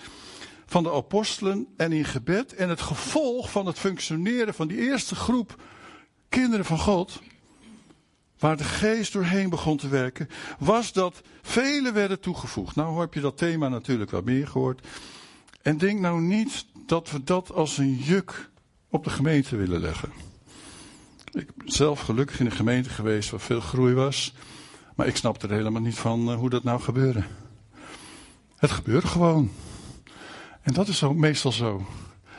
van 0.65 0.83
de 0.83 0.91
apostelen 0.91 1.67
en 1.77 1.91
in 1.91 2.05
gebed. 2.05 2.53
En 2.53 2.69
het 2.69 2.81
gevolg 2.81 3.51
van 3.51 3.65
het 3.65 3.79
functioneren 3.79 4.53
van 4.53 4.67
die 4.67 4.77
eerste 4.77 5.15
groep 5.15 5.61
kinderen 6.29 6.65
van 6.65 6.79
God 6.79 7.19
waar 8.39 8.57
de 8.57 8.63
geest 8.63 9.13
doorheen 9.13 9.49
begon 9.49 9.77
te 9.77 9.87
werken, 9.87 10.29
was 10.59 10.93
dat 10.93 11.21
velen 11.41 11.93
werden 11.93 12.19
toegevoegd. 12.19 12.75
Nou 12.75 12.99
heb 12.99 13.13
je 13.13 13.21
dat 13.21 13.37
thema 13.37 13.67
natuurlijk 13.67 14.11
wat 14.11 14.25
meer 14.25 14.47
gehoord. 14.47 14.87
En 15.61 15.77
denk 15.77 15.99
nou 15.99 16.21
niet 16.21 16.65
dat 16.85 17.11
we 17.11 17.23
dat 17.23 17.51
als 17.51 17.77
een 17.77 17.95
juk 17.95 18.49
op 18.89 19.03
de 19.03 19.09
gemeente 19.09 19.55
willen 19.55 19.81
leggen. 19.81 20.11
Ik 21.31 21.55
ben 21.55 21.71
zelf 21.71 21.99
gelukkig 21.99 22.39
in 22.39 22.45
een 22.45 22.51
gemeente 22.51 22.89
geweest 22.89 23.29
waar 23.29 23.39
veel 23.39 23.61
groei 23.61 23.93
was. 23.93 24.33
Maar 24.95 25.07
ik 25.07 25.15
snapte 25.15 25.47
er 25.47 25.53
helemaal 25.53 25.81
niet 25.81 25.97
van 25.97 26.29
eh, 26.31 26.35
hoe 26.35 26.49
dat 26.49 26.63
nou 26.63 26.81
gebeurde. 26.81 27.23
Het 28.55 28.71
gebeurde 28.71 29.07
gewoon. 29.07 29.51
En 30.61 30.73
dat 30.73 30.87
is 30.87 30.97
zo, 30.97 31.13
meestal 31.13 31.51
zo. 31.51 31.85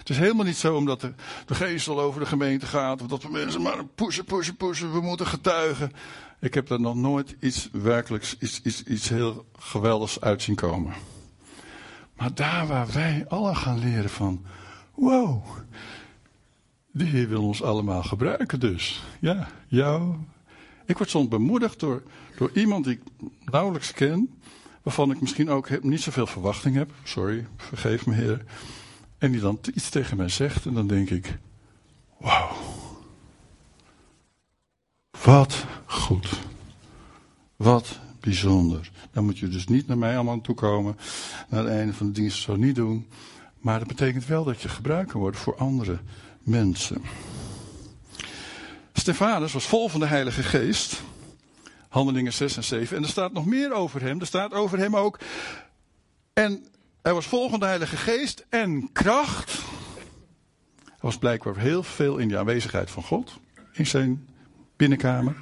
Het 0.07 0.17
is 0.17 0.23
helemaal 0.23 0.45
niet 0.45 0.57
zo 0.57 0.77
omdat 0.77 1.01
de, 1.01 1.13
de 1.47 1.55
geest 1.55 1.89
al 1.89 2.01
over 2.01 2.21
de 2.21 2.27
gemeente 2.27 2.67
gaat. 2.67 3.03
Of 3.03 3.07
dat 3.07 3.23
we 3.23 3.29
mensen 3.31 3.63
maar 3.63 3.85
pushen, 3.85 4.25
pushen, 4.25 4.57
pushen. 4.57 4.93
We 4.93 5.01
moeten 5.01 5.27
getuigen. 5.27 5.93
Ik 6.41 6.55
heb 6.55 6.71
er 6.71 6.81
nog 6.81 6.95
nooit 6.95 7.37
iets 7.41 7.69
werkelijks, 7.73 8.37
iets, 8.39 8.61
iets, 8.63 8.83
iets 8.83 9.09
heel 9.09 9.47
geweldigs 9.59 10.21
uit 10.21 10.43
zien 10.43 10.55
komen. 10.55 10.95
Maar 12.17 12.35
daar 12.35 12.67
waar 12.67 12.87
wij 12.93 13.25
alle 13.29 13.55
gaan 13.55 13.79
leren 13.79 14.11
van. 14.11 14.45
Wow. 14.95 15.45
De 16.91 17.05
Heer 17.05 17.29
wil 17.29 17.43
ons 17.43 17.63
allemaal 17.63 18.03
gebruiken 18.03 18.61
dus. 18.61 19.03
Ja, 19.21 19.49
jou. 19.69 20.15
Ik 20.85 20.99
word 20.99 21.11
soms 21.11 21.29
bemoedigd 21.29 21.81
door, 21.81 22.03
door 22.37 22.51
iemand 22.55 22.85
die 22.85 22.93
ik 22.93 23.29
nauwelijks 23.45 23.93
ken. 23.93 24.41
Waarvan 24.83 25.11
ik 25.11 25.21
misschien 25.21 25.51
ook 25.51 25.83
niet 25.83 26.03
zoveel 26.03 26.27
verwachting 26.27 26.75
heb. 26.75 26.91
Sorry, 27.03 27.47
vergeef 27.57 28.07
me 28.07 28.15
Heer. 28.15 28.45
En 29.19 29.31
die 29.33 29.41
dan 29.41 29.59
iets 29.75 29.89
tegen 29.89 30.17
mij 30.17 30.29
zegt 30.29 30.67
en 30.67 30.75
dan 30.75 30.87
denk 30.87 31.11
ik, 31.11 31.39
wauw. 32.19 32.57
Wat 35.25 35.65
goed. 35.87 36.29
Wat 37.57 37.99
bijzonder. 38.21 38.91
Dan 39.11 39.25
moet 39.25 39.39
je 39.39 39.49
dus 39.49 39.67
niet 39.67 39.87
naar 39.87 39.99
mij 39.99 40.15
allemaal 40.15 40.41
toe 40.41 40.55
komen. 40.55 40.97
Naar 41.49 41.65
het 41.65 41.73
einde 41.73 41.95
van 41.95 42.07
de 42.07 42.13
dienst 42.13 42.43
zo 42.43 42.57
niet 42.57 42.75
doen. 42.75 43.07
Maar 43.59 43.79
dat 43.79 43.89
betekent 43.89 44.27
wel 44.27 44.45
dat 44.45 44.63
je 44.63 44.69
gebruikt 44.69 45.11
kan 45.11 45.21
worden 45.21 45.41
voor 45.41 45.57
andere 45.57 45.99
mensen. 46.43 47.03
Stefanus 48.93 49.53
was 49.53 49.67
vol 49.67 49.89
van 49.89 50.01
de 50.01 50.07
Heilige 50.07 50.43
Geest. 50.43 51.03
Handelingen 51.89 52.33
6 52.33 52.57
en 52.57 52.65
7. 52.65 52.97
En 52.97 53.03
er 53.03 53.09
staat 53.09 53.33
nog 53.33 53.47
meer 53.47 53.73
over 53.73 54.03
hem. 54.03 54.21
Er 54.21 54.27
staat 54.27 54.53
over 54.53 54.79
hem 54.79 54.97
ook. 54.97 55.19
En 56.33 56.67
hij 57.07 57.15
was 57.15 57.27
vol 57.27 57.51
van 57.51 57.61
de 57.61 57.67
Heilige 57.67 57.97
Geest 57.97 58.47
en 58.49 58.93
kracht. 58.93 59.53
Er 60.85 61.01
was 61.01 61.19
blijkbaar 61.19 61.57
heel 61.57 61.83
veel 61.83 62.17
in 62.17 62.29
de 62.29 62.39
aanwezigheid 62.39 62.91
van 62.91 63.03
God 63.03 63.39
in 63.73 63.87
zijn 63.87 64.29
binnenkamer. 64.77 65.37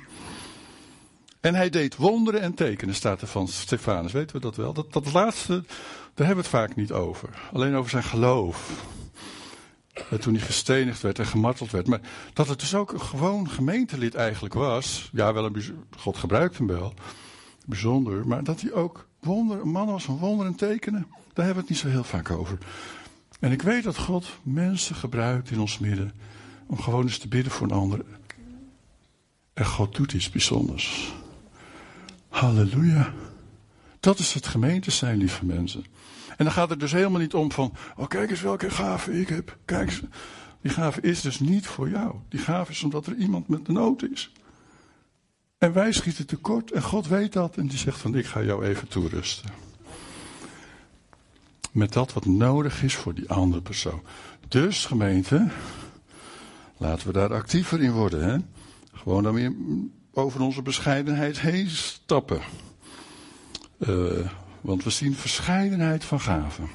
En 1.41 1.55
hij 1.55 1.71
deed 1.71 1.97
wonderen 1.97 2.41
en 2.41 2.55
tekenen, 2.55 2.95
staat 2.95 3.21
er 3.21 3.27
van 3.27 3.49
Stefanus. 3.49 4.13
Weten 4.13 4.37
we 4.37 4.43
dat 4.43 4.57
wel? 4.57 4.73
Dat, 4.73 4.93
dat 4.93 5.13
laatste, 5.13 5.53
daar 6.15 6.27
hebben 6.27 6.45
we 6.45 6.51
het 6.51 6.61
vaak 6.61 6.77
niet 6.77 6.93
over. 6.93 7.29
Alleen 7.53 7.75
over 7.75 7.91
zijn 7.91 8.03
geloof. 8.03 8.85
En 10.11 10.21
toen 10.21 10.35
hij 10.35 10.43
gestenigd 10.43 11.01
werd 11.01 11.19
en 11.19 11.27
gemarteld 11.27 11.71
werd. 11.71 11.87
Maar 11.87 12.01
dat 12.33 12.49
het 12.49 12.61
dus 12.61 12.75
ook 12.75 12.93
een 12.93 13.01
gewoon 13.01 13.51
gemeentelid 13.51 14.15
eigenlijk 14.15 14.55
was. 14.55 15.11
Ja, 15.13 15.33
wel 15.33 15.45
een, 15.45 15.87
God 15.99 16.17
gebruikt 16.17 16.59
hem 16.59 16.67
wel. 16.67 16.95
Bijzonder. 17.67 18.27
Maar 18.27 18.45
dat 18.45 18.61
hij 18.61 18.73
ook 18.73 19.07
wonder, 19.25 19.61
een 19.61 19.69
man 19.69 19.87
was 19.87 20.05
van 20.05 20.19
wonderen 20.19 20.53
en 20.53 20.59
tekenen. 20.59 21.07
Daar 21.33 21.45
hebben 21.45 21.55
we 21.55 21.61
het 21.61 21.69
niet 21.69 21.79
zo 21.79 21.89
heel 21.89 22.05
vaak 22.05 22.31
over. 22.31 22.59
En 23.41 23.53
ik 23.53 23.63
weet 23.63 23.85
dat 23.85 23.97
God 23.97 24.27
mensen 24.43 24.95
gebruikt 24.95 25.51
in 25.51 25.61
ons 25.61 25.79
midden 25.79 26.13
om 26.67 26.79
gewoon 26.79 27.03
eens 27.03 27.19
te 27.19 27.29
bidden 27.29 27.53
voor 27.53 27.67
een 27.67 27.77
ander. 27.77 28.05
En 29.53 29.67
God 29.67 29.95
doet 29.95 30.13
iets 30.13 30.31
bijzonders. 30.31 31.15
Halleluja. 32.29 33.13
Dat 34.01 34.19
is 34.19 34.35
het 34.35 34.47
gemeente 34.47 34.91
zijn, 34.91 35.17
lieve 35.17 35.45
mensen. 35.45 35.85
En 36.37 36.45
dan 36.45 36.55
gaat 36.55 36.71
het 36.71 36.81
dus 36.81 36.93
helemaal 36.93 37.21
niet 37.21 37.35
om 37.35 37.53
van, 37.53 37.73
oh 37.97 38.09
kijk 38.09 38.31
eens 38.31 38.41
welke 38.41 38.71
gave 38.71 39.21
ik 39.21 39.29
heb. 39.29 39.57
Kijk 39.65 39.91
eens. 39.91 40.03
Die 40.61 40.73
gave 40.73 41.01
is 41.01 41.21
dus 41.21 41.41
niet 41.41 41.67
voor 41.67 41.89
jou. 41.89 42.15
Die 42.29 42.41
gave 42.41 42.71
is 42.71 42.83
omdat 42.83 43.07
er 43.07 43.15
iemand 43.15 43.49
met 43.49 43.67
de 43.67 43.73
nood 43.73 44.03
is. 44.03 44.33
En 45.59 45.73
wij 45.73 45.93
schieten 45.93 46.27
tekort 46.27 46.71
en 46.71 46.83
God 46.83 47.09
weet 47.09 47.33
dat 47.33 47.57
en 47.57 47.67
die 47.67 47.79
zegt 47.79 47.99
van 47.99 48.15
ik 48.15 48.27
ga 48.27 48.43
jou 48.43 48.65
even 48.65 48.89
toerusten 48.89 49.65
met 51.75 51.93
dat 51.93 52.13
wat 52.13 52.25
nodig 52.25 52.83
is 52.83 52.95
voor 52.95 53.15
die 53.15 53.31
andere 53.31 53.63
persoon. 53.63 54.03
Dus 54.49 54.87
gemeente, 54.87 55.49
laten 56.77 57.07
we 57.07 57.13
daar 57.13 57.35
actiever 57.35 57.83
in 57.83 57.93
worden. 57.93 58.29
Hè? 58.29 58.39
Gewoon 58.93 59.23
dan 59.23 59.35
weer 59.35 59.53
over 60.13 60.41
onze 60.41 60.63
bescheidenheid 60.63 61.41
heen 61.41 61.69
stappen. 61.71 62.41
Uh, 63.79 64.29
want 64.61 64.85
we 64.85 64.91
zien 64.91 65.15
verscheidenheid 65.15 66.05
van 66.05 66.21
gaven 66.21 66.69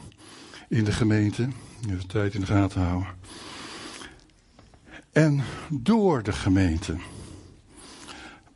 in 0.69 0.83
de 0.83 0.91
gemeente. 0.91 1.47
Even 1.89 2.07
tijd 2.07 2.33
in 2.33 2.39
de 2.39 2.45
gaten 2.45 2.81
houden. 2.81 3.09
En 5.11 5.43
door 5.69 6.23
de 6.23 6.33
gemeente. 6.33 6.95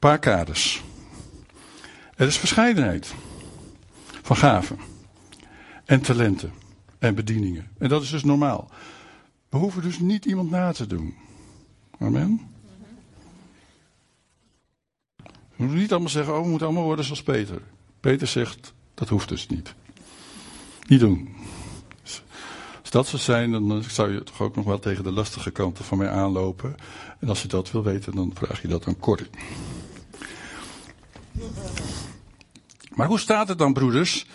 Paar 0.03 0.19
kaders. 0.19 0.83
Er 2.15 2.27
is 2.27 2.37
verscheidenheid 2.37 3.13
van 4.21 4.35
gaven 4.35 4.77
en 5.85 6.01
talenten 6.01 6.53
en 6.99 7.15
bedieningen. 7.15 7.67
En 7.77 7.89
dat 7.89 8.01
is 8.01 8.09
dus 8.09 8.23
normaal. 8.23 8.69
We 9.49 9.57
hoeven 9.57 9.81
dus 9.81 9.99
niet 9.99 10.25
iemand 10.25 10.49
na 10.49 10.71
te 10.71 10.87
doen. 10.87 11.15
Amen. 11.99 12.41
We 15.15 15.23
moeten 15.55 15.77
niet 15.77 15.91
allemaal 15.91 16.09
zeggen, 16.09 16.33
oh, 16.33 16.41
we 16.41 16.47
moeten 16.47 16.67
allemaal 16.67 16.85
worden 16.85 17.05
zoals 17.05 17.23
Peter. 17.23 17.61
Peter 17.99 18.27
zegt, 18.27 18.73
dat 18.93 19.09
hoeft 19.09 19.29
dus 19.29 19.47
niet. 19.47 19.73
Niet 20.87 20.99
doen. 20.99 21.35
Als 22.81 22.89
dat 22.89 23.07
zou 23.07 23.21
zijn, 23.21 23.51
dan 23.51 23.83
zou 23.83 24.13
je 24.13 24.23
toch 24.23 24.41
ook 24.41 24.55
nog 24.55 24.65
wel 24.65 24.79
tegen 24.79 25.03
de 25.03 25.11
lastige 25.11 25.51
kanten 25.51 25.85
van 25.85 25.97
mij 25.97 26.09
aanlopen. 26.09 26.75
En 27.19 27.29
als 27.29 27.41
je 27.41 27.47
dat 27.47 27.71
wil 27.71 27.83
weten, 27.83 28.15
dan 28.15 28.31
vraag 28.33 28.61
je 28.61 28.67
dat 28.67 28.87
aan 28.87 28.99
Corrie. 28.99 29.29
Maar 32.95 33.07
hoe 33.07 33.19
staat 33.19 33.47
het 33.47 33.57
dan, 33.57 33.73
broeders? 33.73 34.25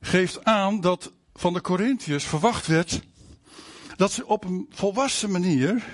geeft 0.00 0.44
aan 0.44 0.80
dat 0.80 1.12
van 1.34 1.52
de 1.52 1.60
Corinthiërs 1.60 2.24
verwacht 2.24 2.66
werd 2.66 3.00
dat 3.96 4.12
ze 4.12 4.26
op 4.26 4.44
een 4.44 4.66
volwassen 4.70 5.30
manier 5.30 5.84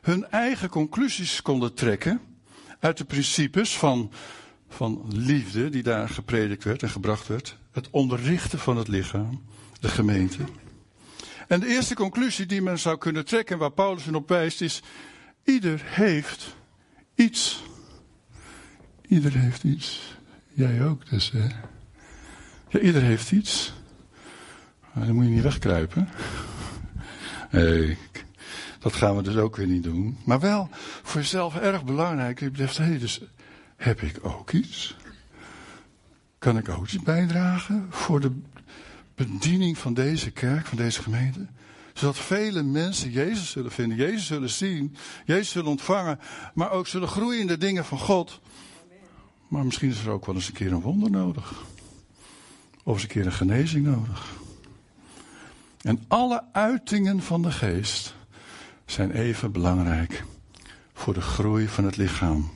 hun 0.00 0.30
eigen 0.30 0.68
conclusies 0.68 1.42
konden 1.42 1.74
trekken 1.74 2.20
uit 2.80 2.96
de 2.96 3.04
principes 3.04 3.76
van, 3.76 4.12
van 4.68 5.04
liefde 5.08 5.68
die 5.68 5.82
daar 5.82 6.08
gepredikt 6.08 6.64
werd 6.64 6.82
en 6.82 6.90
gebracht 6.90 7.26
werd. 7.26 7.56
Het 7.72 7.88
onderrichten 7.90 8.58
van 8.58 8.76
het 8.76 8.88
lichaam, 8.88 9.42
de 9.80 9.88
gemeente. 9.88 10.38
En 11.48 11.60
de 11.60 11.66
eerste 11.66 11.94
conclusie 11.94 12.46
die 12.46 12.62
men 12.62 12.78
zou 12.78 12.98
kunnen 12.98 13.24
trekken, 13.24 13.58
waar 13.58 13.72
Paulus 13.72 14.06
in 14.06 14.14
op 14.14 14.28
wijst, 14.28 14.60
is: 14.60 14.82
ieder 15.44 15.82
heeft 15.84 16.56
iets. 17.14 17.62
Ieder 19.08 19.32
heeft 19.32 19.64
iets. 19.64 20.16
Jij 20.52 20.84
ook 20.84 21.10
dus, 21.10 21.30
hè? 21.30 21.48
Ja, 22.68 22.78
ieder 22.78 23.02
heeft 23.02 23.32
iets. 23.32 23.72
dan 24.94 25.14
moet 25.14 25.24
je 25.24 25.30
niet 25.30 25.42
wegkruipen. 25.42 26.08
Nee, 27.50 27.98
dat 28.78 28.92
gaan 28.92 29.16
we 29.16 29.22
dus 29.22 29.36
ook 29.36 29.56
weer 29.56 29.66
niet 29.66 29.82
doen. 29.82 30.18
Maar 30.24 30.40
wel 30.40 30.68
voor 31.02 31.20
jezelf 31.20 31.56
erg 31.56 31.84
belangrijk. 31.84 32.40
Je 32.40 32.50
betreft, 32.50 32.76
hey, 32.76 32.98
dus 32.98 33.20
heb 33.76 34.02
ik 34.02 34.18
ook 34.22 34.50
iets? 34.50 34.96
Kan 36.38 36.58
ik 36.58 36.68
ook 36.68 36.84
iets 36.84 37.02
bijdragen 37.02 37.86
voor 37.90 38.20
de 38.20 38.40
bediening 39.14 39.78
van 39.78 39.94
deze 39.94 40.30
kerk, 40.30 40.66
van 40.66 40.76
deze 40.76 41.02
gemeente? 41.02 41.46
Zodat 41.92 42.18
vele 42.18 42.62
mensen 42.62 43.10
Jezus 43.10 43.50
zullen 43.50 43.72
vinden, 43.72 43.96
Jezus 43.96 44.26
zullen 44.26 44.50
zien, 44.50 44.96
Jezus 45.24 45.50
zullen 45.50 45.70
ontvangen, 45.70 46.18
maar 46.54 46.70
ook 46.70 46.86
zullen 46.86 47.08
groeien 47.08 47.40
in 47.40 47.46
de 47.46 47.58
dingen 47.58 47.84
van 47.84 47.98
God. 47.98 48.40
Maar 49.48 49.64
misschien 49.64 49.90
is 49.90 50.04
er 50.04 50.10
ook 50.10 50.26
wel 50.26 50.34
eens 50.34 50.46
een 50.46 50.52
keer 50.52 50.72
een 50.72 50.80
wonder 50.80 51.10
nodig. 51.10 51.64
Of 52.82 52.94
eens 52.94 53.02
een 53.02 53.08
keer 53.08 53.26
een 53.26 53.32
genezing 53.32 53.86
nodig. 53.86 54.36
En 55.82 56.04
alle 56.08 56.44
uitingen 56.52 57.22
van 57.22 57.42
de 57.42 57.50
geest 57.50 58.14
zijn 58.84 59.10
even 59.10 59.52
belangrijk 59.52 60.24
voor 60.92 61.14
de 61.14 61.20
groei 61.20 61.68
van 61.68 61.84
het 61.84 61.96
lichaam. 61.96 62.50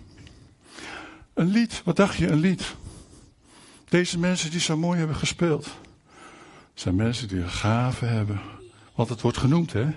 Een 1.35 1.46
lied, 1.46 1.83
wat 1.85 1.96
dacht 1.96 2.16
je, 2.16 2.28
een 2.28 2.40
lied? 2.40 2.74
Deze 3.88 4.18
mensen 4.18 4.50
die 4.50 4.61
zo 4.61 4.76
mooi 4.76 4.98
hebben 4.98 5.16
gespeeld, 5.16 5.68
zijn 6.74 6.94
mensen 6.94 7.28
die 7.28 7.40
een 7.40 7.50
gave 7.50 8.05
hebben. 8.05 8.40
Want 8.94 9.09
het 9.09 9.20
wordt 9.20 9.38
genoemd, 9.38 9.72
hè? 9.72 9.88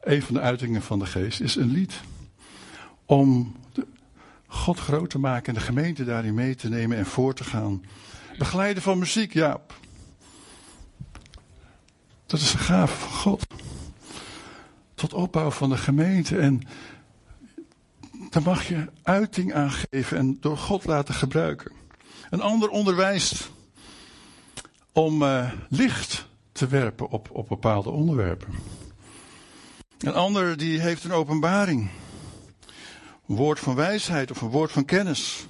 Een 0.00 0.22
van 0.22 0.34
de 0.34 0.40
uitingen 0.40 0.82
van 0.82 0.98
de 0.98 1.06
geest 1.06 1.40
is 1.40 1.56
een 1.56 1.70
lied. 1.70 2.00
Om 3.04 3.56
God 4.54 4.78
groot 4.78 5.10
te 5.10 5.18
maken 5.18 5.46
en 5.46 5.54
de 5.54 5.66
gemeente 5.66 6.04
daarin 6.04 6.34
mee 6.34 6.54
te 6.54 6.68
nemen 6.68 6.98
en 6.98 7.06
voor 7.06 7.34
te 7.34 7.44
gaan. 7.44 7.84
Begeleiden 8.38 8.82
van 8.82 8.98
muziek, 8.98 9.32
ja. 9.32 9.60
Dat 12.26 12.40
is 12.40 12.52
een 12.52 12.58
gave 12.58 12.96
van 12.96 13.10
God. 13.10 13.46
Tot 14.94 15.12
opbouw 15.12 15.50
van 15.50 15.68
de 15.68 15.76
gemeente. 15.76 16.38
En 16.38 16.62
daar 18.30 18.42
mag 18.42 18.68
je 18.68 18.88
uiting 19.02 19.54
aan 19.54 19.70
geven 19.70 20.18
en 20.18 20.36
door 20.40 20.58
God 20.58 20.84
laten 20.84 21.14
gebruiken. 21.14 21.72
Een 22.30 22.40
ander 22.40 22.68
onderwijst 22.68 23.50
om 24.92 25.22
uh, 25.22 25.52
licht 25.68 26.28
te 26.52 26.66
werpen 26.66 27.08
op, 27.08 27.28
op 27.32 27.48
bepaalde 27.48 27.90
onderwerpen. 27.90 28.54
Een 29.98 30.14
ander 30.14 30.56
die 30.56 30.80
heeft 30.80 31.04
een 31.04 31.12
openbaring. 31.12 31.90
Een 33.28 33.36
woord 33.36 33.60
van 33.60 33.74
wijsheid 33.74 34.30
of 34.30 34.40
een 34.40 34.50
woord 34.50 34.72
van 34.72 34.84
kennis. 34.84 35.46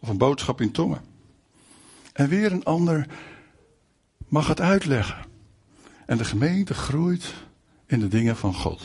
Of 0.00 0.08
een 0.08 0.18
boodschap 0.18 0.60
in 0.60 0.72
tongen. 0.72 1.00
En 2.12 2.28
weer 2.28 2.52
een 2.52 2.64
ander 2.64 3.06
mag 4.28 4.46
het 4.48 4.60
uitleggen. 4.60 5.24
En 6.06 6.16
de 6.16 6.24
gemeente 6.24 6.74
groeit 6.74 7.34
in 7.86 8.00
de 8.00 8.08
dingen 8.08 8.36
van 8.36 8.54
God. 8.54 8.82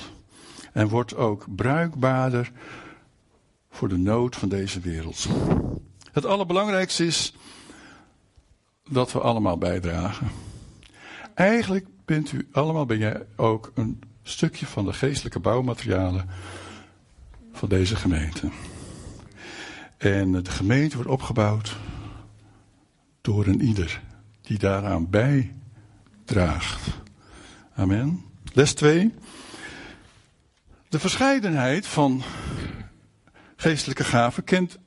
En 0.73 0.87
wordt 0.87 1.15
ook 1.15 1.55
bruikbaarder 1.55 2.51
voor 3.69 3.89
de 3.89 3.97
nood 3.97 4.35
van 4.35 4.49
deze 4.49 4.79
wereld. 4.79 5.27
Het 6.11 6.25
allerbelangrijkste 6.25 7.05
is 7.05 7.33
dat 8.89 9.11
we 9.11 9.19
allemaal 9.19 9.57
bijdragen. 9.57 10.27
Eigenlijk 11.33 11.85
bent 12.05 12.31
u 12.31 12.47
allemaal, 12.51 12.85
ben 12.85 12.97
jij 12.97 13.25
ook 13.35 13.71
een 13.75 14.01
stukje 14.23 14.65
van 14.65 14.85
de 14.85 14.93
geestelijke 14.93 15.39
bouwmaterialen 15.39 16.29
van 17.59 17.69
deze 17.69 17.95
gemeente. 17.95 18.49
En 19.97 20.31
de 20.31 20.51
gemeente 20.51 20.95
wordt 20.95 21.11
opgebouwd 21.11 21.77
door 23.21 23.45
een 23.47 23.61
ieder 23.61 24.01
die 24.41 24.57
daaraan 24.57 25.09
bijdraagt. 25.09 26.87
Amen. 27.75 28.25
Les 28.53 28.73
2. 28.73 29.13
De 30.89 30.99
verscheidenheid 30.99 31.87
van 31.87 32.23
geestelijke 33.55 34.03
gaven 34.03 34.43
kent 34.43 34.77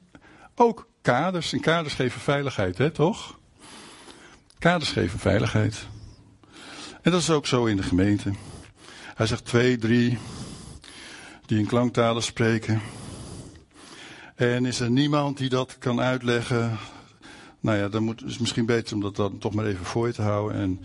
ook 0.54 0.88
kaders. 1.02 1.52
En 1.52 1.60
kaders 1.60 1.94
geven 1.94 2.20
veiligheid, 2.20 2.78
hè, 2.78 2.90
toch? 2.90 3.38
Kaders 4.58 4.90
geven 4.90 5.18
veiligheid. 5.18 5.86
En 7.02 7.10
dat 7.10 7.20
is 7.20 7.30
ook 7.30 7.46
zo 7.46 7.64
in 7.64 7.76
de 7.76 7.82
gemeente. 7.82 8.32
Hij 9.14 9.26
zegt 9.26 9.44
twee, 9.44 9.78
drie, 9.78 10.18
die 11.52 11.60
in 11.60 11.66
klanktalen 11.66 12.22
spreken. 12.22 12.80
En 14.34 14.64
is 14.64 14.80
er 14.80 14.90
niemand 14.90 15.38
die 15.38 15.48
dat 15.48 15.78
kan 15.78 16.00
uitleggen? 16.00 16.78
Nou 17.60 17.78
ja, 17.78 17.88
dan 17.88 18.02
moet, 18.02 18.24
is 18.24 18.30
het 18.30 18.40
misschien 18.40 18.66
beter 18.66 18.94
om 18.94 19.00
dat 19.00 19.16
dan 19.16 19.38
toch 19.38 19.54
maar 19.54 19.64
even 19.64 19.84
voor 19.84 20.06
je 20.06 20.12
te 20.12 20.22
houden 20.22 20.60
en, 20.60 20.80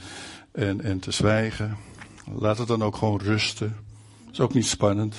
en, 0.51 0.81
en 0.81 0.99
te 0.99 1.11
zwijgen. 1.11 1.77
Laat 2.39 2.57
het 2.57 2.67
dan 2.67 2.83
ook 2.83 2.95
gewoon 2.95 3.19
rusten. 3.19 3.75
Dat 4.25 4.33
is 4.33 4.39
ook 4.39 4.53
niet 4.53 4.65
spannend. 4.65 5.15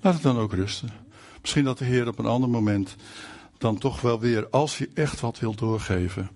Laat 0.00 0.14
het 0.14 0.22
dan 0.22 0.38
ook 0.38 0.52
rusten. 0.52 0.90
Misschien 1.40 1.64
dat 1.64 1.78
de 1.78 1.84
Heer 1.84 2.08
op 2.08 2.18
een 2.18 2.26
ander 2.26 2.50
moment 2.50 2.96
dan 3.58 3.78
toch 3.78 4.00
wel 4.00 4.20
weer, 4.20 4.48
als 4.50 4.78
hij 4.78 4.88
echt 4.94 5.20
wat 5.20 5.38
wil 5.38 5.54
doorgeven, 5.54 6.30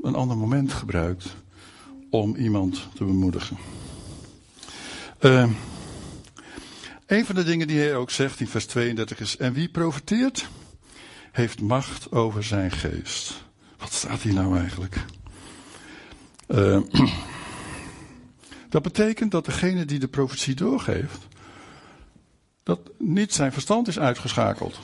een 0.00 0.14
ander 0.14 0.36
moment 0.36 0.72
gebruikt 0.72 1.36
om 2.10 2.36
iemand 2.36 2.88
te 2.94 3.04
bemoedigen. 3.04 3.56
Uh, 5.20 5.50
een 7.08 7.26
van 7.26 7.34
de 7.34 7.44
dingen 7.44 7.66
die 7.66 7.78
hij 7.78 7.96
ook 7.96 8.10
zegt 8.10 8.40
in 8.40 8.48
vers 8.48 8.66
32 8.66 9.20
is: 9.20 9.36
En 9.36 9.52
wie 9.52 9.68
profiteert, 9.68 10.48
heeft 11.32 11.60
macht 11.60 12.12
over 12.12 12.44
zijn 12.44 12.70
geest. 12.70 13.44
Wat 13.78 13.92
staat 13.92 14.22
hier 14.22 14.34
nou 14.34 14.58
eigenlijk? 14.58 15.04
Uh, 16.48 16.80
dat 18.68 18.82
betekent 18.82 19.30
dat 19.30 19.44
degene 19.44 19.84
die 19.84 19.98
de 19.98 20.08
profetie 20.08 20.54
doorgeeft, 20.54 21.26
dat 22.62 22.80
niet 22.98 23.34
zijn 23.34 23.52
verstand 23.52 23.88
is 23.88 23.98
uitgeschakeld. 23.98 24.78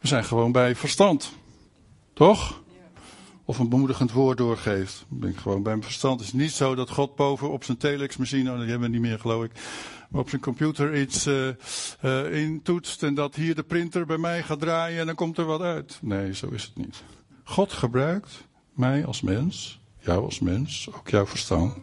We 0.00 0.06
zijn 0.06 0.24
gewoon 0.24 0.52
bij 0.52 0.76
verstand. 0.76 1.32
Toch? 2.14 2.62
Of 3.48 3.58
een 3.58 3.68
bemoedigend 3.68 4.12
woord 4.12 4.38
doorgeeft. 4.38 5.06
Ik 5.10 5.20
ben 5.20 5.36
gewoon 5.36 5.62
bij 5.62 5.72
mijn 5.72 5.84
verstand. 5.84 6.20
Het 6.20 6.28
is 6.28 6.34
niet 6.34 6.50
zo 6.50 6.74
dat 6.74 6.90
God 6.90 7.16
boven 7.16 7.50
op 7.50 7.64
zijn 7.64 7.76
telexmachine, 7.76 8.50
oh, 8.50 8.58
die 8.58 8.68
hebben 8.68 8.88
we 8.90 8.94
niet 8.94 9.06
meer 9.06 9.18
geloof 9.18 9.44
ik, 9.44 9.50
maar 10.10 10.20
op 10.20 10.28
zijn 10.28 10.40
computer 10.40 11.00
iets 11.00 11.26
uh, 11.26 11.48
uh, 12.04 12.34
intoetst 12.42 13.02
en 13.02 13.14
dat 13.14 13.34
hier 13.34 13.54
de 13.54 13.62
printer 13.62 14.06
bij 14.06 14.18
mij 14.18 14.42
gaat 14.42 14.60
draaien 14.60 15.00
en 15.00 15.06
dan 15.06 15.14
komt 15.14 15.38
er 15.38 15.44
wat 15.44 15.60
uit. 15.60 15.98
Nee, 16.02 16.34
zo 16.34 16.48
is 16.48 16.62
het 16.62 16.76
niet. 16.76 17.02
God 17.44 17.72
gebruikt 17.72 18.44
mij 18.72 19.04
als 19.04 19.20
mens, 19.20 19.80
jou 19.98 20.24
als 20.24 20.38
mens, 20.38 20.88
ook 20.94 21.08
jouw 21.08 21.26
verstand. 21.26 21.74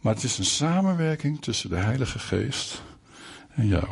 Maar 0.00 0.14
het 0.14 0.22
is 0.22 0.38
een 0.38 0.44
samenwerking 0.44 1.40
tussen 1.42 1.70
de 1.70 1.76
Heilige 1.76 2.18
Geest 2.18 2.82
en 3.48 3.66
jou. 3.66 3.86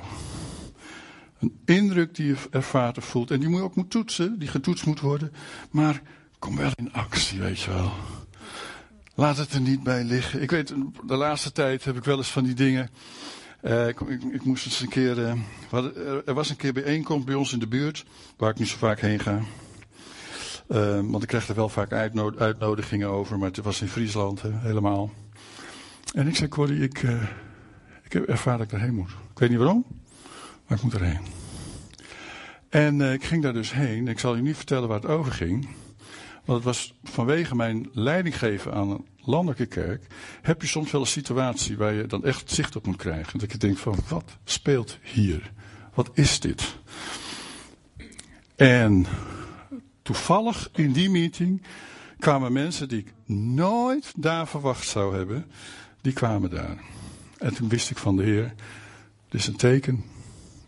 Een 1.39 1.59
indruk 1.65 2.15
die 2.15 2.27
je 2.27 2.37
ervaart 2.51 2.99
of 2.99 3.05
voelt. 3.05 3.31
En 3.31 3.41
die 3.41 3.49
moet 3.49 3.59
je 3.59 3.65
ook 3.65 3.75
moet 3.75 3.91
toetsen, 3.91 4.39
die 4.39 4.49
getoetst 4.49 4.87
moet 4.87 5.01
worden. 5.01 5.33
Maar 5.71 6.03
kom 6.47 6.57
wel 6.57 6.71
in 6.75 6.93
actie, 6.93 7.41
weet 7.41 7.61
je 7.61 7.71
wel. 7.71 7.93
Laat 9.15 9.37
het 9.37 9.53
er 9.53 9.61
niet 9.61 9.83
bij 9.83 10.05
liggen. 10.05 10.43
Ik 10.43 10.51
weet, 10.51 10.75
de 11.07 11.17
laatste 11.17 11.53
tijd 11.53 11.85
heb 11.85 11.97
ik 11.97 12.05
wel 12.05 12.17
eens 12.17 12.31
van 12.31 12.45
die 12.45 12.55
dingen. 12.55 12.91
Uh, 13.63 13.89
ik, 13.89 14.01
ik, 14.33 14.45
moest 14.45 14.65
eens 14.65 14.81
een 14.81 14.89
keer. 14.89 15.19
Uh, 15.19 15.33
er 16.27 16.35
was 16.35 16.51
een 16.51 16.57
keer 16.57 16.73
bijeenkomst 16.73 17.27
bij 17.27 17.35
ons 17.35 17.53
in 17.53 17.59
de 17.59 17.67
buurt, 17.67 18.05
waar 18.37 18.51
ik 18.51 18.59
niet 18.59 18.69
zo 18.69 18.77
vaak 18.77 19.01
heen 19.01 19.19
ga. 19.19 19.41
Uh, 20.69 21.01
want 21.03 21.23
ik 21.23 21.29
krijg 21.29 21.49
er 21.49 21.55
wel 21.55 21.69
vaak 21.69 21.93
uitnodigingen 22.39 23.09
over, 23.09 23.39
maar 23.39 23.49
het 23.49 23.63
was 23.63 23.81
in 23.81 23.89
Friesland 23.89 24.43
helemaal. 24.43 25.11
En 26.13 26.29
ik 26.29 26.37
zei, 26.37 26.49
Corrie, 26.49 26.83
ik, 26.83 27.03
ik 28.05 28.13
heb 28.13 28.25
ervaren 28.25 28.59
dat 28.59 28.67
ik 28.67 28.73
erheen 28.73 28.95
moet. 28.95 29.11
Ik 29.11 29.39
weet 29.39 29.49
niet 29.49 29.59
waarom, 29.59 29.85
maar 30.67 30.79
ik 30.79 30.85
moet 30.85 30.95
erheen. 30.95 31.27
En 32.69 33.01
ik 33.01 33.25
ging 33.25 33.43
daar 33.43 33.53
dus 33.53 33.73
heen. 33.73 34.09
Ik 34.09 34.19
zal 34.19 34.37
je 34.37 34.43
niet 34.43 34.57
vertellen 34.57 34.89
waar 34.89 35.01
het 35.01 35.11
over 35.11 35.33
ging. 35.33 35.69
Want 36.47 36.65
het 36.65 36.65
was 36.65 36.95
vanwege 37.05 37.55
mijn 37.55 37.89
leiding 37.93 38.39
geven 38.39 38.73
aan 38.73 38.91
een 38.91 39.07
landelijke 39.21 39.67
kerk. 39.67 40.07
heb 40.43 40.61
je 40.61 40.69
soms 40.69 40.91
wel 40.91 41.01
een 41.01 41.07
situatie 41.07 41.77
waar 41.77 41.93
je 41.93 42.07
dan 42.07 42.25
echt 42.25 42.51
zicht 42.51 42.77
op 42.77 42.87
moet 42.87 42.97
krijgen. 42.97 43.39
Dat 43.39 43.53
je 43.53 43.59
denkt: 43.59 43.81
van 43.81 43.99
wat 44.09 44.37
speelt 44.45 44.99
hier? 45.03 45.53
Wat 45.95 46.11
is 46.15 46.41
dit? 46.41 46.77
En 48.57 49.07
toevallig 50.03 50.69
in 50.73 50.93
die 50.93 51.11
meeting 51.11 51.63
kwamen 52.19 52.53
mensen 52.53 52.89
die 52.89 52.99
ik 52.99 53.13
nooit 53.35 54.13
daar 54.17 54.49
verwacht 54.49 54.89
zou 54.89 55.17
hebben. 55.17 55.47
Die 56.01 56.13
kwamen 56.13 56.51
daar. 56.51 56.79
En 57.39 57.55
toen 57.55 57.69
wist 57.69 57.91
ik 57.91 57.99
van 57.99 58.17
de 58.17 58.23
Heer: 58.23 58.55
dit 59.29 59.41
is 59.41 59.47
een 59.47 59.57
teken. 59.57 60.05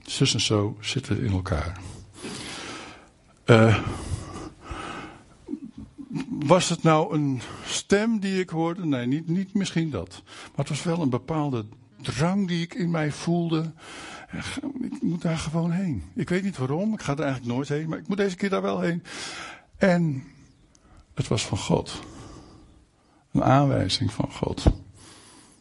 Zus 0.02 0.34
en 0.34 0.40
zo 0.40 0.76
zitten 0.80 1.20
in 1.20 1.32
elkaar. 1.32 1.80
Uh, 3.46 3.78
was 6.28 6.68
het 6.68 6.82
nou 6.82 7.14
een 7.14 7.40
stem 7.64 8.20
die 8.20 8.40
ik 8.40 8.48
hoorde? 8.48 8.86
Nee, 8.86 9.06
niet, 9.06 9.28
niet 9.28 9.54
misschien 9.54 9.90
dat. 9.90 10.22
Maar 10.24 10.50
het 10.56 10.68
was 10.68 10.82
wel 10.82 11.00
een 11.00 11.10
bepaalde 11.10 11.64
drang 12.02 12.48
die 12.48 12.62
ik 12.62 12.74
in 12.74 12.90
mij 12.90 13.12
voelde. 13.12 13.72
Ik 14.80 15.02
moet 15.02 15.22
daar 15.22 15.38
gewoon 15.38 15.70
heen. 15.70 16.02
Ik 16.14 16.28
weet 16.28 16.42
niet 16.42 16.56
waarom, 16.56 16.92
ik 16.92 17.00
ga 17.00 17.12
er 17.12 17.22
eigenlijk 17.22 17.52
nooit 17.52 17.68
heen, 17.68 17.88
maar 17.88 17.98
ik 17.98 18.08
moet 18.08 18.16
deze 18.16 18.36
keer 18.36 18.50
daar 18.50 18.62
wel 18.62 18.80
heen. 18.80 19.02
En 19.76 20.24
het 21.14 21.28
was 21.28 21.46
van 21.46 21.58
God. 21.58 22.00
Een 23.32 23.44
aanwijzing 23.44 24.12
van 24.12 24.32
God. 24.32 24.64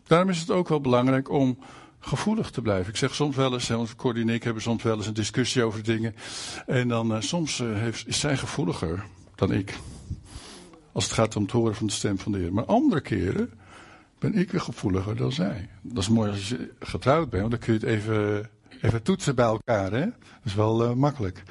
Daarom 0.04 0.30
is 0.30 0.40
het 0.40 0.52
ook 0.52 0.70
wel 0.70 0.82
belangrijk 0.82 1.30
om 1.30 1.58
gevoelig 2.00 2.50
te 2.52 2.62
blijven. 2.62 2.90
Ik 2.90 2.98
zeg 2.98 3.16
soms 3.16 3.36
wel 3.36 3.54
eens, 3.54 3.96
Cordy 3.96 4.22
en 4.22 4.30
ik 4.30 4.44
hebben 4.44 4.64
soms 4.64 4.84
wel 4.84 4.98
eens 4.98 5.08
een 5.08 5.14
discussie 5.14 5.64
over 5.64 5.84
dingen. 5.84 6.16
En 6.66 6.88
dan 6.88 7.12
uh, 7.12 7.22
soms 7.22 7.60
uh, 7.60 7.76
heeft, 7.78 8.08
is 8.08 8.20
zij 8.20 8.38
gevoeliger 8.38 9.06
dan 9.36 9.52
ik. 9.52 9.80
Als 10.98 11.06
het 11.06 11.14
gaat 11.16 11.36
om 11.36 11.44
het 11.44 11.52
horen 11.52 11.76
van 11.76 11.88
de 11.88 11.94
stem 11.94 12.20
van 12.20 12.32
de 12.32 12.38
Heer. 12.38 12.54
Maar 12.54 12.66
andere 12.66 13.02
keren 13.02 13.50
ben 14.20 14.34
ik 14.34 14.52
weer 14.52 14.62
gevoeliger 14.62 15.16
dan 15.16 15.32
zij. 15.32 15.70
Dat 15.82 16.04
is 16.04 16.10
mooi 16.10 16.32
als 16.32 16.50
je 16.50 16.74
getrouwd 16.80 17.30
bent, 17.30 17.42
want 17.42 17.52
dan 17.52 17.60
kun 17.60 17.74
je 17.74 17.80
het 17.80 17.90
even, 17.90 18.50
even 18.82 19.04
toetsen 19.04 19.36
bij 19.36 19.46
elkaar. 19.46 19.92
Hè? 19.92 20.06
Dat 20.06 20.44
is 20.44 20.54
wel 20.54 20.84
uh, 20.84 20.94
makkelijk. 20.94 21.44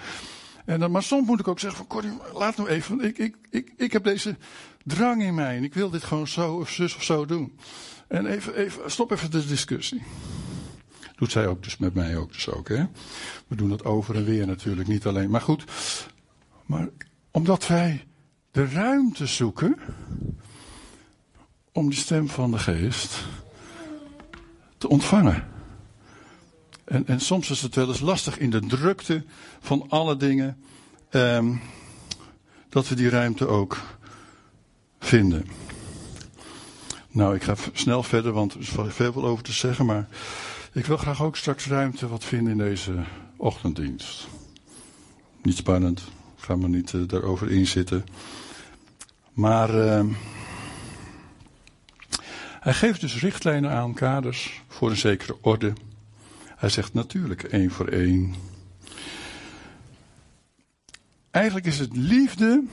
En 0.64 0.80
dan, 0.80 0.90
maar 0.90 1.02
soms 1.02 1.26
moet 1.26 1.40
ik 1.40 1.48
ook 1.48 1.59
zeggen 1.59 1.78
van 1.78 1.87
Corrie, 1.87 2.12
laat 2.35 2.56
nou 2.56 2.68
even. 2.68 3.00
Ik, 3.00 3.18
ik, 3.18 3.37
ik, 3.50 3.72
ik 3.76 3.92
heb 3.92 4.04
deze 4.04 4.37
drang 4.85 5.22
in 5.22 5.35
mij 5.35 5.56
en 5.56 5.64
ik 5.64 5.74
wil 5.74 5.90
dit 5.90 6.04
gewoon 6.04 6.28
zo 6.28 6.54
of 6.54 6.70
zus 6.70 6.96
of 6.96 7.02
zo 7.02 7.26
doen. 7.26 7.59
En 8.09 8.26
even, 8.26 8.54
even, 8.54 8.90
stop 8.90 9.11
even 9.11 9.30
de 9.30 9.46
discussie. 9.46 10.02
Doet 11.16 11.30
zij 11.30 11.46
ook 11.46 11.62
dus 11.62 11.76
met 11.76 11.94
mij 11.94 12.16
ook 12.16 12.32
dus 12.32 12.50
ook. 12.50 12.68
Hè? 12.68 12.85
We 13.46 13.56
doen 13.56 13.68
dat 13.68 13.85
over 13.85 14.16
en 14.16 14.24
weer 14.24 14.46
natuurlijk, 14.46 14.88
niet 14.88 15.06
alleen. 15.06 15.30
Maar 15.30 15.40
goed, 15.40 15.64
maar 16.64 16.88
omdat 17.30 17.66
wij 17.66 18.04
de 18.57 18.69
ruimte 18.69 19.27
zoeken 19.27 19.77
om 21.73 21.88
die 21.88 21.99
stem 21.99 22.29
van 22.29 22.51
de 22.51 22.59
geest 22.59 23.25
te 24.79 24.88
ontvangen. 24.88 25.49
En, 26.85 27.07
en 27.07 27.21
soms 27.21 27.51
is 27.51 27.62
het 27.62 27.75
wel 27.75 27.88
eens 27.88 28.01
lastig 28.01 28.38
in 28.38 28.51
de 28.51 28.61
drukte 28.61 29.25
van 29.61 29.87
alle 29.88 30.16
dingen 30.16 30.57
um, 31.11 31.61
dat 32.69 32.88
we 32.88 32.95
die 32.95 33.09
ruimte 33.09 33.47
ook 33.47 33.83
vinden. 34.99 35.47
Nou, 37.11 37.35
ik 37.35 37.42
ga 37.42 37.55
snel 37.73 38.03
verder, 38.03 38.33
want 38.33 38.55
er 38.55 38.61
is 38.61 38.73
veel 38.88 39.25
over 39.25 39.45
te 39.45 39.53
zeggen, 39.53 39.87
maar 39.87 40.09
ik 40.73 40.87
wil 40.87 40.97
graag 40.97 41.23
ook 41.23 41.37
straks 41.37 41.66
ruimte 41.66 42.09
wat 42.09 42.25
vinden 42.25 42.53
in 42.53 42.59
deze 42.59 43.05
ochtenddienst. 43.37 44.27
Niet 45.42 45.57
spannend, 45.57 46.03
gaan 46.37 46.61
we 46.61 46.69
niet 46.69 46.92
uh, 46.92 47.09
daarover 47.09 47.51
inzitten. 47.51 48.05
Maar 49.37 49.75
uh, 49.75 50.05
hij 52.61 52.75
geeft 52.75 53.01
dus 53.01 53.20
richtlijnen 53.20 53.70
aan, 53.70 53.94
kaders 53.94 54.62
voor 54.68 54.90
een 54.90 54.96
zekere 54.96 55.38
orde. 55.40 55.72
Hij 56.57 56.68
zegt 56.68 56.94
natuurlijk 56.94 57.42
één 57.42 57.70
voor 57.70 57.88
één. 57.88 58.35
Eigenlijk 61.31 61.66
is 61.66 61.79
het 61.79 61.96
liefde 61.96 62.64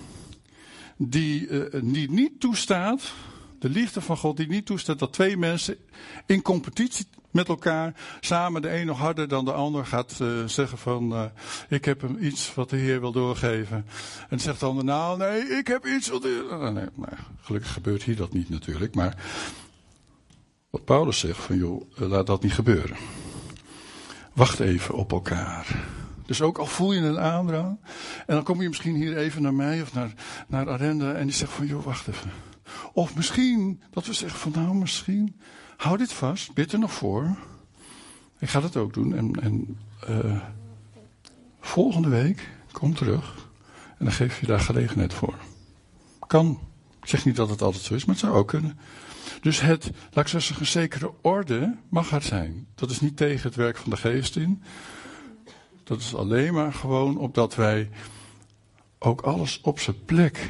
die, 0.97 1.47
uh, 1.47 1.81
die 1.83 2.11
niet 2.11 2.39
toestaat, 2.39 3.13
de 3.59 3.69
liefde 3.69 4.01
van 4.01 4.17
God 4.17 4.37
die 4.37 4.47
niet 4.47 4.65
toestaat 4.65 4.99
dat 4.99 5.13
twee 5.13 5.37
mensen 5.37 5.77
in 6.25 6.41
competitie 6.41 7.05
met 7.33 7.47
elkaar 7.47 7.93
samen 8.19 8.61
de 8.61 8.75
een 8.75 8.85
nog 8.85 8.97
harder 8.97 9.27
dan 9.27 9.45
de 9.45 9.53
ander 9.53 9.85
gaat 9.85 10.19
uh, 10.21 10.47
zeggen 10.47 10.77
van 10.77 11.13
uh, 11.13 11.23
ik 11.69 11.85
heb 11.85 12.01
hem 12.01 12.17
iets 12.19 12.53
wat 12.53 12.69
de 12.69 12.75
Heer 12.75 12.99
wil 12.99 13.11
doorgeven. 13.11 13.85
En 14.29 14.39
zegt 14.39 14.59
de 14.59 14.65
ander 14.65 14.83
nou 14.83 15.17
nee 15.17 15.41
ik 15.41 15.67
heb 15.67 15.85
iets 15.85 16.09
wat 16.09 16.25
uh, 16.25 16.69
nee, 16.69 16.87
gelukkig 17.41 17.73
gebeurt 17.73 18.03
hier 18.03 18.15
dat 18.15 18.33
niet 18.33 18.49
natuurlijk. 18.49 18.95
Maar 18.95 19.15
wat 20.69 20.85
Paulus 20.85 21.19
zegt 21.19 21.39
van 21.39 21.57
joh 21.57 21.81
laat 21.95 22.27
dat 22.27 22.43
niet 22.43 22.53
gebeuren. 22.53 22.97
Wacht 24.33 24.59
even 24.59 24.95
op 24.95 25.11
elkaar. 25.11 25.85
Dus 26.25 26.41
ook 26.41 26.57
al 26.57 26.65
voel 26.65 26.93
je 26.93 27.01
een 27.01 27.19
aandrang. 27.19 27.79
En 28.25 28.35
dan 28.35 28.43
kom 28.43 28.61
je 28.61 28.67
misschien 28.67 28.95
hier 28.95 29.17
even 29.17 29.41
naar 29.41 29.53
mij 29.53 29.81
of 29.81 29.93
naar, 29.93 30.13
naar 30.47 30.69
Arenda. 30.69 31.13
En 31.13 31.25
die 31.25 31.35
zegt 31.35 31.51
van 31.51 31.67
joh 31.67 31.83
wacht 31.83 32.07
even. 32.07 32.31
Of 32.93 33.15
misschien 33.15 33.81
dat 33.91 34.05
we 34.05 34.13
zeggen 34.13 34.39
van 34.39 34.51
nou 34.63 34.75
misschien 34.75 35.39
hou 35.83 35.97
dit 35.97 36.13
vast, 36.13 36.53
bid 36.53 36.71
er 36.71 36.79
nog 36.79 36.91
voor. 36.93 37.37
Ik 38.39 38.49
ga 38.49 38.59
dat 38.59 38.77
ook 38.77 38.93
doen. 38.93 39.15
En, 39.15 39.31
en 39.41 39.79
uh, 40.09 40.41
volgende 41.59 42.09
week 42.09 42.49
kom 42.71 42.93
terug. 42.93 43.47
En 43.97 44.05
dan 44.05 44.13
geef 44.13 44.39
je 44.39 44.45
daar 44.45 44.59
gelegenheid 44.59 45.13
voor. 45.13 45.35
Kan. 46.27 46.59
Ik 47.01 47.09
zeg 47.09 47.25
niet 47.25 47.35
dat 47.35 47.49
het 47.49 47.61
altijd 47.61 47.83
zo 47.83 47.93
is, 47.93 48.05
maar 48.05 48.15
het 48.15 48.23
zou 48.23 48.35
ook 48.35 48.47
kunnen. 48.47 48.77
Dus 49.41 49.61
het, 49.61 49.91
laat 50.11 50.33
ik 50.33 50.59
een 50.59 50.65
zekere 50.65 51.11
orde 51.21 51.77
mag 51.89 52.11
er 52.11 52.21
zijn. 52.21 52.67
Dat 52.75 52.89
is 52.89 52.99
niet 52.99 53.17
tegen 53.17 53.43
het 53.43 53.55
werk 53.55 53.77
van 53.77 53.89
de 53.89 53.97
geest 53.97 54.35
in. 54.35 54.63
Dat 55.83 55.99
is 55.99 56.15
alleen 56.15 56.53
maar 56.53 56.73
gewoon 56.73 57.17
opdat 57.17 57.55
wij 57.55 57.89
ook 58.99 59.21
alles 59.21 59.61
op 59.61 59.79
zijn 59.79 60.05
plek 60.05 60.49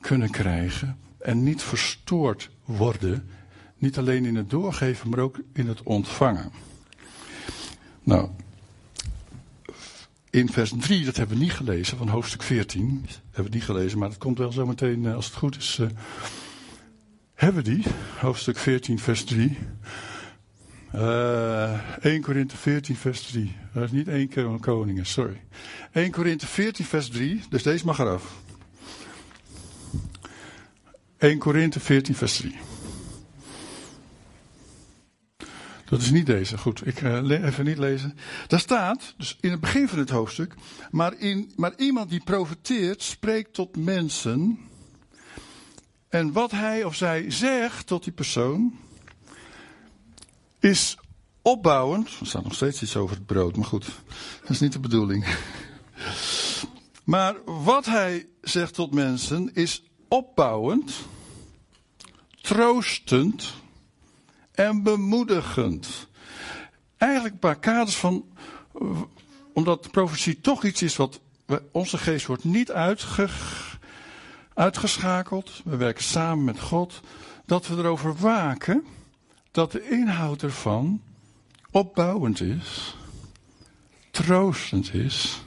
kunnen 0.00 0.30
krijgen. 0.30 0.98
En 1.18 1.42
niet 1.42 1.62
verstoord 1.62 2.50
worden 2.64 3.28
niet 3.84 3.98
alleen 3.98 4.24
in 4.24 4.36
het 4.36 4.50
doorgeven, 4.50 5.08
maar 5.08 5.18
ook 5.18 5.38
in 5.52 5.68
het 5.68 5.82
ontvangen. 5.82 6.52
Nou, 8.02 8.28
in 10.30 10.52
vers 10.52 10.72
3, 10.78 11.04
dat 11.04 11.16
hebben 11.16 11.36
we 11.36 11.42
niet 11.42 11.52
gelezen, 11.52 11.96
van 11.96 12.08
hoofdstuk 12.08 12.42
14. 12.42 13.06
Hebben 13.30 13.50
we 13.52 13.56
niet 13.56 13.64
gelezen, 13.64 13.98
maar 13.98 14.08
dat 14.08 14.18
komt 14.18 14.38
wel 14.38 14.52
zo 14.52 14.66
meteen, 14.66 15.06
eh, 15.06 15.14
als 15.14 15.26
het 15.26 15.34
goed 15.34 15.56
is. 15.56 15.78
Uh, 15.80 15.88
hebben 17.34 17.64
we 17.64 17.70
die, 17.70 17.84
hoofdstuk 18.18 18.58
14, 18.58 18.98
vers 18.98 19.24
3. 19.24 19.58
Uh, 20.94 22.04
1 22.04 22.22
Korinthe 22.22 22.56
14, 22.56 22.96
vers 22.96 23.20
3. 23.20 23.56
Dat 23.72 23.82
is 23.82 23.90
niet 23.90 24.08
één 24.08 24.28
keer 24.28 24.44
een 24.44 24.60
koningen, 24.60 25.06
sorry. 25.06 25.40
1 25.92 26.10
Korinthe 26.10 26.46
14, 26.46 26.84
vers 26.84 27.08
3, 27.08 27.42
dus 27.50 27.62
deze 27.62 27.84
mag 27.84 27.98
eraf. 27.98 28.34
1 31.18 31.38
Korinthe 31.38 31.80
14, 31.80 32.14
vers 32.14 32.36
3. 32.36 32.54
Dat 35.84 36.00
is 36.00 36.10
niet 36.10 36.26
deze. 36.26 36.58
Goed, 36.58 36.86
ik 36.86 37.00
uh, 37.00 37.44
even 37.44 37.64
niet 37.64 37.78
lezen. 37.78 38.16
Daar 38.46 38.60
staat, 38.60 39.14
dus 39.16 39.36
in 39.40 39.50
het 39.50 39.60
begin 39.60 39.88
van 39.88 39.98
het 39.98 40.10
hoofdstuk, 40.10 40.54
maar, 40.90 41.18
in, 41.18 41.52
maar 41.56 41.72
iemand 41.76 42.10
die 42.10 42.24
profeteert 42.24 43.02
spreekt 43.02 43.54
tot 43.54 43.76
mensen. 43.76 44.58
En 46.08 46.32
wat 46.32 46.50
hij 46.50 46.84
of 46.84 46.94
zij 46.94 47.30
zegt 47.30 47.86
tot 47.86 48.04
die 48.04 48.12
persoon 48.12 48.78
is 50.60 50.96
opbouwend. 51.42 52.08
Er 52.20 52.26
staat 52.26 52.44
nog 52.44 52.54
steeds 52.54 52.82
iets 52.82 52.96
over 52.96 53.16
het 53.16 53.26
brood, 53.26 53.56
maar 53.56 53.66
goed, 53.66 53.86
dat 54.40 54.50
is 54.50 54.60
niet 54.60 54.72
de 54.72 54.80
bedoeling. 54.80 55.26
Maar 57.04 57.36
wat 57.44 57.86
hij 57.86 58.26
zegt 58.40 58.74
tot 58.74 58.94
mensen 58.94 59.54
is 59.54 59.82
opbouwend, 60.08 60.92
troostend 62.40 63.52
en 64.54 64.82
bemoedigend. 64.82 66.08
Eigenlijk 66.96 67.34
een 67.34 67.40
paar 67.40 67.58
kaders 67.58 67.96
van, 67.96 68.24
omdat 69.52 69.88
de 69.92 70.40
toch 70.40 70.64
iets 70.64 70.82
is 70.82 70.96
wat, 70.96 71.20
onze 71.72 71.98
geest 71.98 72.26
wordt 72.26 72.44
niet 72.44 72.72
uitge, 72.72 73.28
uitgeschakeld. 74.54 75.60
We 75.64 75.76
werken 75.76 76.04
samen 76.04 76.44
met 76.44 76.60
God. 76.60 77.00
Dat 77.46 77.66
we 77.66 77.76
erover 77.76 78.16
waken 78.16 78.84
dat 79.50 79.72
de 79.72 79.88
inhoud 79.88 80.42
ervan 80.42 81.02
opbouwend 81.70 82.40
is, 82.40 82.96
troostend 84.10 84.94
is, 84.94 85.42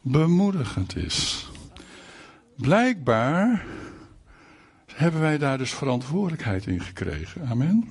bemoedigend 0.00 0.96
is. 0.96 1.48
Blijkbaar 2.56 3.66
hebben 4.98 5.20
wij 5.20 5.38
daar 5.38 5.58
dus 5.58 5.74
verantwoordelijkheid 5.74 6.66
in 6.66 6.80
gekregen. 6.80 7.48
Amen. 7.48 7.88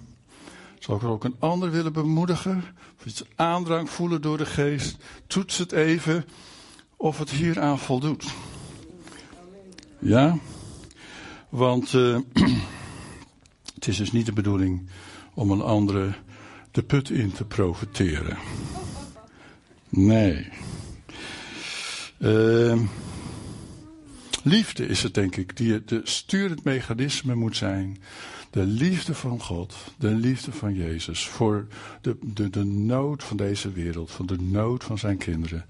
Zou 0.80 0.98
ik 0.98 1.04
ook 1.04 1.24
een 1.24 1.36
ander 1.40 1.72
willen 1.72 1.94
bemoedigen? 1.94 2.64
Of 3.00 3.06
iets 3.06 3.24
aandrang 3.36 3.90
voelen 3.90 4.22
door 4.22 4.38
de 4.38 4.46
geest? 4.46 4.98
Toets 5.28 5.58
het 5.58 5.72
even 5.72 6.26
of 6.98 7.18
het 7.20 7.30
hieraan 7.30 7.80
voldoet. 7.80 8.26
Ja? 10.00 10.38
Want 11.50 11.94
uh, 11.94 12.20
het 13.76 13.88
is 13.88 13.98
dus 13.98 14.12
niet 14.12 14.26
de 14.26 14.34
bedoeling 14.34 14.90
om 15.34 15.52
een 15.52 15.62
andere 15.62 16.14
de 16.72 16.84
put 16.84 17.10
in 17.10 17.32
te 17.32 17.46
profiteren. 17.46 18.38
Nee. 19.90 20.50
Uh, 22.20 22.80
Liefde 24.48 24.88
is 24.88 25.04
het, 25.04 25.14
denk 25.14 25.36
ik, 25.36 25.58
die 25.58 25.84
de 25.86 26.02
sturend 26.04 26.64
mechanisme 26.64 27.36
moet 27.36 27.58
zijn. 27.58 27.98
De 28.50 28.64
liefde 28.64 29.14
van 29.14 29.42
God, 29.42 29.76
de 29.98 30.10
liefde 30.10 30.52
van 30.52 30.74
Jezus 30.74 31.28
voor 31.28 31.68
de, 32.02 32.18
de, 32.22 32.50
de 32.50 32.64
nood 32.64 33.24
van 33.24 33.38
deze 33.38 33.72
wereld, 33.72 34.12
voor 34.12 34.26
de 34.26 34.42
nood 34.42 34.84
van 34.84 34.98
zijn 34.98 35.18
kinderen. 35.18 35.66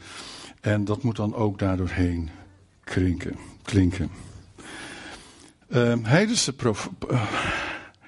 En 0.61 0.85
dat 0.85 1.03
moet 1.03 1.15
dan 1.15 1.35
ook 1.35 1.59
daardoorheen 1.59 2.29
klinken. 2.83 3.35
klinken. 3.63 4.09
Uh, 5.69 5.93
heidense, 6.01 6.53
prof, 6.53 6.89
uh, 7.11 7.31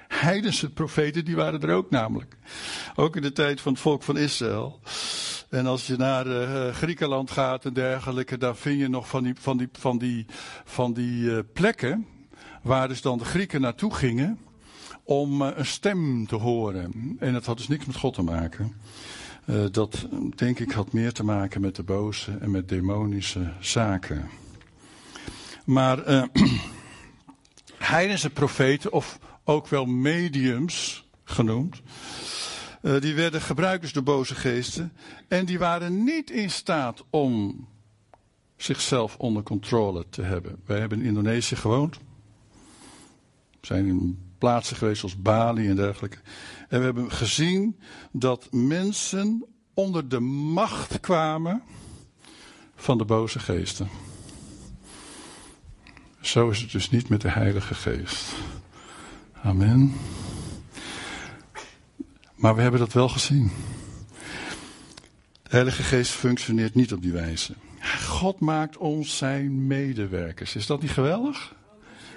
heidense 0.08 0.70
profeten, 0.70 1.24
die 1.24 1.36
waren 1.36 1.60
er 1.60 1.74
ook 1.74 1.90
namelijk. 1.90 2.36
Ook 2.94 3.16
in 3.16 3.22
de 3.22 3.32
tijd 3.32 3.60
van 3.60 3.72
het 3.72 3.80
volk 3.80 4.02
van 4.02 4.18
Israël. 4.18 4.80
En 5.50 5.66
als 5.66 5.86
je 5.86 5.96
naar 5.96 6.26
uh, 6.26 6.74
Griekenland 6.74 7.30
gaat 7.30 7.64
en 7.64 7.72
dergelijke, 7.72 8.38
daar 8.38 8.56
vind 8.56 8.80
je 8.80 8.88
nog 8.88 9.08
van 9.08 9.22
die, 9.22 9.34
van 9.38 9.56
die, 9.56 9.68
van 9.72 9.98
die, 9.98 10.26
van 10.64 10.92
die 10.92 11.22
uh, 11.22 11.38
plekken 11.52 12.06
waar 12.62 12.88
dus 12.88 13.00
dan 13.00 13.18
de 13.18 13.24
Grieken 13.24 13.60
naartoe 13.60 13.94
gingen 13.94 14.38
om 15.02 15.42
uh, 15.42 15.48
een 15.54 15.66
stem 15.66 16.26
te 16.26 16.36
horen. 16.36 17.16
En 17.18 17.32
dat 17.32 17.46
had 17.46 17.56
dus 17.56 17.68
niks 17.68 17.84
met 17.84 17.96
God 17.96 18.14
te 18.14 18.22
maken. 18.22 18.74
dat 19.70 20.06
denk 20.34 20.58
ik 20.58 20.70
had 20.70 20.92
meer 20.92 21.12
te 21.12 21.24
maken 21.24 21.60
met 21.60 21.76
de 21.76 21.82
boze 21.82 22.38
en 22.40 22.50
met 22.50 22.68
demonische 22.68 23.52
zaken. 23.60 24.28
Maar 25.64 26.28
heidense 27.78 28.30
profeten, 28.30 28.92
of 28.92 29.18
ook 29.44 29.68
wel 29.68 29.84
mediums 29.84 31.08
genoemd, 31.24 31.82
uh, 32.80 33.00
die 33.00 33.14
werden 33.14 33.40
gebruikers 33.40 33.92
door 33.92 34.02
boze 34.02 34.34
geesten. 34.34 34.92
En 35.28 35.44
die 35.44 35.58
waren 35.58 36.04
niet 36.04 36.30
in 36.30 36.50
staat 36.50 37.04
om 37.10 37.66
zichzelf 38.56 39.16
onder 39.16 39.42
controle 39.42 40.06
te 40.10 40.22
hebben. 40.22 40.60
Wij 40.64 40.80
hebben 40.80 41.00
in 41.00 41.06
Indonesië 41.06 41.56
gewoond. 41.56 41.98
We 43.60 43.66
zijn 43.66 43.86
in 43.86 44.18
plaatsen 44.38 44.76
geweest 44.76 45.02
als 45.02 45.22
Bali 45.22 45.68
en 45.68 45.76
dergelijke. 45.76 46.18
En 46.68 46.78
we 46.78 46.84
hebben 46.84 47.10
gezien 47.10 47.76
dat 48.12 48.48
mensen 48.50 49.44
onder 49.74 50.08
de 50.08 50.20
macht 50.20 51.00
kwamen 51.00 51.62
van 52.74 52.98
de 52.98 53.04
boze 53.04 53.38
geesten. 53.38 53.88
Zo 56.20 56.50
is 56.50 56.60
het 56.60 56.70
dus 56.70 56.90
niet 56.90 57.08
met 57.08 57.20
de 57.20 57.28
Heilige 57.28 57.74
Geest. 57.74 58.34
Amen. 59.42 59.94
Maar 62.40 62.54
we 62.54 62.62
hebben 62.62 62.80
dat 62.80 62.92
wel 62.92 63.08
gezien. 63.08 63.50
De 65.42 65.56
Heilige 65.56 65.82
Geest 65.82 66.10
functioneert 66.10 66.74
niet 66.74 66.92
op 66.92 67.02
die 67.02 67.12
wijze. 67.12 67.54
God 68.06 68.40
maakt 68.40 68.76
ons 68.76 69.16
zijn 69.16 69.66
medewerkers. 69.66 70.56
Is 70.56 70.66
dat 70.66 70.80
niet 70.80 70.90
geweldig? 70.90 71.54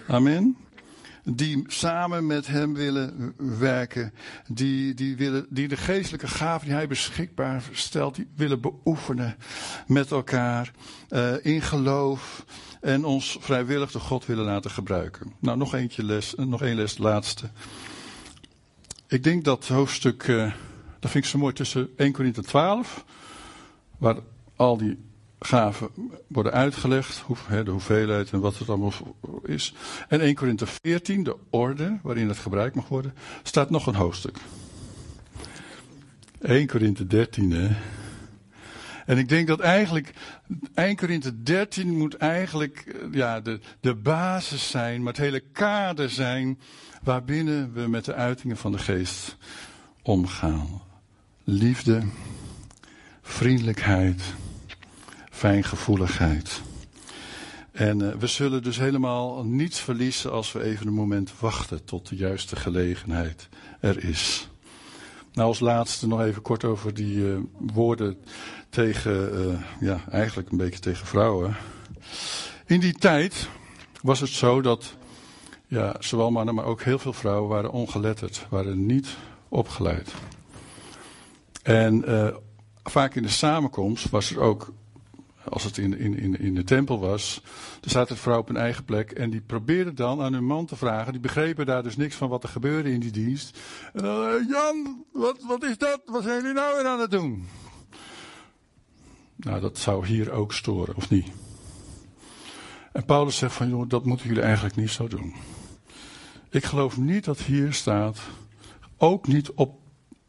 Amen. 0.08 0.58
die 1.24 1.64
samen 1.68 2.26
met 2.26 2.48
hem 2.48 2.74
willen 2.74 3.34
werken, 3.60 4.14
die, 4.48 4.94
die, 4.94 5.16
willen, 5.16 5.46
die 5.50 5.68
de 5.68 5.78
geestelijke 5.78 6.28
gaven 6.28 6.68
die 6.68 6.76
hij 6.76 6.88
beschikbaar 6.88 7.64
stelt, 7.72 8.16
die 8.16 8.28
willen 8.36 8.62
beoefenen 8.62 9.36
met 9.88 10.12
elkaar 10.12 10.72
uh, 11.10 11.46
in 11.46 11.62
geloof 11.62 12.46
en 12.82 13.06
ons 13.06 13.38
vrijwillig 13.40 13.92
de 13.92 14.00
God 14.00 14.26
willen 14.26 14.46
laten 14.46 14.72
gebruiken. 14.72 15.34
Nou, 15.40 15.58
nog 15.58 15.74
eentje 15.74 16.04
les, 16.04 16.34
nog 16.38 16.62
één 16.62 16.76
les, 16.76 16.98
laatste. 16.98 17.50
Ik 19.14 19.24
denk 19.24 19.44
dat 19.44 19.68
hoofdstuk, 19.68 20.28
uh, 20.28 20.54
dat 21.00 21.12
vind 21.12 21.24
ik 21.24 21.30
zo 21.30 21.38
mooi, 21.38 21.54
tussen 21.54 21.90
1 21.96 22.12
Korinthe 22.12 22.42
12, 22.42 23.06
waar 23.98 24.16
al 24.56 24.78
die 24.78 24.98
gaven 25.40 25.90
worden 26.28 26.52
uitgelegd, 26.52 27.24
de 27.48 27.72
hoeveelheid 27.72 28.32
en 28.32 28.40
wat 28.40 28.58
het 28.58 28.70
allemaal 28.70 28.94
is. 29.44 29.74
En 30.08 30.22
1 30.22 30.36
Korinthe 30.36 30.66
14, 30.66 31.24
de 31.24 31.36
orde 31.50 32.00
waarin 32.04 32.28
het 32.28 32.38
gebruikt 32.38 32.76
mag 32.76 32.88
worden, 32.88 33.14
staat 33.44 33.70
nog 33.70 33.88
een 33.88 33.96
hoofdstuk. 33.96 34.38
1 36.42 36.68
Korinthe 36.68 37.08
13, 37.08 37.52
hè. 37.52 37.70
En 39.06 39.18
ik 39.18 39.30
denk 39.30 39.48
dat 39.48 39.60
eigenlijk 39.60 40.14
1 40.74 40.96
Korinthe 40.96 41.44
13 41.44 41.98
moet 41.98 42.18
eigenlijk 42.18 42.78
eh, 42.78 43.14
ja, 43.14 43.42
de, 43.42 43.60
de 43.80 43.96
basis 43.96 44.70
zijn, 44.70 45.04
maar 45.04 45.14
het 45.14 45.22
hele 45.22 45.44
kader 45.52 46.10
zijn 46.10 46.60
waarbinnen 47.04 47.74
we 47.74 47.88
met 47.88 48.06
de 48.06 48.14
uitingen 48.14 48.58
van 48.58 48.72
de 48.72 48.78
geest 48.78 49.38
omgaan. 50.02 50.82
Liefde, 51.44 52.02
vriendelijkheid, 53.22 54.22
fijngevoeligheid. 55.32 56.62
En 57.72 58.00
uh, 58.00 58.16
we 58.16 58.28
zullen 58.28 58.64
dus 58.64 58.78
helemaal 58.78 59.46
niets 59.46 59.80
verliezen 59.80 60.32
als 60.32 60.52
we 60.52 60.64
even 60.64 60.88
een 60.88 60.94
moment 60.94 61.40
wachten 61.40 61.84
tot 61.86 62.10
de 62.10 62.16
juiste 62.16 62.56
gelegenheid 62.56 63.50
er 63.80 64.04
is. 64.04 64.48
Nou, 65.34 65.48
als 65.48 65.60
laatste 65.60 66.08
nog 66.08 66.22
even 66.22 66.42
kort 66.42 66.64
over 66.64 66.94
die 66.94 67.16
uh, 67.16 67.38
woorden 67.74 68.18
tegen, 68.70 69.48
uh, 69.48 69.62
ja, 69.80 70.02
eigenlijk 70.10 70.52
een 70.52 70.58
beetje 70.58 70.80
tegen 70.80 71.08
vrouwen. 71.08 71.56
In 72.66 72.80
die 72.80 72.94
tijd 72.94 73.50
was 74.02 74.20
het 74.20 74.30
zo 74.30 74.62
dat, 74.62 74.96
ja, 75.68 75.96
zowel 76.00 76.32
mannen, 76.32 76.56
maar 76.56 76.66
ook 76.66 76.82
heel 76.82 77.00
veel 77.00 77.14
vrouwen 77.14 77.50
waren 77.50 77.72
ongeletterd, 77.72 78.46
waren 78.50 78.86
niet 78.86 79.08
opgeleid. 79.50 80.14
En 81.64 82.04
vaak 82.84 83.16
in 83.16 83.24
de 83.24 83.30
samenkomst 83.30 84.10
was 84.10 84.32
er 84.32 84.40
ook 84.40 84.74
als 85.50 85.64
het 85.64 85.78
in, 85.78 85.98
in, 85.98 86.18
in, 86.20 86.40
in 86.40 86.56
de 86.56 86.64
tempel 86.64 87.00
was, 87.00 87.42
er 87.82 87.90
zat 87.90 88.10
een 88.10 88.18
vrouw 88.18 88.40
op 88.40 88.50
een 88.50 88.58
eigen 88.58 88.84
plek 88.84 89.12
en 89.12 89.30
die 89.30 89.42
probeerde 89.42 89.94
dan 89.94 90.22
aan 90.22 90.34
hun 90.34 90.46
man 90.46 90.66
te 90.66 90.76
vragen. 90.76 91.12
Die 91.12 91.22
begrepen 91.22 91.66
daar 91.66 91.84
dus 91.84 91.98
niks 91.98 92.16
van 92.16 92.30
wat 92.30 92.44
er 92.44 92.50
gebeurde 92.50 92.92
in 92.92 93.00
die 93.00 93.12
dienst. 93.12 93.60
En 93.94 94.04
dan, 94.04 94.28
uh, 94.28 94.50
Jan, 94.50 95.06
wat, 95.12 95.44
wat 95.48 95.64
is 95.64 95.78
dat? 95.78 96.02
Wat 96.06 96.24
zijn 96.24 96.42
jullie 96.42 96.54
nou 96.54 96.76
weer 96.76 96.86
aan 96.86 97.00
het 97.00 97.12
doen? 97.12 97.48
Nou, 99.36 99.62
dat 99.62 99.78
zou 99.78 100.06
hier 100.06 100.32
ook 100.32 100.54
storen, 100.54 100.96
of 100.96 101.10
niet? 101.10 101.28
En 102.92 103.06
Paulus 103.06 103.38
zegt 103.38 103.56
van, 103.56 103.70
jongen, 103.70 103.88
dat 103.88 104.06
moeten 104.06 104.28
jullie 104.28 104.44
eigenlijk 104.44 104.76
niet 104.76 104.90
zo 104.90 105.08
doen. 105.08 105.34
Ik 106.50 106.66
geloof 106.66 106.98
niet 106.98 107.26
dat 107.26 107.40
hier 107.40 107.74
staat, 107.74 108.20
ook 108.98 109.28
niet 109.28 109.52
op 109.52 109.80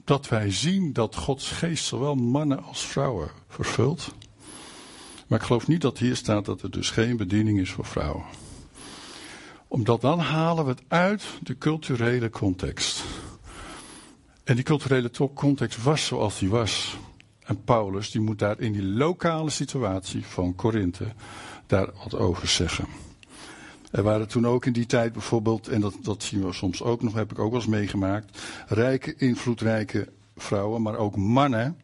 dat 0.04 0.28
wij 0.28 0.50
zien 0.50 0.92
dat 0.92 1.16
Gods 1.16 1.50
geest 1.50 1.84
zowel 1.84 2.14
mannen 2.14 2.62
als 2.62 2.86
vrouwen 2.86 3.30
vervult. 3.48 4.14
Maar 5.34 5.42
ik 5.42 5.48
geloof 5.48 5.68
niet 5.68 5.80
dat 5.80 5.98
hier 5.98 6.16
staat 6.16 6.44
dat 6.44 6.62
er 6.62 6.70
dus 6.70 6.90
geen 6.90 7.16
bediening 7.16 7.60
is 7.60 7.70
voor 7.70 7.84
vrouwen. 7.84 8.24
Omdat 9.68 10.00
dan 10.00 10.18
halen 10.18 10.64
we 10.64 10.70
het 10.70 10.82
uit 10.88 11.24
de 11.42 11.58
culturele 11.58 12.30
context. 12.30 13.04
En 14.44 14.54
die 14.54 14.64
culturele 14.64 15.10
context 15.34 15.82
was 15.82 16.06
zoals 16.06 16.38
die 16.38 16.48
was. 16.48 16.96
En 17.44 17.64
Paulus 17.64 18.10
die 18.10 18.20
moet 18.20 18.38
daar 18.38 18.60
in 18.60 18.72
die 18.72 18.82
lokale 18.82 19.50
situatie 19.50 20.24
van 20.24 20.54
Korinthe 20.54 21.06
daar 21.66 21.90
wat 22.02 22.14
over 22.14 22.48
zeggen. 22.48 22.86
Er 23.90 24.02
waren 24.02 24.28
toen 24.28 24.46
ook 24.46 24.66
in 24.66 24.72
die 24.72 24.86
tijd 24.86 25.12
bijvoorbeeld, 25.12 25.68
en 25.68 25.80
dat, 25.80 25.94
dat 26.02 26.22
zien 26.22 26.46
we 26.46 26.52
soms 26.52 26.82
ook 26.82 27.02
nog, 27.02 27.14
heb 27.14 27.30
ik 27.30 27.38
ook 27.38 27.50
wel 27.50 27.60
eens 27.60 27.70
meegemaakt, 27.70 28.42
rijke, 28.66 29.14
invloedrijke 29.16 30.08
vrouwen, 30.36 30.82
maar 30.82 30.96
ook 30.96 31.16
mannen 31.16 31.76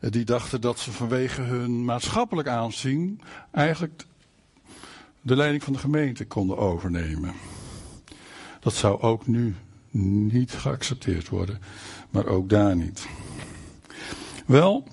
die 0.00 0.24
dachten 0.24 0.60
dat 0.60 0.78
ze 0.78 0.92
vanwege 0.92 1.40
hun 1.40 1.84
maatschappelijk 1.84 2.48
aanzien 2.48 3.20
eigenlijk 3.50 4.06
de 5.20 5.36
leiding 5.36 5.62
van 5.62 5.72
de 5.72 5.78
gemeente 5.78 6.26
konden 6.26 6.58
overnemen. 6.58 7.34
Dat 8.60 8.74
zou 8.74 9.00
ook 9.00 9.26
nu 9.26 9.54
niet 9.90 10.52
geaccepteerd 10.52 11.28
worden, 11.28 11.60
maar 12.10 12.26
ook 12.26 12.48
daar 12.48 12.76
niet. 12.76 13.06
Wel, 14.46 14.86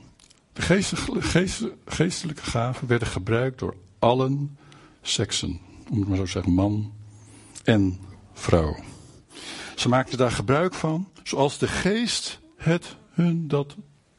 de 0.53 0.61
geestelijke 1.85 2.43
gaven 2.43 2.87
werden 2.87 3.07
gebruikt 3.07 3.59
door 3.59 3.75
allen 3.99 4.57
seksen, 5.01 5.59
om 5.89 5.99
het 5.99 6.07
maar 6.07 6.17
zo 6.17 6.23
te 6.23 6.29
zeggen, 6.29 6.53
man 6.53 6.93
en 7.63 7.99
vrouw. 8.33 8.75
Ze 9.75 9.89
maakten 9.89 10.17
daar 10.17 10.31
gebruik 10.31 10.73
van, 10.73 11.09
zoals 11.23 11.57
de 11.57 11.67
geest 11.67 12.39
het 12.57 12.95
hun 13.11 13.47
dat 13.47 13.75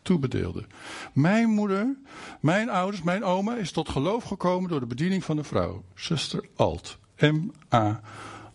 toebedeelde. 0.07 0.65
Mijn 1.13 1.49
moeder, 1.49 1.97
mijn 2.41 2.71
ouders, 2.71 3.03
mijn 3.03 3.25
oma 3.25 3.57
is 3.57 3.71
tot 3.73 3.89
geloof 3.89 4.25
gekomen 4.25 4.71
door 4.71 4.81
de 4.81 4.87
bediening 4.87 5.25
van 5.25 5.39
een 5.39 5.45
vrouw. 5.45 5.85
Zuster 5.95 6.49
Alt. 6.57 6.99
M-A 7.19 8.01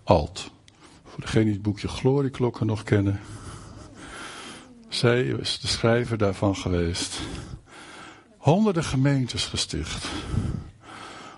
Alt. 0.03 0.51
Voor 1.05 1.21
degene 1.21 1.43
die 1.43 1.53
het 1.53 1.61
boekje 1.61 1.87
Glorieklokken 1.87 2.65
nog 2.65 2.83
kennen. 2.83 3.19
Zij 4.89 5.23
is 5.23 5.59
de 5.59 5.67
schrijver 5.67 6.17
daarvan 6.17 6.55
geweest. 6.55 7.19
Honderden 8.37 8.83
gemeentes 8.83 9.45
gesticht. 9.45 10.07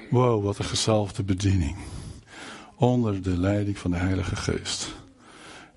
Wow, 0.10 0.44
wat 0.44 0.58
een 0.58 0.66
gezalfde 0.66 1.24
bediening. 1.24 1.76
Onder 2.76 3.22
de 3.22 3.38
leiding 3.38 3.78
van 3.78 3.92
de 3.92 3.98
Heilige 3.98 4.36
Geest. 4.36 5.03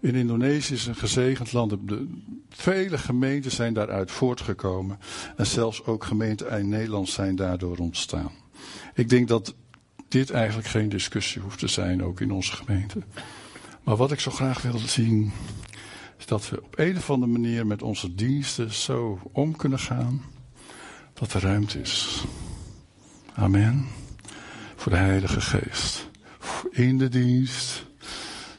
In 0.01 0.14
Indonesië 0.14 0.74
is 0.74 0.86
een 0.86 0.94
gezegend 0.94 1.53
land. 1.53 1.70
De, 1.70 2.07
vele 2.49 2.99
gemeenten 2.99 3.51
zijn 3.51 3.74
daaruit 3.74 4.11
voortgekomen. 4.11 4.99
En 5.36 5.47
zelfs 5.47 5.84
ook 5.84 6.05
gemeenten 6.05 6.59
in 6.59 6.68
Nederland 6.68 7.09
zijn 7.09 7.36
daardoor 7.36 7.76
ontstaan. 7.76 8.32
Ik 8.94 9.09
denk 9.09 9.28
dat 9.28 9.55
dit 10.09 10.30
eigenlijk 10.30 10.68
geen 10.68 10.88
discussie 10.88 11.42
hoeft 11.42 11.59
te 11.59 11.68
zijn, 11.68 12.05
ook 12.05 12.20
in 12.20 12.30
onze 12.30 12.53
gemeente. 12.53 12.99
Maar 13.82 13.97
wat 13.97 14.12
ik 14.12 14.20
zo 14.20 14.30
graag 14.30 14.62
wil 14.62 14.78
zien, 14.78 15.32
is 16.18 16.26
dat 16.26 16.49
we 16.49 16.62
op 16.62 16.78
een 16.78 16.97
of 16.97 17.11
andere 17.11 17.32
manier 17.32 17.66
met 17.66 17.82
onze 17.82 18.14
diensten 18.14 18.72
zo 18.72 19.20
om 19.32 19.57
kunnen 19.57 19.78
gaan, 19.78 20.22
dat 21.14 21.32
er 21.32 21.40
ruimte 21.40 21.80
is. 21.80 22.24
Amen. 23.34 23.86
Voor 24.76 24.92
de 24.92 24.99
Heilige 24.99 25.40
Geest. 25.40 26.09
In 26.70 26.99
de 26.99 27.09
dienst 27.09 27.86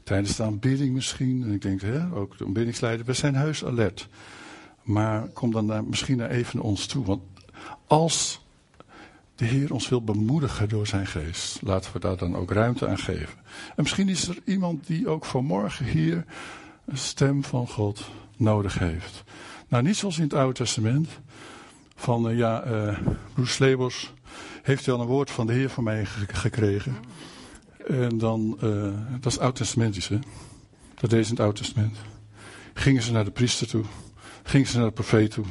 Tijdens 0.07 0.35
de 0.35 0.43
aanbidding 0.43 0.93
misschien. 0.93 1.43
En 1.43 1.51
ik 1.51 1.61
denk, 1.61 1.81
hè, 1.81 2.15
ook 2.15 2.37
de 2.37 2.45
aanbiddingsleider, 2.45 3.05
we 3.05 3.13
zijn 3.13 3.35
heus 3.35 3.65
alert. 3.65 4.07
Maar 4.83 5.27
kom 5.27 5.51
dan 5.51 5.89
misschien 5.89 6.17
naar 6.17 6.29
even 6.29 6.59
ons 6.59 6.85
toe. 6.85 7.05
Want 7.05 7.21
als 7.87 8.45
de 9.35 9.45
Heer 9.45 9.73
ons 9.73 9.89
wil 9.89 10.03
bemoedigen 10.03 10.69
door 10.69 10.87
zijn 10.87 11.07
geest, 11.07 11.61
laten 11.61 11.93
we 11.93 11.99
daar 11.99 12.17
dan 12.17 12.35
ook 12.35 12.51
ruimte 12.51 12.87
aan 12.87 12.97
geven. 12.97 13.39
En 13.75 13.83
misschien 13.83 14.09
is 14.09 14.27
er 14.27 14.37
iemand 14.45 14.87
die 14.87 15.07
ook 15.07 15.25
vanmorgen 15.25 15.85
hier 15.85 16.25
een 16.85 16.97
stem 16.97 17.43
van 17.43 17.67
God 17.67 18.09
nodig 18.37 18.79
heeft. 18.79 19.23
Nou, 19.67 19.83
niet 19.83 19.97
zoals 19.97 20.17
in 20.17 20.23
het 20.23 20.33
Oude 20.33 20.53
Testament. 20.53 21.07
Van 21.95 22.29
uh, 22.29 22.37
ja, 22.37 22.65
uh, 22.67 22.97
Bruce 23.33 23.63
Lebos 23.63 24.13
heeft 24.61 24.85
wel 24.85 24.99
een 24.99 25.07
woord 25.07 25.31
van 25.31 25.47
de 25.47 25.53
Heer 25.53 25.69
van 25.69 25.83
mij 25.83 26.05
gekregen. 26.27 26.95
En 27.87 28.17
dan, 28.17 28.57
uh, 28.63 28.93
dat 29.19 29.31
is 29.31 29.39
oud-testamentisch 29.39 30.07
hè. 30.07 30.19
Dat 30.95 31.09
deed 31.09 31.25
ze 31.25 31.31
in 31.31 31.35
het 31.35 31.45
Oud-testament. 31.45 31.97
Gingen 32.73 33.01
ze 33.01 33.11
naar 33.11 33.25
de 33.25 33.31
priester 33.31 33.67
toe. 33.67 33.83
Gingen 34.43 34.67
ze 34.67 34.77
naar 34.77 34.87
de 34.87 34.91
profeet 34.91 35.31
toe. 35.31 35.45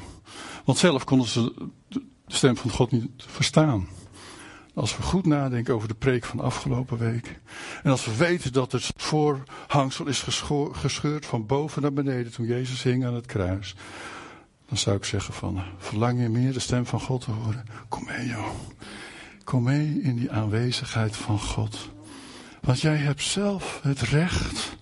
Want 0.65 0.79
zelf 0.79 1.05
konden 1.05 1.29
ze 1.29 1.71
de 1.89 2.03
stem 2.27 2.57
van 2.57 2.71
God 2.71 2.91
niet 2.91 3.11
verstaan. 3.17 3.89
Als 4.75 4.97
we 4.97 5.03
goed 5.03 5.27
nadenken 5.27 5.75
over 5.75 5.89
de 5.89 5.95
preek 5.95 6.25
van 6.25 6.41
afgelopen 6.41 6.99
week. 6.99 7.41
En 7.83 7.91
als 7.91 8.05
we 8.05 8.17
weten 8.17 8.53
dat 8.53 8.73
het 8.73 8.93
voorhangsel 8.97 10.07
is 10.07 10.25
gescheurd 10.73 11.27
van 11.27 11.47
boven 11.47 11.83
naar 11.83 11.93
beneden 11.93 12.33
toen 12.33 12.47
Jezus 12.47 12.83
hing 12.83 13.05
aan 13.05 13.15
het 13.15 13.27
kruis. 13.27 13.75
Dan 14.69 14.79
zou 14.79 14.97
ik 14.97 15.05
zeggen 15.05 15.35
van, 15.35 15.63
verlang 15.79 16.21
je 16.21 16.29
meer 16.29 16.53
de 16.53 16.59
stem 16.59 16.87
van 16.87 17.01
God 17.01 17.21
te 17.21 17.31
horen? 17.31 17.65
Kom 17.89 18.05
mee 18.05 18.27
joh. 18.27 18.49
Kom 19.45 19.63
mee 19.63 20.01
in 20.03 20.17
die 20.17 20.31
aanwezigheid 20.31 21.17
van 21.17 21.41
God. 21.41 21.95
Want 22.67 22.81
jij 22.81 22.97
hebt 22.97 23.23
zelf 23.23 23.81
het 23.83 24.01
recht. 24.01 24.77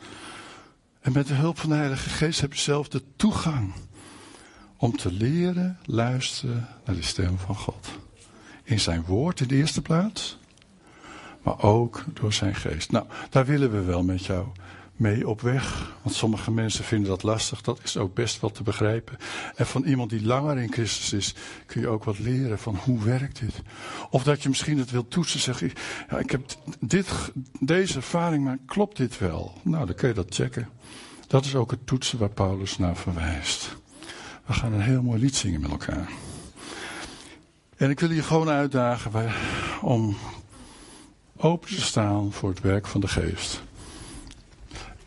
En 1.00 1.12
met 1.12 1.26
de 1.26 1.34
hulp 1.34 1.58
van 1.58 1.68
de 1.68 1.74
Heilige 1.74 2.08
Geest 2.08 2.40
heb 2.40 2.52
je 2.52 2.60
zelf 2.60 2.88
de 2.88 3.02
toegang. 3.16 3.72
Om 4.76 4.96
te 4.96 5.12
leren 5.12 5.78
luisteren 5.84 6.68
naar 6.84 6.94
de 6.94 7.02
stem 7.02 7.38
van 7.38 7.54
God. 7.54 7.88
In 8.62 8.80
zijn 8.80 9.04
woord 9.04 9.40
in 9.40 9.48
de 9.48 9.54
eerste 9.54 9.82
plaats. 9.82 10.38
maar 11.42 11.62
ook 11.62 12.04
door 12.12 12.32
zijn 12.32 12.54
geest. 12.54 12.90
Nou, 12.90 13.06
daar 13.30 13.46
willen 13.46 13.70
we 13.70 13.82
wel 13.82 14.02
met 14.02 14.24
jou 14.24 14.46
mee 14.96 15.28
op 15.28 15.40
weg. 15.40 15.92
Want 16.02 16.16
sommige 16.16 16.50
mensen 16.50 16.84
vinden 16.84 17.08
dat 17.08 17.22
lastig. 17.22 17.60
Dat 17.60 17.80
is 17.82 17.96
ook 17.96 18.14
best 18.14 18.40
wel 18.40 18.50
te 18.50 18.62
begrijpen. 18.62 19.16
En 19.56 19.66
van 19.66 19.84
iemand 19.84 20.10
die 20.10 20.26
langer 20.26 20.58
in 20.58 20.72
Christus 20.72 21.12
is, 21.12 21.34
kun 21.66 21.80
je 21.80 21.88
ook 21.88 22.04
wat 22.04 22.18
leren 22.18 22.58
van 22.58 22.76
hoe 22.76 23.02
werkt 23.02 23.40
dit. 23.40 23.62
Of 24.10 24.22
dat 24.22 24.42
je 24.42 24.48
misschien 24.48 24.78
het 24.78 24.90
wilt 24.90 25.10
toetsen. 25.10 25.40
Zeg 25.40 25.60
je, 25.60 25.70
ja, 26.10 26.18
ik 26.18 26.30
heb 26.30 26.42
dit, 26.80 27.32
deze 27.60 27.96
ervaring, 27.96 28.44
maar 28.44 28.58
klopt 28.66 28.96
dit 28.96 29.18
wel? 29.18 29.52
Nou, 29.62 29.86
dan 29.86 29.94
kun 29.94 30.08
je 30.08 30.14
dat 30.14 30.34
checken. 30.34 30.68
Dat 31.26 31.44
is 31.44 31.54
ook 31.54 31.70
het 31.70 31.86
toetsen 31.86 32.18
waar 32.18 32.28
Paulus 32.28 32.78
naar 32.78 32.96
verwijst. 32.96 33.76
We 34.46 34.52
gaan 34.52 34.72
een 34.72 34.80
heel 34.80 35.02
mooi 35.02 35.20
lied 35.20 35.36
zingen 35.36 35.60
met 35.60 35.70
elkaar. 35.70 36.08
En 37.76 37.90
ik 37.90 38.00
wil 38.00 38.10
je 38.10 38.22
gewoon 38.22 38.48
uitdagen 38.48 39.32
om 39.80 40.16
open 41.36 41.68
te 41.68 41.80
staan 41.80 42.32
voor 42.32 42.48
het 42.48 42.60
werk 42.60 42.86
van 42.86 43.00
de 43.00 43.08
geest. 43.08 43.62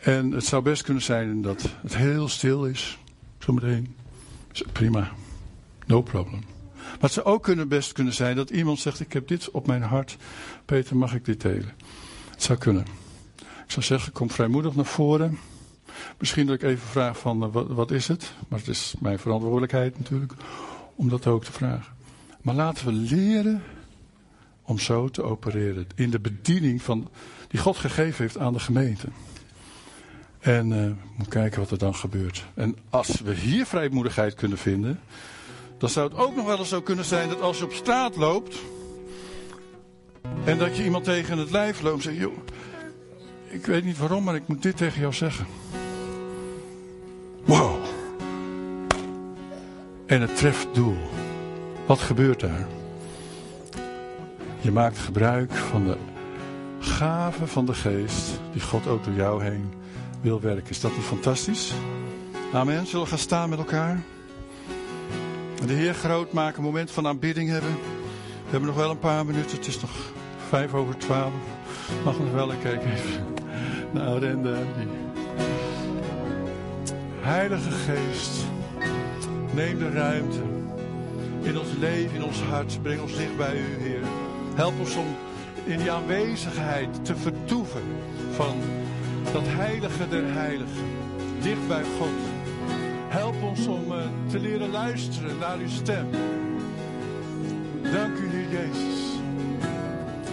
En 0.08 0.32
het 0.32 0.46
zou 0.46 0.64
best 0.64 0.84
kunnen 0.84 1.04
zijn 1.04 1.42
dat 1.42 1.70
het 1.82 1.96
heel 1.96 2.28
stil 2.28 2.66
is, 2.66 2.98
zometeen. 3.38 3.96
Prima, 4.72 5.12
no 5.86 6.02
problem. 6.02 6.44
Maar 6.74 6.98
het 7.00 7.12
zou 7.12 7.26
ook 7.26 7.44
kunnen 7.44 7.68
best 7.68 7.92
kunnen 7.92 8.14
zijn 8.14 8.36
dat 8.36 8.50
iemand 8.50 8.80
zegt: 8.80 9.00
Ik 9.00 9.14
heb 9.14 9.28
dit 9.28 9.52
op 9.52 9.68
mijn 9.68 9.82
hart. 9.82 10.18
Peter, 10.66 10.98
mag 10.98 11.14
ik 11.14 11.26
dit 11.26 11.42
delen? 11.42 11.74
Het 12.30 12.44
zou 12.44 12.58
kunnen. 12.58 12.86
Ik 13.38 13.72
zou 13.72 13.86
zeggen: 13.86 14.12
Kom 14.12 14.32
vrijmoedig 14.32 14.76
naar 14.76 14.86
voren. 14.86 15.40
Misschien 16.18 16.46
dat 16.46 16.56
ik 16.56 16.64
even 16.64 16.88
vraag: 16.88 17.20
van, 17.20 17.44
eh, 17.44 17.52
wat, 17.52 17.68
wat 17.68 17.92
is 17.92 18.08
het? 18.08 18.34
Maar 18.48 18.60
het 18.60 18.68
is 18.68 18.96
mijn 19.00 19.20
verantwoordelijkheid 19.20 19.98
natuurlijk 19.98 20.34
om 20.96 21.10
dat 21.10 21.28
ook 21.28 21.44
te 21.44 21.52
vragen. 21.52 21.94
Maar 22.42 22.56
laten 22.56 22.86
we 22.86 22.92
leren 22.92 23.64
om 24.62 24.80
zo 24.80 25.10
te 25.10 25.24
opereren. 25.24 25.88
In 25.96 26.10
de 26.10 26.20
bediening 26.20 26.82
van, 26.82 27.10
die 27.48 27.60
God 27.60 27.78
gegeven 27.78 28.24
heeft 28.24 28.38
aan 28.38 28.54
de 28.54 28.60
gemeente. 28.60 29.08
En 30.48 30.72
uh, 30.72 30.92
moet 31.16 31.28
kijken 31.28 31.60
wat 31.60 31.72
er 31.72 31.78
dan 31.78 31.96
gebeurt. 31.96 32.46
En 32.54 32.78
als 32.90 33.22
we 33.22 33.34
hier 33.34 33.66
vrijmoedigheid 33.66 34.34
kunnen 34.34 34.58
vinden, 34.58 35.00
dan 35.78 35.90
zou 35.90 36.10
het 36.10 36.18
ook 36.18 36.36
nog 36.36 36.46
wel 36.46 36.58
eens 36.58 36.70
zo 36.70 36.82
kunnen 36.82 37.06
zijn 37.06 37.30
dat 37.30 37.42
als 37.42 37.58
je 37.58 37.64
op 37.64 37.74
straat 37.74 38.16
loopt 38.16 38.58
en 40.44 40.58
dat 40.58 40.78
je 40.78 40.84
iemand 40.84 41.04
tegen 41.04 41.38
het 41.38 41.52
lijf 41.52 41.82
loopt 41.82 41.96
en 41.96 42.02
zegt: 42.04 42.18
joh, 42.18 42.38
ik 43.50 43.66
weet 43.66 43.84
niet 43.84 43.98
waarom, 43.98 44.24
maar 44.24 44.36
ik 44.36 44.48
moet 44.48 44.62
dit 44.62 44.78
tegen 44.78 45.00
jou 45.00 45.14
zeggen. 45.14 45.46
Wow. 47.46 47.76
En 50.06 50.22
het 50.22 50.38
treft 50.38 50.68
doel. 50.74 50.98
Wat 51.86 52.00
gebeurt 52.00 52.40
daar? 52.40 52.68
Je 54.62 54.72
maakt 54.72 54.98
gebruik 54.98 55.54
van 55.54 55.86
de 55.86 55.98
gave 56.80 57.48
van 57.48 57.66
de 57.66 57.74
geest 57.74 58.40
die 58.52 58.62
God 58.62 58.88
ook 58.88 59.04
door 59.04 59.14
jou 59.14 59.44
heen 59.44 59.86
wil 60.22 60.42
werken. 60.42 60.70
Is 60.70 60.82
dat 60.82 60.96
niet 60.96 61.06
fantastisch? 61.06 61.74
Amen. 62.54 62.88
Zullen 62.88 63.04
we 63.04 63.10
gaan 63.10 63.18
staan 63.18 63.50
met 63.50 63.60
elkaar? 63.60 64.02
De 65.66 65.74
Heer 65.74 65.94
groot 65.94 66.32
maken, 66.32 66.58
een 66.58 66.64
moment 66.64 66.92
van 66.92 67.08
aanbidding 67.08 67.50
hebben. 67.50 67.72
We 68.44 68.50
hebben 68.50 68.70
nog 68.70 68.78
wel 68.78 68.90
een 68.92 69.00
paar 69.00 69.26
minuten. 69.26 69.58
Het 69.58 69.68
is 69.68 69.80
nog 69.82 69.92
vijf 70.50 70.74
over 70.74 70.98
twaalf. 70.98 71.34
Mag 72.04 72.20
nog 72.20 72.32
wel, 72.32 72.52
ik 72.52 72.60
kijk 72.60 72.84
even 72.84 73.26
naar 73.92 74.18
Renda. 74.18 74.58
Heilige 77.20 77.72
Geest, 77.72 78.46
neem 79.54 79.78
de 79.80 79.92
ruimte 79.92 80.40
in 81.42 81.60
ons 81.60 81.70
leven, 81.80 82.16
in 82.16 82.24
ons 82.24 82.42
hart. 82.42 82.82
Breng 82.82 83.02
ons 83.02 83.16
dicht 83.16 83.38
bij 83.38 83.56
u, 83.56 83.84
Heer. 83.84 84.02
Help 84.56 84.80
ons 84.80 84.96
om 84.96 85.06
in 85.66 85.78
die 85.78 85.92
aanwezigheid 85.92 87.06
te 87.06 87.16
vertoeven 87.16 87.84
van 88.32 88.56
dat 89.34 89.44
heilige 89.46 90.08
der 90.10 90.34
heiligen, 90.34 90.86
dicht 91.42 91.68
bij 91.68 91.84
God. 92.00 92.18
Help 93.08 93.44
ons 93.44 93.68
om 93.68 93.92
uh, 93.92 93.98
te 94.30 94.40
leren 94.40 94.70
luisteren 94.70 95.38
naar 95.40 95.58
uw 95.58 95.68
stem. 95.68 96.08
Dank 97.82 98.18
u, 98.18 98.30
Heer 98.30 98.50
Jezus. 98.50 99.00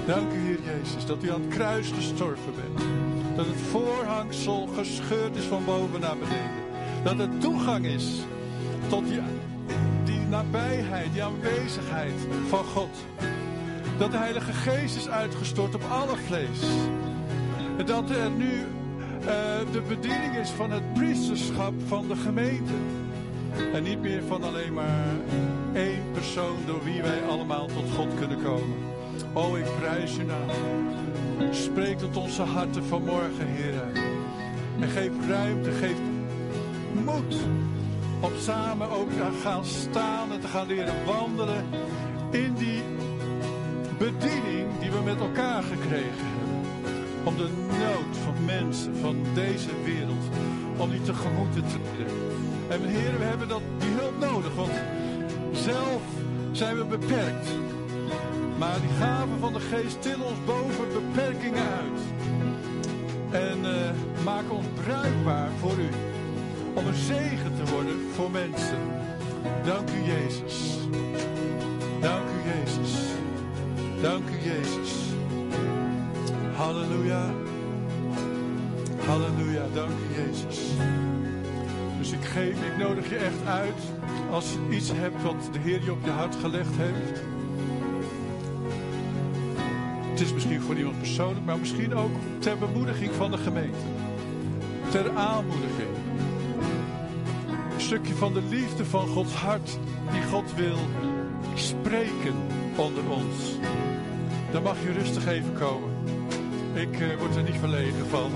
Dank 0.07 0.33
u, 0.33 0.39
Heer 0.39 0.59
Jezus, 0.63 1.07
dat 1.07 1.23
u 1.23 1.31
aan 1.31 1.41
het 1.41 1.55
kruis 1.55 1.91
gestorven 1.91 2.53
bent. 2.55 2.87
Dat 3.37 3.47
het 3.47 3.61
voorhangsel 3.71 4.69
gescheurd 4.77 5.37
is 5.37 5.45
van 5.45 5.65
boven 5.65 6.01
naar 6.01 6.17
beneden. 6.17 6.63
Dat 7.05 7.19
er 7.19 7.39
toegang 7.39 7.87
is 7.87 8.21
tot 8.89 9.07
die, 9.09 9.21
die 10.05 10.21
nabijheid, 10.21 11.13
die 11.13 11.23
aanwezigheid 11.23 12.27
van 12.49 12.65
God. 12.65 12.91
Dat 13.99 14.11
de 14.11 14.17
Heilige 14.17 14.53
Geest 14.53 14.97
is 14.97 15.09
uitgestort 15.09 15.75
op 15.75 15.83
alle 15.91 16.17
vlees. 16.17 16.61
Dat 17.87 18.11
er 18.11 18.31
nu 18.31 18.67
uh, 19.27 19.73
de 19.73 19.83
bediening 19.89 20.37
is 20.37 20.51
van 20.51 20.71
het 20.71 20.93
priesterschap 20.95 21.75
van 21.87 22.09
de 22.09 22.17
gemeente. 22.17 22.73
En 23.73 23.83
niet 23.83 24.01
meer 24.01 24.23
van 24.27 24.43
alleen 24.43 24.73
maar 24.73 25.15
één 25.73 26.03
persoon 26.13 26.57
door 26.67 26.85
wie 26.85 27.03
wij 27.03 27.23
allemaal 27.23 27.67
tot 27.67 27.91
God 27.97 28.09
kunnen 28.19 28.43
komen. 28.43 28.77
Oh, 29.33 29.59
ik 29.59 29.65
prijs 29.81 30.19
u 30.19 30.25
naam. 30.25 30.49
Spreek 31.51 31.99
tot 31.99 32.17
onze 32.17 32.43
harten 32.43 32.85
vanmorgen, 32.85 33.47
Heer. 33.47 33.83
En 34.81 34.89
geef 34.89 35.11
ruimte, 35.29 35.71
geef 35.71 35.97
moed 37.05 37.35
om 38.21 38.33
samen 38.39 38.91
ook 38.91 39.11
te 39.11 39.39
gaan 39.43 39.65
staan 39.65 40.33
en 40.33 40.41
te 40.41 40.49
gaan 40.49 40.67
leren 40.67 41.05
wandelen 41.05 41.65
in 42.31 42.55
die 42.55 42.83
bediening 43.99 44.69
die 44.81 44.91
we 44.91 45.01
met 45.05 45.21
elkaar 45.21 45.63
gekregen 45.63 46.34
om 47.25 47.37
de 47.37 47.49
nood 47.69 48.17
van 48.25 48.45
mensen 48.45 48.97
van 48.97 49.17
deze 49.35 49.71
wereld, 49.85 50.25
om 50.77 50.91
die 50.91 51.03
tegemoet 51.03 51.53
te 51.53 51.61
treden. 51.61 52.13
En 52.69 52.89
heren, 52.89 53.19
we 53.19 53.25
hebben 53.25 53.49
dat, 53.49 53.63
die 53.79 53.91
hulp 53.91 54.19
nodig, 54.19 54.55
want 54.55 54.73
zelf 55.53 56.03
zijn 56.53 56.77
we 56.77 56.85
beperkt. 56.85 57.49
Maar 58.59 58.81
die 58.81 58.97
gaven 58.99 59.39
van 59.41 59.53
de 59.53 59.61
geest 59.61 60.03
tillen 60.03 60.27
ons 60.27 60.45
boven 60.45 60.89
beperkingen 60.93 61.63
uit. 61.63 62.01
En 63.31 63.59
uh, 63.59 64.25
maken 64.25 64.51
ons 64.51 64.67
bruikbaar 64.85 65.51
voor 65.61 65.79
u. 65.79 65.89
Om 66.75 66.87
een 66.87 66.95
zegen 66.95 67.53
te 67.57 67.73
worden 67.73 67.97
voor 68.15 68.31
mensen. 68.31 68.79
Dank 69.65 69.89
u 69.91 70.13
Jezus. 70.13 70.79
Dank 72.01 72.25
u 72.29 72.49
Jezus. 72.49 72.93
Dank 74.03 74.29
u 74.29 74.49
Jezus. 74.49 75.04
Halleluja. 76.65 77.31
Halleluja, 79.07 79.67
dank 79.75 79.91
u 79.91 80.21
Jezus. 80.21 80.61
Dus 81.99 82.13
ik 82.13 82.25
geef, 82.25 82.63
ik 82.63 82.77
nodig 82.79 83.09
je 83.09 83.17
echt 83.17 83.47
uit 83.47 83.81
als 84.31 84.53
je 84.53 84.77
iets 84.77 84.91
hebt 84.93 85.23
wat 85.23 85.49
de 85.53 85.59
Heer 85.59 85.85
je 85.85 85.93
op 85.93 86.05
je 86.05 86.11
hart 86.11 86.35
gelegd 86.41 86.71
heeft. 86.77 87.21
Het 90.11 90.21
is 90.21 90.33
misschien 90.33 90.61
voor 90.61 90.77
iemand 90.77 90.99
persoonlijk, 90.99 91.45
maar 91.45 91.59
misschien 91.59 91.95
ook 91.95 92.13
ter 92.39 92.59
bemoediging 92.59 93.13
van 93.13 93.31
de 93.31 93.39
gemeente. 93.39 93.85
Ter 94.91 95.11
aanmoediging. 95.17 95.97
Een 97.75 97.81
stukje 97.81 98.15
van 98.15 98.33
de 98.33 98.43
liefde 98.43 98.85
van 98.85 99.07
Gods 99.07 99.35
hart 99.35 99.79
die 100.13 100.23
God 100.23 100.55
wil 100.55 100.79
spreken 101.55 102.35
onder 102.77 103.11
ons. 103.11 103.59
Dan 104.53 104.63
mag 104.63 104.83
je 104.83 104.93
rustig 104.93 105.27
even 105.27 105.53
komen. 105.53 105.94
Ik 106.75 107.01
uh, 107.01 107.19
word 107.19 107.37
er 107.37 107.43
niet 107.43 107.59
verlegen 107.59 108.07
van. 108.07 108.33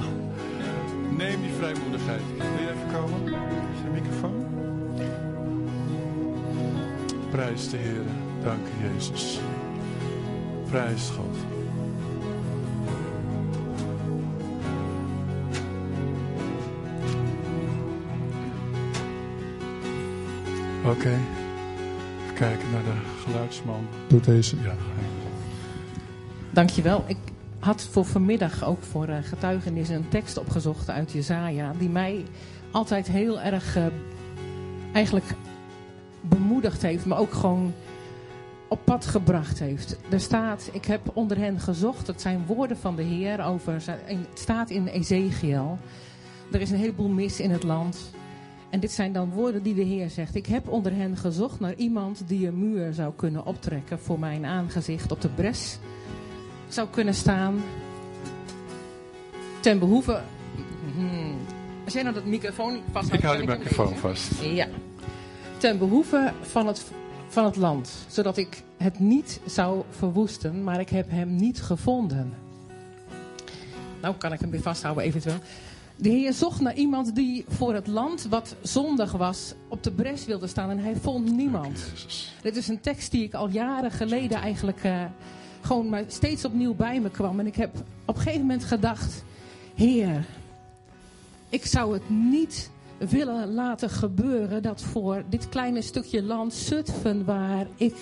Neem 1.16 1.41
die 1.41 1.53
vrijmoedigheid. 1.53 2.22
Wil 2.36 2.47
je 2.47 2.70
even 2.70 2.93
komen? 2.93 3.24
Is 3.74 3.82
de 3.82 3.91
microfoon? 3.93 4.47
Prijs 7.30 7.70
de 7.70 7.76
Heer. 7.76 8.05
Dank 8.43 8.66
Jezus. 8.82 9.41
Prijs 10.70 11.11
God. 11.11 11.36
Oké. 20.84 20.91
Okay. 20.91 21.12
Even 21.12 22.34
kijken 22.34 22.70
naar 22.70 22.84
de 22.84 23.22
geluidsman. 23.24 23.86
Doe 24.07 24.20
deze. 24.20 24.57
Ja. 24.57 24.74
Dankjewel. 26.51 27.05
Ik 27.07 27.16
had 27.59 27.83
voor 27.83 28.05
vanmiddag 28.05 28.65
ook 28.65 28.83
voor 28.83 29.09
uh, 29.09 29.17
getuigenis 29.23 29.89
een 29.89 30.09
tekst 30.09 30.39
opgezocht 30.39 30.91
uit 30.91 31.13
Jezaja. 31.13 31.73
Die 31.79 31.89
mij 31.89 32.25
altijd 32.71 33.09
heel 33.09 33.41
erg 33.41 33.77
uh, 33.77 33.87
eigenlijk 34.93 35.27
bemoedigd 36.21 36.83
heeft. 36.83 37.07
Maar 37.07 37.19
ook 37.19 37.33
gewoon 37.33 37.73
op 38.69 38.81
pad 38.85 39.07
gebracht 39.07 39.59
heeft. 39.59 39.97
Er 40.11 40.21
staat, 40.21 40.69
ik 40.73 40.85
heb 40.85 41.01
onder 41.13 41.37
hen 41.37 41.61
gezocht. 41.61 42.07
Dat 42.07 42.21
zijn 42.21 42.47
woorden 42.47 42.77
van 42.77 42.97
de 42.97 43.03
Heer 43.03 43.45
over, 43.45 43.73
het 43.73 44.19
staat 44.35 44.71
in 44.71 44.87
Ezekiel. 44.87 45.79
Er 46.53 46.61
is 46.61 46.71
een 46.71 46.79
heleboel 46.79 47.09
mis 47.09 47.41
in 47.41 47.51
het 47.51 47.63
land. 47.63 48.11
En 48.71 48.81
dit 48.81 48.93
zijn 48.93 49.13
dan 49.13 49.31
woorden 49.31 49.63
die 49.63 49.75
de 49.75 49.83
Heer 49.83 50.11
zegt. 50.11 50.35
Ik 50.35 50.47
heb 50.47 50.69
onder 50.69 50.95
hen 50.95 51.17
gezocht 51.17 51.61
naar 51.61 51.75
iemand 51.75 52.23
die 52.27 52.47
een 52.47 52.59
muur 52.59 52.93
zou 52.93 53.13
kunnen 53.17 53.47
optrekken 53.47 53.99
voor 53.99 54.19
mijn 54.19 54.45
aangezicht 54.45 55.13
op 55.13 55.21
de 55.21 55.29
bres 55.29 55.79
zou 56.69 56.89
kunnen 56.91 57.14
staan 57.14 57.62
ten 59.61 59.79
behoeve... 59.79 60.21
Hmm. 60.95 61.37
Als 61.85 61.93
jij 61.93 62.03
nou 62.03 62.14
dat 62.14 62.25
microfoon 62.25 62.81
vasthoudt... 62.93 63.23
Ik 63.23 63.29
hou 63.29 63.37
hem 63.37 63.59
microfoon 63.59 63.97
vast. 63.97 64.43
Ja. 64.43 64.69
Ten 65.57 65.79
behoeve 65.79 66.33
van 66.41 66.66
het, 66.66 66.85
van 67.29 67.45
het 67.45 67.57
land. 67.57 67.91
Zodat 68.09 68.37
ik 68.37 68.62
het 68.77 68.99
niet 68.99 69.41
zou 69.47 69.83
verwoesten, 69.91 70.64
maar 70.64 70.81
ik 70.81 70.89
heb 70.89 71.11
hem 71.11 71.37
niet 71.37 71.62
gevonden. 71.62 72.35
Nou 74.01 74.14
kan 74.14 74.33
ik 74.33 74.41
hem 74.41 74.51
weer 74.51 74.62
vasthouden 74.62 75.05
eventueel. 75.05 75.39
De 75.97 76.09
Heer 76.09 76.33
zocht 76.33 76.61
naar 76.61 76.75
iemand 76.75 77.14
die 77.14 77.45
voor 77.49 77.75
het 77.75 77.87
land 77.87 78.27
wat 78.29 78.55
zondig 78.62 79.12
was 79.12 79.55
op 79.69 79.83
de 79.83 79.91
bres 79.91 80.25
wilde 80.25 80.47
staan 80.47 80.71
en 80.71 80.79
hij 80.79 80.97
vond 80.97 81.37
niemand. 81.37 81.85
Dit 82.43 82.57
is 82.57 82.69
een 82.69 82.81
tekst 82.81 83.11
die 83.11 83.25
ik 83.25 83.35
al 83.35 83.49
jaren 83.49 83.91
geleden 83.91 84.39
eigenlijk 84.41 84.85
eh, 84.85 85.05
gewoon 85.69 85.89
maar 85.89 86.05
steeds 86.07 86.45
opnieuw 86.45 86.75
bij 86.75 87.01
me 87.01 87.11
kwam. 87.11 87.41
En 87.41 87.47
ik 87.47 87.57
heb 87.57 87.77
op 88.05 88.16
een 88.16 88.23
gegeven 88.23 88.41
moment 88.41 88.64
gedacht, 88.64 89.25
Heer, 89.75 90.25
ik 91.49 91.66
zou 91.66 91.93
het 91.93 92.11
niet 92.11 92.71
willen 92.99 93.53
laten 93.53 93.91
gebeuren 93.91 94.62
dat 94.62 94.83
voor 94.83 95.23
dit 95.29 95.49
kleine 95.49 95.83
stukje 95.83 96.23
land 96.23 96.55
Zutphen 96.55 97.25
waar 97.25 97.66
ik 97.77 97.95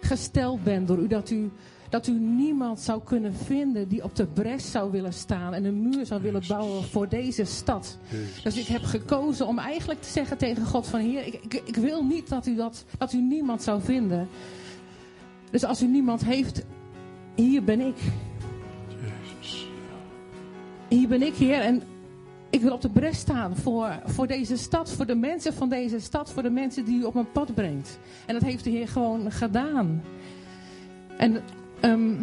gesteld 0.00 0.64
ben 0.64 0.86
door 0.86 0.98
u, 0.98 1.06
dat 1.06 1.30
u, 1.30 1.50
dat 1.88 2.06
u 2.06 2.12
niemand 2.12 2.80
zou 2.80 3.02
kunnen 3.04 3.34
vinden 3.34 3.88
die 3.88 4.04
op 4.04 4.16
de 4.16 4.26
bres 4.26 4.70
zou 4.70 4.90
willen 4.90 5.12
staan 5.12 5.54
en 5.54 5.64
een 5.64 5.88
muur 5.88 6.06
zou 6.06 6.22
willen 6.22 6.42
bouwen 6.48 6.84
voor 6.84 7.08
deze 7.08 7.44
stad. 7.44 7.98
Dus 8.42 8.56
ik 8.56 8.66
heb 8.66 8.82
gekozen 8.82 9.46
om 9.46 9.58
eigenlijk 9.58 10.02
te 10.02 10.10
zeggen 10.10 10.38
tegen 10.38 10.66
God 10.66 10.86
van 10.86 11.00
Heer, 11.00 11.26
ik, 11.26 11.34
ik, 11.34 11.62
ik 11.64 11.76
wil 11.76 12.04
niet 12.04 12.28
dat 12.28 12.46
u, 12.46 12.54
dat, 12.54 12.84
dat 12.98 13.12
u 13.12 13.20
niemand 13.20 13.62
zou 13.62 13.82
vinden. 13.82 14.28
Dus 15.52 15.64
als 15.64 15.82
u 15.82 15.86
niemand 15.86 16.24
heeft, 16.24 16.64
hier 17.34 17.64
ben 17.64 17.80
ik. 17.80 17.96
Jezus. 18.88 19.68
Hier 20.88 21.08
ben 21.08 21.22
ik, 21.22 21.34
Heer. 21.34 21.60
En 21.60 21.82
ik 22.50 22.60
wil 22.60 22.72
op 22.72 22.80
de 22.80 22.88
bres 22.88 23.18
staan 23.18 23.56
voor, 23.56 23.98
voor 24.04 24.26
deze 24.26 24.56
stad, 24.56 24.90
voor 24.90 25.06
de 25.06 25.14
mensen 25.14 25.54
van 25.54 25.68
deze 25.68 26.00
stad, 26.00 26.30
voor 26.30 26.42
de 26.42 26.50
mensen 26.50 26.84
die 26.84 27.00
u 27.00 27.04
op 27.04 27.14
mijn 27.14 27.32
pad 27.32 27.54
brengt. 27.54 27.98
En 28.26 28.34
dat 28.34 28.42
heeft 28.42 28.64
de 28.64 28.70
Heer 28.70 28.88
gewoon 28.88 29.30
gedaan. 29.30 30.02
En 31.16 31.42
ehm, 31.80 32.14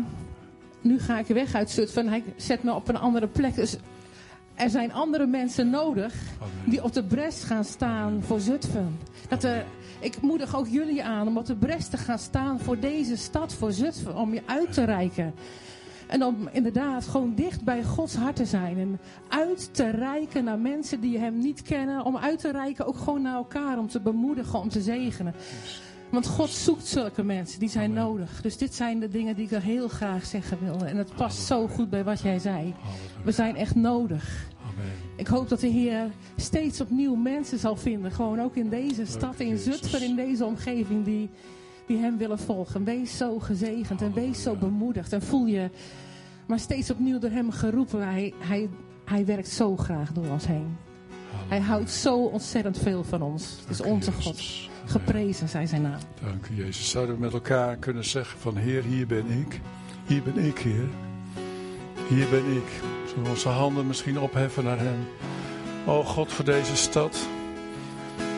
nu 0.81 0.99
ga 0.99 1.19
ik 1.19 1.27
weg 1.27 1.53
uit 1.55 1.69
Zutphen. 1.69 2.07
Hij 2.07 2.23
zet 2.35 2.63
me 2.63 2.73
op 2.73 2.87
een 2.87 2.97
andere 2.97 3.27
plek. 3.27 3.55
Dus 3.55 3.77
er 4.55 4.69
zijn 4.69 4.93
andere 4.93 5.25
mensen 5.25 5.69
nodig 5.69 6.13
die 6.65 6.83
op 6.83 6.93
de 6.93 7.03
bres 7.03 7.43
gaan 7.43 7.65
staan 7.65 8.23
voor 8.23 8.39
Zutphen. 8.39 8.97
Dat 9.27 9.43
er, 9.43 9.65
ik 9.99 10.21
moedig 10.21 10.55
ook 10.55 10.67
jullie 10.67 11.03
aan 11.03 11.27
om 11.27 11.37
op 11.37 11.45
de 11.45 11.55
bres 11.55 11.87
te 11.87 11.97
gaan 11.97 12.19
staan 12.19 12.59
voor 12.59 12.79
deze 12.79 13.15
stad, 13.15 13.53
voor 13.53 13.71
Zutphen. 13.71 14.15
Om 14.15 14.33
je 14.33 14.41
uit 14.45 14.73
te 14.73 14.83
reiken. 14.83 15.33
En 16.07 16.23
om 16.23 16.49
inderdaad 16.51 17.07
gewoon 17.07 17.35
dicht 17.35 17.63
bij 17.63 17.83
Gods 17.83 18.15
hart 18.15 18.35
te 18.35 18.45
zijn. 18.45 18.77
En 18.77 18.99
uit 19.27 19.73
te 19.73 19.89
reiken 19.89 20.43
naar 20.43 20.59
mensen 20.59 20.99
die 20.99 21.17
hem 21.17 21.37
niet 21.37 21.61
kennen. 21.61 22.05
Om 22.05 22.17
uit 22.17 22.39
te 22.39 22.51
reiken 22.51 22.85
ook 22.85 22.97
gewoon 22.97 23.21
naar 23.21 23.35
elkaar. 23.35 23.77
Om 23.77 23.87
te 23.87 23.99
bemoedigen, 23.99 24.59
om 24.59 24.69
te 24.69 24.81
zegenen. 24.81 25.33
Want 26.09 26.27
God 26.27 26.49
zoekt 26.49 26.87
zulke 26.87 27.23
mensen, 27.23 27.59
die 27.59 27.69
zijn 27.69 27.93
nodig. 27.93 28.41
Dus 28.41 28.57
dit 28.57 28.75
zijn 28.75 28.99
de 28.99 29.09
dingen 29.09 29.35
die 29.35 29.45
ik 29.45 29.51
er 29.51 29.61
heel 29.61 29.87
graag 29.87 30.25
zeggen 30.25 30.57
wilde. 30.61 30.85
En 30.85 30.97
het 30.97 31.15
past 31.15 31.45
zo 31.45 31.67
goed 31.67 31.89
bij 31.89 32.03
wat 32.03 32.21
jij 32.21 32.39
zei. 32.39 32.73
We 33.23 33.31
zijn 33.31 33.55
echt 33.55 33.75
nodig. 33.75 34.47
Ik 35.15 35.27
hoop 35.27 35.49
dat 35.49 35.59
de 35.59 35.67
Heer 35.67 36.11
steeds 36.35 36.81
opnieuw 36.81 37.15
mensen 37.15 37.59
zal 37.59 37.75
vinden. 37.75 38.11
Gewoon 38.11 38.41
ook 38.41 38.55
in 38.55 38.69
deze 38.69 39.05
stad, 39.05 39.39
in. 39.39 39.57
Zutphen, 39.57 40.03
in 40.03 40.15
deze 40.15 40.45
omgeving 40.45 41.05
die, 41.05 41.29
die 41.85 41.97
hem 41.97 42.17
willen 42.17 42.39
volgen. 42.39 42.83
Wees 42.83 43.17
zo 43.17 43.39
gezegend 43.39 44.01
en 44.01 44.13
wees 44.13 44.41
zo 44.41 44.55
bemoedigd. 44.55 45.13
En 45.13 45.21
voel 45.21 45.45
je 45.45 45.69
maar 46.47 46.59
steeds 46.59 46.91
opnieuw 46.91 47.19
door 47.19 47.29
hem 47.29 47.51
geroepen. 47.51 48.07
Hij, 48.07 48.33
hij, 48.37 48.69
hij 49.05 49.25
werkt 49.25 49.49
zo 49.49 49.77
graag 49.77 50.11
door 50.11 50.27
ons 50.27 50.47
heen. 50.47 50.77
Hij 51.47 51.59
houdt 51.59 51.91
zo 51.91 52.25
ontzettend 52.25 52.77
veel 52.77 53.03
van 53.03 53.21
ons. 53.21 53.57
Het 53.59 53.69
is 53.69 53.81
onze. 53.81 54.11
God. 54.11 54.41
Geprezen 54.85 55.49
zij 55.49 55.65
zijn 55.65 55.81
naam. 55.81 55.99
Dank 56.23 56.47
u, 56.47 56.55
Jezus. 56.55 56.89
Zouden 56.89 57.15
we 57.15 57.21
met 57.21 57.33
elkaar 57.33 57.77
kunnen 57.77 58.05
zeggen 58.05 58.39
van 58.39 58.55
Heer, 58.55 58.83
hier 58.83 59.07
ben 59.07 59.25
ik. 59.31 59.59
Hier 60.05 60.23
ben 60.23 60.37
ik, 60.37 60.57
Heer. 60.57 60.87
Hier 62.09 62.29
ben 62.29 62.55
ik. 62.55 62.98
Zullen 63.09 63.23
we 63.23 63.29
onze 63.29 63.49
handen 63.49 63.87
misschien 63.87 64.19
opheffen 64.19 64.63
naar 64.63 64.79
Hem. 64.79 65.07
O 65.85 66.03
God, 66.03 66.33
voor 66.33 66.45
deze 66.45 66.75
stad. 66.75 67.27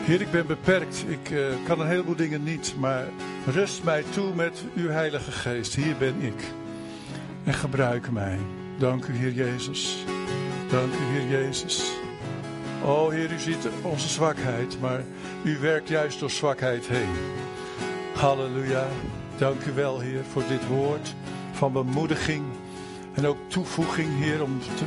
Heer, 0.04 0.20
ik 0.20 0.30
ben 0.30 0.46
beperkt. 0.46 1.04
Ik 1.08 1.30
eh, 1.30 1.44
kan 1.64 1.80
een 1.80 1.86
heleboel 1.86 2.16
dingen 2.16 2.42
niet. 2.42 2.74
Maar 2.78 3.04
rust 3.46 3.84
mij 3.84 4.04
toe 4.10 4.34
met 4.34 4.64
uw 4.74 4.88
Heilige 4.88 5.30
Geest. 5.32 5.74
Hier 5.74 5.96
ben 5.96 6.14
ik. 6.20 6.44
En 7.44 7.54
gebruik 7.54 8.10
mij. 8.10 8.38
Dank 8.78 9.06
u, 9.06 9.16
Heer 9.16 9.32
Jezus. 9.32 10.04
Dank 10.70 10.92
u, 10.92 11.04
Heer 11.04 11.40
Jezus. 11.40 11.92
O 12.84 13.10
Heer, 13.10 13.32
u 13.32 13.38
ziet 13.38 13.68
onze 13.82 14.08
zwakheid, 14.08 14.80
maar 14.80 15.04
u 15.42 15.58
werkt 15.58 15.88
juist 15.88 16.20
door 16.20 16.30
zwakheid 16.30 16.86
heen. 16.86 17.10
Halleluja. 18.14 18.86
Dank 19.36 19.64
u 19.64 19.72
wel, 19.72 20.00
Heer, 20.00 20.24
voor 20.32 20.42
dit 20.48 20.66
woord 20.66 21.14
van 21.52 21.72
bemoediging 21.72 22.44
en 23.14 23.26
ook 23.26 23.38
toevoeging, 23.46 24.08
Heer, 24.18 24.42
om 24.42 24.58
te, 24.60 24.84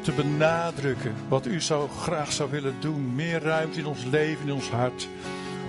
te 0.00 0.12
benadrukken 0.12 1.14
wat 1.28 1.46
u 1.46 1.60
zo 1.60 1.88
graag 1.88 2.32
zou 2.32 2.50
willen 2.50 2.74
doen. 2.80 3.14
Meer 3.14 3.42
ruimte 3.42 3.78
in 3.78 3.86
ons 3.86 4.04
leven, 4.04 4.46
in 4.46 4.54
ons 4.54 4.70
hart, 4.70 5.08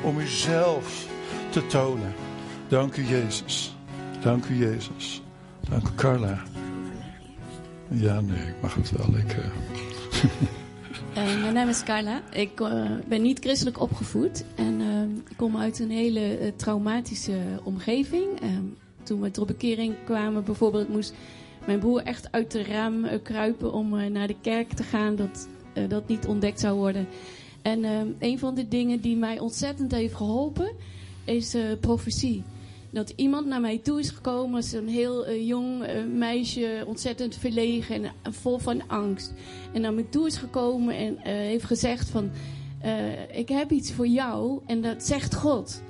om 0.01 0.19
u 0.19 0.27
zelf 0.27 1.07
te 1.49 1.67
tonen. 1.67 2.13
Dank 2.67 2.97
u, 2.97 3.05
Jezus. 3.05 3.75
Dank 4.21 4.45
u, 4.45 4.55
Jezus. 4.55 5.21
Dank 5.69 5.87
u, 5.87 5.91
Carla. 5.95 6.43
Ja, 7.87 8.21
nee, 8.21 8.47
ik 8.47 8.61
mag 8.61 8.75
het 8.75 8.91
wel. 8.91 9.17
Ik, 9.17 9.31
eh, 9.31 9.45
Eh, 11.15 11.41
mijn 11.41 11.53
naam 11.53 11.69
is 11.69 11.83
Carla. 11.83 12.21
Ik 12.31 12.59
eh, 12.59 12.91
ben 13.07 13.21
niet 13.21 13.39
christelijk 13.39 13.81
opgevoed. 13.81 14.45
En 14.55 14.81
ik 15.29 15.37
kom 15.37 15.57
uit 15.57 15.79
een 15.79 15.89
hele 15.89 16.53
traumatische 16.55 17.39
omgeving. 17.63 18.27
Toen 19.03 19.21
we 19.21 19.31
tot 19.31 19.47
bekering 19.47 19.95
kwamen, 20.05 20.43
bijvoorbeeld, 20.43 20.89
moest 20.89 21.13
mijn 21.65 21.79
broer 21.79 22.01
echt 22.03 22.31
uit 22.31 22.51
de 22.51 22.63
raam 22.63 23.05
eh, 23.05 23.19
kruipen 23.23 23.73
om 23.73 23.99
eh, 23.99 24.09
naar 24.09 24.27
de 24.27 24.35
kerk 24.41 24.73
te 24.73 24.83
gaan. 24.83 25.15
Dat 25.15 25.47
eh, 25.73 25.89
dat 25.89 26.07
niet 26.07 26.25
ontdekt 26.25 26.59
zou 26.59 26.77
worden. 26.77 27.07
En 27.61 27.83
een 28.19 28.39
van 28.39 28.55
de 28.55 28.67
dingen 28.67 29.01
die 29.01 29.15
mij 29.15 29.39
ontzettend 29.39 29.91
heeft 29.91 30.15
geholpen, 30.15 30.71
is 31.23 31.55
profetie. 31.79 32.43
Dat 32.89 33.13
iemand 33.15 33.45
naar 33.45 33.61
mij 33.61 33.77
toe 33.77 33.99
is 33.99 34.09
gekomen, 34.09 34.63
zo'n 34.63 34.87
heel 34.87 35.33
jong 35.33 35.85
meisje, 36.13 36.83
ontzettend 36.87 37.35
verlegen 37.35 38.03
en 38.03 38.33
vol 38.33 38.57
van 38.57 38.87
angst. 38.87 39.33
En 39.73 39.81
naar 39.81 39.93
me 39.93 40.09
toe 40.09 40.27
is 40.27 40.37
gekomen 40.37 40.95
en 40.95 41.17
heeft 41.21 41.65
gezegd 41.65 42.09
van, 42.09 42.31
ik 43.31 43.49
heb 43.49 43.71
iets 43.71 43.91
voor 43.91 44.07
jou 44.07 44.59
en 44.65 44.81
dat 44.81 45.03
zegt 45.03 45.35
God. 45.35 45.81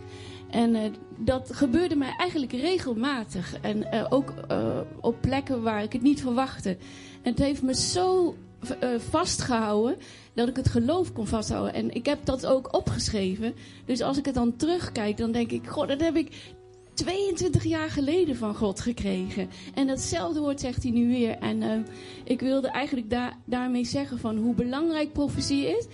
En 0.49 0.95
dat 1.17 1.49
gebeurde 1.53 1.95
mij 1.95 2.13
eigenlijk 2.17 2.51
regelmatig. 2.51 3.59
En 3.61 3.91
eh, 3.91 4.05
ook 4.09 4.33
eh, 4.47 4.79
op 5.01 5.15
plekken 5.21 5.61
waar 5.61 5.83
ik 5.83 5.93
het 5.93 6.01
niet 6.01 6.21
verwachtte. 6.21 6.77
Het 7.21 7.39
heeft 7.39 7.61
me 7.61 7.75
zo 7.75 8.35
eh, 8.79 8.89
vastgehouden 9.09 9.97
dat 10.33 10.47
ik 10.47 10.55
het 10.55 10.69
geloof 10.69 11.13
kon 11.13 11.27
vasthouden. 11.27 11.73
En 11.73 11.93
ik 11.93 12.05
heb 12.05 12.25
dat 12.25 12.45
ook 12.45 12.75
opgeschreven. 12.75 13.53
Dus 13.85 14.01
als 14.01 14.17
ik 14.17 14.25
het 14.25 14.35
dan 14.35 14.55
terugkijk, 14.55 15.17
dan 15.17 15.31
denk 15.31 15.51
ik: 15.51 15.67
God, 15.67 15.87
dat 15.87 16.01
heb 16.01 16.15
ik 16.15 16.53
22 16.93 17.63
jaar 17.63 17.89
geleden 17.89 18.35
van 18.35 18.55
God 18.55 18.79
gekregen. 18.79 19.49
En 19.73 19.87
datzelfde 19.87 20.39
woord 20.39 20.59
zegt 20.59 20.83
hij 20.83 20.91
nu 20.91 21.07
weer. 21.07 21.37
En 21.37 21.87
ik 22.23 22.39
wilde 22.39 22.67
eigenlijk 22.67 23.09
da 23.09 23.33
daarmee 23.45 23.85
zeggen 23.85 24.19
van 24.19 24.37
hoe 24.37 24.55
belangrijk 24.55 25.13
profetie 25.13 25.67
is. 25.67 25.87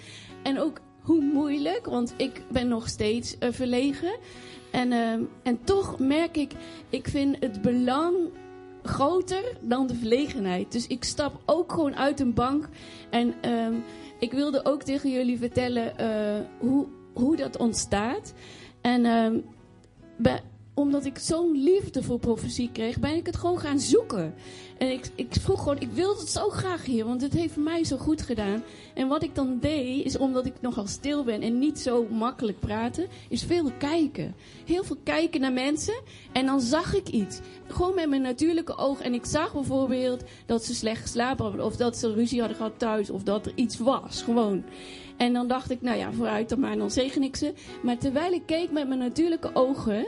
En 0.44 0.60
ook 0.60 0.82
hoe 1.02 1.22
moeilijk, 1.22 1.86
want 1.86 2.14
ik 2.18 2.42
ben 2.52 2.68
nog 2.68 2.88
steeds 2.90 3.36
verlegen. 3.40 4.20
En, 4.72 4.92
eh, 4.92 5.12
en 5.44 5.64
toch 5.64 6.00
merk 6.00 6.38
ik, 6.38 6.52
ik 6.90 7.08
vind 7.08 7.36
het 7.40 7.62
belang 7.62 8.16
groter 8.84 9.44
dan 9.62 9.88
de 9.88 9.96
verlegenheid. 9.96 10.72
Dus 10.72 10.88
ik 10.88 11.04
stap 11.04 11.42
ook 11.46 11.72
gewoon 11.72 11.96
uit 11.96 12.20
een 12.20 12.34
bank. 12.34 12.70
En 13.10 13.34
ehm, 13.42 13.74
ik 14.20 14.32
wilde 14.32 14.66
ook 14.66 14.84
tegen 14.84 15.12
jullie 15.12 15.38
vertellen 15.38 15.98
eh, 15.98 16.46
hoe, 16.60 16.88
hoe 17.14 17.36
dat 17.36 17.58
ontstaat. 17.58 18.34
En 18.82 19.06
ehm, 19.06 19.38
bij- 20.18 20.42
omdat 20.82 21.06
ik 21.06 21.18
zo'n 21.18 21.52
liefde 21.64 22.04
voor 22.04 22.20
profetie 22.20 22.70
kreeg, 22.72 23.00
ben 23.00 23.16
ik 23.16 23.26
het 23.26 23.38
gewoon 23.38 23.60
gaan 23.60 23.80
zoeken. 23.80 24.34
En 24.78 24.92
ik, 24.92 25.10
ik 25.16 25.28
vroeg 25.40 25.60
gewoon, 25.60 25.80
ik 25.80 25.92
wilde 25.92 26.20
het 26.20 26.30
zo 26.30 26.50
graag 26.50 26.86
hier, 26.86 27.06
want 27.06 27.22
het 27.22 27.34
heeft 27.34 27.56
mij 27.56 27.84
zo 27.84 27.98
goed 27.98 28.22
gedaan. 28.22 28.64
En 28.94 29.08
wat 29.08 29.24
ik 29.24 29.36
dan 29.36 29.58
deed, 29.60 30.06
is 30.06 30.18
omdat 30.18 30.46
ik 30.46 30.54
nogal 30.62 30.88
stil 30.88 31.24
ben 31.24 31.42
en 31.42 31.60
niet 31.60 31.80
zo 31.80 32.08
makkelijk 32.10 32.60
praten, 32.60 33.08
is 33.30 33.44
veel 33.44 33.72
kijken. 33.78 34.36
Heel 34.66 34.84
veel 34.84 34.98
kijken 35.04 35.42
naar 35.42 35.54
mensen 35.54 36.02
en 36.32 36.46
dan 36.46 36.62
zag 36.62 36.96
ik 36.96 37.08
iets. 37.10 37.40
Gewoon 37.68 37.96
met 37.96 38.10
mijn 38.10 38.22
natuurlijke 38.22 38.78
oog. 38.78 39.02
En 39.02 39.14
ik 39.14 39.26
zag 39.26 39.54
bijvoorbeeld 39.54 40.24
dat 40.46 40.66
ze 40.66 40.76
slecht 40.76 41.02
geslapen 41.02 41.46
hadden, 41.46 41.66
of 41.66 41.76
dat 41.76 41.98
ze 41.98 42.14
ruzie 42.14 42.40
hadden 42.40 42.58
gehad 42.58 42.80
thuis, 42.80 43.10
of 43.10 43.24
dat 43.24 43.46
er 43.46 43.52
iets 43.56 43.78
was. 43.78 44.22
Gewoon. 44.22 44.64
En 45.18 45.34
dan 45.34 45.48
dacht 45.48 45.72
ik, 45.72 45.82
nou 45.82 45.98
ja, 45.98 46.12
vooruit 46.12 46.50
dan 46.50 46.60
maar, 46.60 46.78
dan 46.78 46.92
zegen 46.92 47.24
ik 47.24 47.36
ze. 47.36 47.54
Maar 47.84 47.98
terwijl 47.98 48.32
ik 48.32 48.46
keek 48.46 48.72
met 48.72 48.88
mijn 48.88 49.00
natuurlijke 49.00 49.50
ogen, 49.54 50.06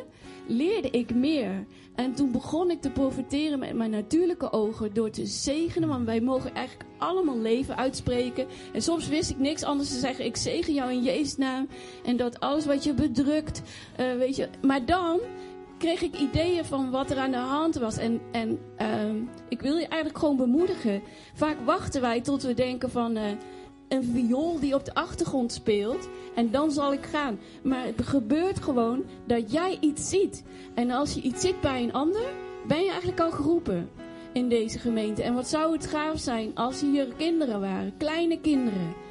leerde 0.48 0.90
ik 0.90 1.16
meer. 1.16 1.66
En 1.96 2.14
toen 2.14 2.32
begon 2.32 2.72
ik 2.72 2.82
te 2.82 2.90
profiteren 2.90 3.60
met 3.60 3.74
mijn 3.74 3.90
natuurlijke 3.90 4.52
ogen 4.52 4.94
door 4.94 5.10
te 5.10 5.26
zegenen. 5.26 5.90
Want 5.90 6.06
wij 6.06 6.22
mogen 6.22 6.54
eigenlijk 6.54 6.90
allemaal 6.98 7.40
leven 7.40 7.78
uitspreken. 7.78 8.48
En 8.74 8.82
soms 8.82 9.08
wist 9.08 9.30
ik 9.30 9.40
niks 9.40 9.64
anders 9.64 9.90
te 9.90 10.00
zeggen. 10.00 10.26
Ik 10.26 10.36
zegen 10.36 10.74
jou 10.74 10.92
in 10.92 11.04
Jezus 11.04 11.38
naam. 11.38 11.68
En 12.06 12.18
dat 12.18 12.40
alles 12.40 12.66
wat 12.66 12.84
je 12.84 12.94
bedrukt, 12.94 13.62
uh, 14.00 14.14
weet 14.14 14.36
je. 14.36 14.50
Maar 14.62 14.86
dan 14.86 15.20
kreeg 15.78 16.02
ik 16.02 16.20
ideeën 16.20 16.66
van 16.66 16.92
wat 16.92 17.12
er 17.12 17.18
aan 17.18 17.32
de 17.32 17.38
hand 17.38 17.76
was. 17.76 17.98
En, 17.98 18.22
en 18.32 18.60
uh, 18.82 19.22
ik 19.50 19.62
wil 19.62 19.78
je 19.78 19.88
eigenlijk 19.88 20.18
gewoon 20.18 20.38
bemoedigen. 20.38 21.02
Vaak 21.34 21.58
wachten 21.66 22.02
wij 22.02 22.22
tot 22.22 22.44
we 22.44 22.54
denken 22.54 22.92
van... 22.92 23.18
Uh, 23.18 23.24
een 23.88 24.04
viool 24.04 24.60
die 24.60 24.76
op 24.76 24.86
de 24.86 24.94
achtergrond 24.94 25.52
speelt. 25.52 26.10
En 26.36 26.52
dan 26.52 26.72
zal 26.72 26.94
ik 26.94 27.04
gaan. 27.06 27.40
Maar 27.64 27.86
het 27.86 28.02
gebeurt 28.02 28.60
gewoon 28.62 29.04
dat 29.26 29.52
jij 29.52 29.78
iets 29.80 30.10
ziet. 30.10 30.44
En 30.74 30.92
als 30.92 31.14
je 31.14 31.22
iets 31.22 31.42
ziet 31.42 31.62
bij 31.62 31.84
een 31.84 31.94
ander, 31.94 32.26
ben 32.68 32.84
je 32.84 32.90
eigenlijk 32.90 33.20
al 33.20 33.32
geroepen 33.32 33.90
in 34.34 34.50
deze 34.50 34.80
gemeente. 34.80 35.24
En 35.24 35.34
wat 35.34 35.48
zou 35.48 35.74
het 35.74 35.86
gaaf 35.86 36.20
zijn 36.20 36.56
als 36.56 36.82
hier 36.82 37.08
kinderen 37.18 37.60
waren, 37.60 37.94
kleine 37.98 38.40
kinderen. 38.40 39.02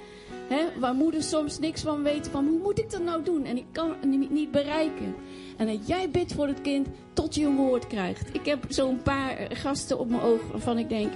Waar 0.79 0.95
moeders 0.95 1.29
soms 1.29 1.59
niks 1.59 1.83
van 1.83 2.03
weten 2.03 2.33
van 2.33 2.47
hoe 2.47 2.59
moet 2.59 2.79
ik 2.79 2.91
dat 2.91 3.03
nou 3.03 3.23
doen? 3.23 3.45
En 3.45 3.57
ik 3.57 3.65
kan 3.73 3.91
het 4.01 4.31
niet 4.31 4.51
bereiken. 4.51 5.15
En 5.57 5.67
dat 5.67 5.87
jij 5.87 6.11
bidt 6.11 6.33
voor 6.33 6.47
het 6.47 6.61
kind 6.61 6.89
tot 7.13 7.35
je 7.35 7.45
een 7.45 7.57
woord 7.57 7.87
krijgt. 7.87 8.35
Ik 8.35 8.47
heb 8.47 8.65
zo'n 8.69 9.03
paar 9.03 9.37
gasten 9.49 9.99
op 9.99 10.09
mijn 10.09 10.23
oog 10.23 10.41
waarvan 10.51 10.79
ik 10.79 10.89
denk... 10.89 11.13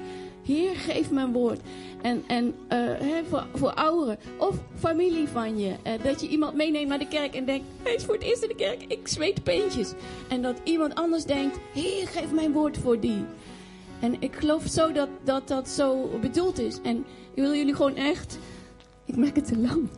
Heer, 0.46 0.76
geef 0.76 1.10
een 1.10 1.32
woord. 1.32 1.60
En, 2.02 2.24
en 2.26 2.54
uh, 2.72 3.16
voor, 3.28 3.46
voor 3.54 3.72
ouderen 3.72 4.18
of 4.38 4.56
familie 4.78 5.28
van 5.28 5.58
je. 5.58 5.68
Uh, 5.68 5.92
dat 6.02 6.20
je 6.20 6.28
iemand 6.28 6.54
meeneemt 6.54 6.88
naar 6.88 6.98
de 6.98 7.08
kerk 7.08 7.34
en 7.34 7.44
denkt: 7.44 7.64
hij 7.82 7.94
is 7.94 8.04
voor 8.04 8.14
het 8.14 8.22
eerst 8.22 8.42
in 8.42 8.48
de 8.48 8.54
kerk, 8.54 8.84
ik 8.88 9.08
zweet 9.08 9.42
peentjes. 9.42 9.92
En 10.28 10.42
dat 10.42 10.56
iemand 10.64 10.94
anders 10.94 11.24
denkt: 11.24 11.58
Heer, 11.72 12.08
geef 12.08 12.32
mijn 12.32 12.52
woord 12.52 12.78
voor 12.78 13.00
die. 13.00 13.24
En 14.00 14.16
ik 14.18 14.34
geloof 14.34 14.66
zo 14.66 14.92
dat, 14.92 15.08
dat 15.24 15.48
dat 15.48 15.68
zo 15.68 16.18
bedoeld 16.20 16.58
is. 16.58 16.80
En 16.82 16.96
ik 17.34 17.42
wil 17.42 17.54
jullie 17.54 17.74
gewoon 17.74 17.96
echt. 17.96 18.38
Ik 19.04 19.16
maak 19.16 19.36
het 19.36 19.46
te 19.46 19.58
lang. 19.58 19.88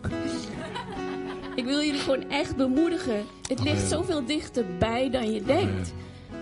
ik 1.55 1.65
wil 1.65 1.83
jullie 1.83 2.01
gewoon 2.01 2.31
echt 2.31 2.57
bemoedigen. 2.57 3.25
Het 3.49 3.63
ligt 3.63 3.89
zoveel 3.89 4.25
dichterbij 4.25 5.11
dan 5.11 5.33
je 5.33 5.43
denkt. 5.43 5.93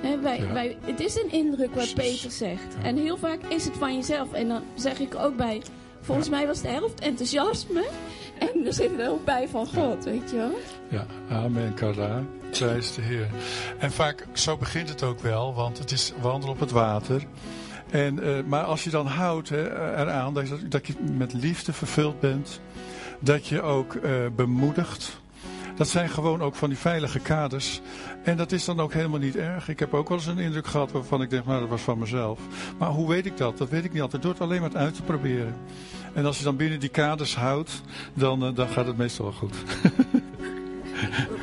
He, 0.01 0.21
wij, 0.21 0.39
ja. 0.39 0.53
wij, 0.53 0.77
het 0.81 1.01
is 1.01 1.17
een 1.17 1.33
indruk 1.33 1.75
wat 1.75 1.95
Peter 1.95 2.31
zegt. 2.31 2.75
Ja. 2.79 2.85
En 2.85 2.97
heel 2.97 3.17
vaak 3.17 3.41
is 3.49 3.65
het 3.65 3.77
van 3.77 3.95
jezelf. 3.95 4.33
En 4.33 4.49
dan 4.49 4.63
zeg 4.75 4.99
ik 4.99 5.15
ook 5.15 5.37
bij, 5.37 5.63
volgens 6.01 6.29
mij 6.29 6.47
was 6.47 6.61
de 6.61 6.69
helft 6.69 7.01
enthousiasme. 7.01 7.85
En 8.39 8.67
er 8.67 8.73
zit 8.73 8.99
er 8.99 9.11
ook 9.11 9.25
bij 9.25 9.49
van 9.49 9.67
God, 9.67 10.05
weet 10.05 10.31
je 10.31 10.37
wel. 10.37 10.59
Ja, 10.89 11.07
amen, 11.31 11.75
Carla. 11.75 12.23
Prijs 12.51 12.95
de 12.95 13.03
Heer. 13.03 13.29
En 13.79 13.93
vaak, 13.93 14.27
zo 14.33 14.57
begint 14.57 14.89
het 14.89 15.03
ook 15.03 15.21
wel, 15.21 15.55
want 15.55 15.79
het 15.79 15.91
is 15.91 16.13
wandelen 16.21 16.55
op 16.55 16.61
het 16.61 16.71
water. 16.71 17.23
En, 17.91 18.19
uh, 18.19 18.39
maar 18.47 18.65
als 18.65 18.85
je 18.85 18.91
dan 18.91 19.07
houdt 19.07 19.49
hè, 19.49 19.97
eraan 19.97 20.35
dat 20.35 20.49
je, 20.49 20.69
dat 20.69 20.87
je 20.87 20.95
met 21.17 21.33
liefde 21.33 21.73
vervuld 21.73 22.21
bent, 22.21 22.61
dat 23.21 23.47
je 23.47 23.63
ook 23.63 23.95
uh, 23.95 24.27
bemoedigt. 24.37 25.21
Dat 25.77 25.89
zijn 25.89 26.09
gewoon 26.09 26.43
ook 26.43 26.55
van 26.55 26.69
die 26.69 26.79
veilige 26.79 27.19
kaders. 27.19 27.81
En 28.27 28.37
dat 28.37 28.53
is 28.53 28.65
dan 28.65 28.81
ook 28.81 28.93
helemaal 28.93 29.19
niet 29.19 29.37
erg. 29.37 29.69
Ik 29.69 29.79
heb 29.79 29.95
ook 29.95 30.09
wel 30.09 30.19
eens 30.19 30.27
een 30.27 30.39
indruk 30.39 30.67
gehad 30.67 30.93
waarvan 30.93 31.23
ik 31.23 31.31
denk, 31.31 31.47
nou 31.47 31.61
dat 31.61 31.69
was 31.69 31.81
van 31.81 31.99
mezelf. 31.99 32.41
Maar 32.79 32.89
hoe 32.89 33.09
weet 33.09 33.27
ik 33.27 33.37
dat? 33.37 33.59
Dat 33.59 33.69
weet 33.69 33.85
ik 33.85 33.93
niet 33.93 34.03
altijd. 34.03 34.23
Door 34.23 34.33
het 34.33 34.41
alleen 34.41 34.61
maar 34.61 34.77
uit 34.77 34.95
te 34.95 35.03
proberen. 35.03 35.55
En 36.13 36.27
als 36.27 36.39
je 36.39 36.45
dan 36.45 36.57
binnen 36.57 36.81
die 36.81 36.89
kaders 36.89 37.37
houdt, 37.37 37.83
dan, 38.15 38.45
uh, 38.45 38.55
dan 38.55 38.69
gaat 38.69 38.87
het 38.87 38.97
meestal 38.97 39.25
wel 39.25 39.35
goed. 39.35 39.55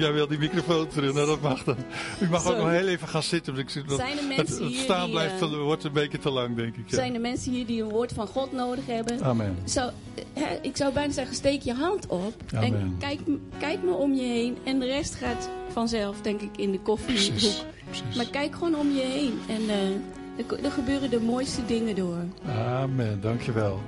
Jij 0.00 0.12
wil 0.12 0.26
die 0.26 0.38
microfoon 0.38 0.88
terug, 0.88 1.14
nou 1.14 1.26
dat 1.26 1.40
mag 1.40 1.64
dan. 1.64 1.76
U 2.20 2.28
mag 2.28 2.42
Sorry. 2.42 2.56
ook 2.56 2.62
nog 2.62 2.72
heel 2.72 2.86
even 2.86 3.08
gaan 3.08 3.22
zitten. 3.22 3.54
Want 3.54 3.66
ik 3.66 3.72
zit, 3.72 3.84
Zijn 3.90 4.10
er 4.10 4.16
het, 4.16 4.36
mensen 4.36 4.64
het 4.64 4.72
hier 4.72 4.82
staan 4.82 5.04
die, 5.04 5.10
blijft, 5.10 5.42
uh, 5.42 5.62
wordt 5.62 5.84
een 5.84 5.92
beetje 5.92 6.18
te 6.18 6.30
lang, 6.30 6.56
denk 6.56 6.76
ik. 6.76 6.90
Ja. 6.90 6.96
Zijn 6.96 7.14
er 7.14 7.20
mensen 7.20 7.52
hier 7.52 7.66
die 7.66 7.82
een 7.82 7.88
woord 7.88 8.12
van 8.12 8.26
God 8.26 8.52
nodig 8.52 8.86
hebben? 8.86 9.22
Amen. 9.22 9.56
Zo, 9.64 9.90
hè, 10.32 10.58
ik 10.62 10.76
zou 10.76 10.92
bijna 10.92 11.12
zeggen, 11.12 11.34
steek 11.34 11.62
je 11.62 11.74
hand 11.74 12.06
op. 12.06 12.34
Amen. 12.54 12.74
En 12.74 12.96
kijk, 12.98 13.20
kijk 13.58 13.82
maar 13.82 13.94
om 13.94 14.14
je 14.14 14.22
heen. 14.22 14.56
En 14.64 14.78
de 14.78 14.86
rest 14.86 15.14
gaat 15.14 15.48
vanzelf, 15.72 16.20
denk 16.20 16.40
ik, 16.40 16.56
in 16.56 16.72
de 16.72 16.80
koffiehoek. 16.80 17.28
Precies. 17.28 17.64
Precies. 17.84 18.16
Maar 18.16 18.26
kijk 18.26 18.54
gewoon 18.54 18.74
om 18.74 18.90
je 18.90 19.02
heen. 19.02 19.38
En 19.48 19.62
uh, 19.62 20.50
er, 20.50 20.64
er 20.64 20.70
gebeuren 20.70 21.10
de 21.10 21.20
mooiste 21.20 21.66
dingen 21.66 21.94
door. 21.94 22.24
Amen, 22.48 23.20
dankjewel. 23.20 23.80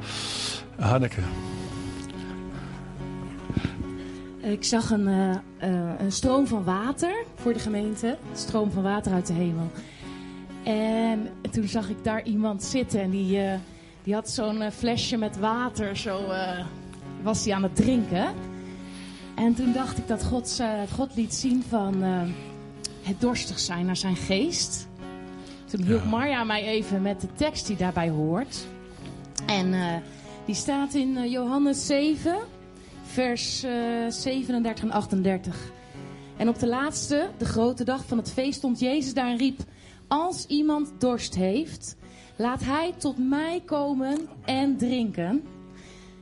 Hanneke. 0.79 1.21
Ik 4.51 4.65
zag 4.65 4.91
een, 4.91 5.09
uh, 5.09 5.31
uh, 5.31 5.91
een 5.99 6.13
stroom 6.13 6.47
van 6.47 6.65
water 6.65 7.25
voor 7.35 7.53
de 7.53 7.59
gemeente. 7.59 8.07
Een 8.07 8.39
stroom 8.39 8.71
van 8.71 8.83
water 8.83 9.13
uit 9.13 9.27
de 9.27 9.33
hemel. 9.33 9.71
En 10.63 11.31
toen 11.51 11.69
zag 11.69 11.89
ik 11.89 12.05
daar 12.05 12.23
iemand 12.25 12.63
zitten 12.63 13.01
en 13.01 13.11
die, 13.11 13.37
uh, 13.43 13.53
die 14.03 14.15
had 14.15 14.31
zo'n 14.31 14.71
flesje 14.73 15.17
met 15.17 15.39
water. 15.39 15.97
Zo 15.97 16.21
was 17.23 17.45
hij 17.45 17.55
aan 17.55 17.63
het 17.63 17.77
drinken. 17.77 18.27
En 19.35 19.55
toen 19.55 19.73
dacht 19.73 19.99
ik 19.99 20.09
dat 20.09 20.25
God, 20.25 20.63
God 20.95 21.15
liet 21.15 21.35
zien 21.35 21.65
van 21.69 22.03
het 23.03 23.21
dorstig 23.21 23.59
zijn 23.59 23.87
naar 23.87 23.97
zijn 23.97 24.17
geest. 24.17 24.89
Toen 25.65 25.83
hielp 25.83 26.03
ja. 26.03 26.09
Marja 26.09 26.45
mij 26.45 26.65
even 26.65 27.03
met 27.03 27.21
de 27.21 27.33
tekst 27.35 27.67
die 27.67 27.77
daarbij 27.77 28.09
hoort. 28.09 28.67
En 29.47 29.75
die 30.45 30.55
staat 30.55 30.95
in 30.95 31.31
Johannes 31.31 31.87
7 31.87 32.37
vers 33.09 33.65
uh, 33.65 33.71
37 34.09 34.85
en 34.85 34.91
38. 34.91 35.71
En 36.37 36.49
op 36.49 36.59
de 36.59 36.67
laatste, 36.67 37.31
de 37.39 37.45
grote 37.45 37.85
dag 37.85 38.05
van 38.07 38.19
het 38.19 38.33
feest, 38.33 38.59
stond 38.59 38.79
Jezus 38.79 39.15
daar 39.15 39.31
en 39.31 39.37
riep: 39.37 39.61
Als 40.09 40.47
iemand 40.47 40.93
dorst 40.99 41.35
heeft, 41.35 41.97
laat 42.37 42.65
hij 42.65 42.95
tot 42.99 43.19
mij 43.19 43.63
komen 43.65 44.19
en 44.45 44.77
drinken. 44.77 45.43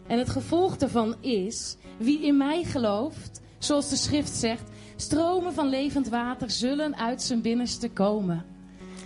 En 0.06 0.18
het 0.18 0.28
gevolg 0.28 0.76
daarvan 0.76 1.14
is: 1.20 1.76
wie 1.98 2.22
in 2.22 2.36
mij 2.36 2.64
gelooft, 2.64 3.40
zoals 3.58 3.88
de 3.88 3.96
schrift 3.96 4.32
zegt, 4.32 4.70
stromen 4.96 5.52
van 5.52 5.68
levend 5.68 6.08
water 6.08 6.50
zullen 6.50 6.96
uit 6.96 7.22
zijn 7.22 7.40
binnenste 7.42 7.90
komen. 7.90 8.44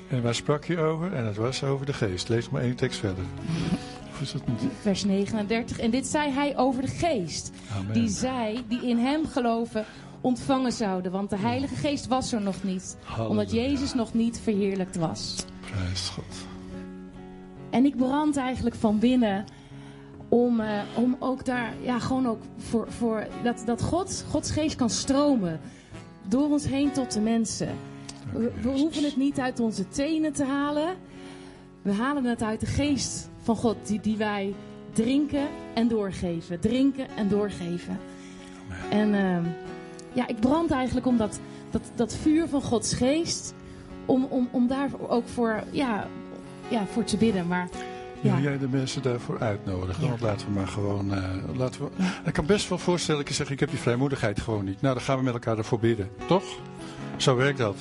En 0.08 0.22
waar 0.22 0.34
sprak 0.34 0.64
je 0.64 0.78
over? 0.78 1.12
En 1.12 1.26
het 1.26 1.36
was 1.36 1.64
over 1.64 1.86
de 1.86 1.92
geest. 1.92 2.28
Lees 2.28 2.50
maar 2.50 2.62
één 2.62 2.76
tekst 2.76 2.98
verder. 2.98 3.24
Vers 4.80 5.04
39. 5.04 5.78
En 5.78 5.90
dit 5.90 6.06
zei 6.06 6.30
hij 6.30 6.56
over 6.56 6.82
de 6.82 6.88
geest. 6.88 7.50
Amen. 7.76 7.92
Die 7.92 8.08
zij, 8.08 8.62
die 8.68 8.88
in 8.88 8.98
hem 8.98 9.26
geloven, 9.26 9.84
ontvangen 10.20 10.72
zouden. 10.72 11.12
Want 11.12 11.30
de 11.30 11.36
Heilige 11.36 11.74
Geest 11.74 12.06
was 12.06 12.32
er 12.32 12.40
nog 12.40 12.62
niet. 12.62 12.96
Halleluja. 13.02 13.30
Omdat 13.30 13.50
Jezus 13.50 13.94
nog 13.94 14.14
niet 14.14 14.40
verheerlijkt 14.40 14.96
was. 14.96 15.44
Prijs 15.60 16.08
God. 16.08 16.48
En 17.70 17.84
ik 17.84 17.96
brand 17.96 18.36
eigenlijk 18.36 18.76
van 18.76 18.98
binnen 18.98 19.44
om, 20.28 20.60
uh, 20.60 20.80
om 20.94 21.16
ook 21.18 21.44
daar, 21.44 21.74
ja, 21.82 21.98
gewoon 21.98 22.26
ook 22.26 22.42
voor, 22.56 22.92
voor 22.92 23.26
dat, 23.42 23.62
dat 23.66 23.82
God, 23.82 24.24
Gods 24.28 24.50
geest 24.50 24.76
kan 24.76 24.90
stromen 24.90 25.60
door 26.28 26.50
ons 26.50 26.66
heen 26.66 26.92
tot 26.92 27.12
de 27.12 27.20
mensen. 27.20 27.68
We, 28.32 28.52
we 28.62 28.68
hoeven 28.68 29.04
het 29.04 29.16
niet 29.16 29.38
uit 29.38 29.60
onze 29.60 29.88
tenen 29.88 30.32
te 30.32 30.44
halen. 30.44 30.96
We 31.82 31.92
halen 31.92 32.24
het 32.24 32.42
uit 32.42 32.60
de 32.60 32.66
geest 32.66 33.29
van 33.40 33.56
God 33.56 33.76
die, 33.86 34.00
die 34.00 34.16
wij 34.16 34.54
drinken 34.92 35.48
en 35.74 35.88
doorgeven. 35.88 36.60
Drinken 36.60 37.06
en 37.16 37.28
doorgeven. 37.28 37.98
Amen. 38.90 39.14
En 39.14 39.44
uh, 39.44 39.50
ja, 40.12 40.26
ik 40.26 40.40
brand 40.40 40.70
eigenlijk 40.70 41.06
om 41.06 41.16
dat, 41.16 41.40
dat, 41.70 41.82
dat 41.94 42.16
vuur 42.16 42.48
van 42.48 42.62
Gods 42.62 42.94
geest. 42.94 43.54
Om, 44.06 44.24
om, 44.24 44.48
om 44.50 44.66
daar 44.66 44.90
ook 45.08 45.28
voor, 45.28 45.62
ja, 45.70 46.06
ja, 46.68 46.86
voor 46.86 47.04
te 47.04 47.16
bidden. 47.16 47.46
Maar, 47.46 47.68
ja. 48.20 48.34
Wil 48.34 48.42
jij 48.42 48.58
de 48.58 48.68
mensen 48.68 49.02
daarvoor 49.02 49.40
uitnodigen? 49.40 50.02
Ja. 50.02 50.08
Want 50.08 50.20
laten 50.20 50.46
we 50.46 50.52
maar 50.52 50.68
gewoon. 50.68 51.14
Uh, 51.14 51.24
laten 51.56 51.80
we... 51.80 51.88
Ja. 51.96 52.20
Ik 52.24 52.32
kan 52.32 52.46
best 52.46 52.68
wel 52.68 52.78
voorstellen, 52.78 53.20
ik 53.20 53.30
zeg, 53.32 53.50
ik 53.50 53.60
heb 53.60 53.70
die 53.70 53.78
vrijmoedigheid 53.78 54.40
gewoon 54.40 54.64
niet. 54.64 54.80
Nou, 54.80 54.94
dan 54.94 55.02
gaan 55.02 55.18
we 55.18 55.24
met 55.24 55.32
elkaar 55.32 55.58
ervoor 55.58 55.78
bidden, 55.78 56.08
toch? 56.26 56.44
Zo 57.16 57.36
werkt 57.36 57.58
dat. 57.58 57.76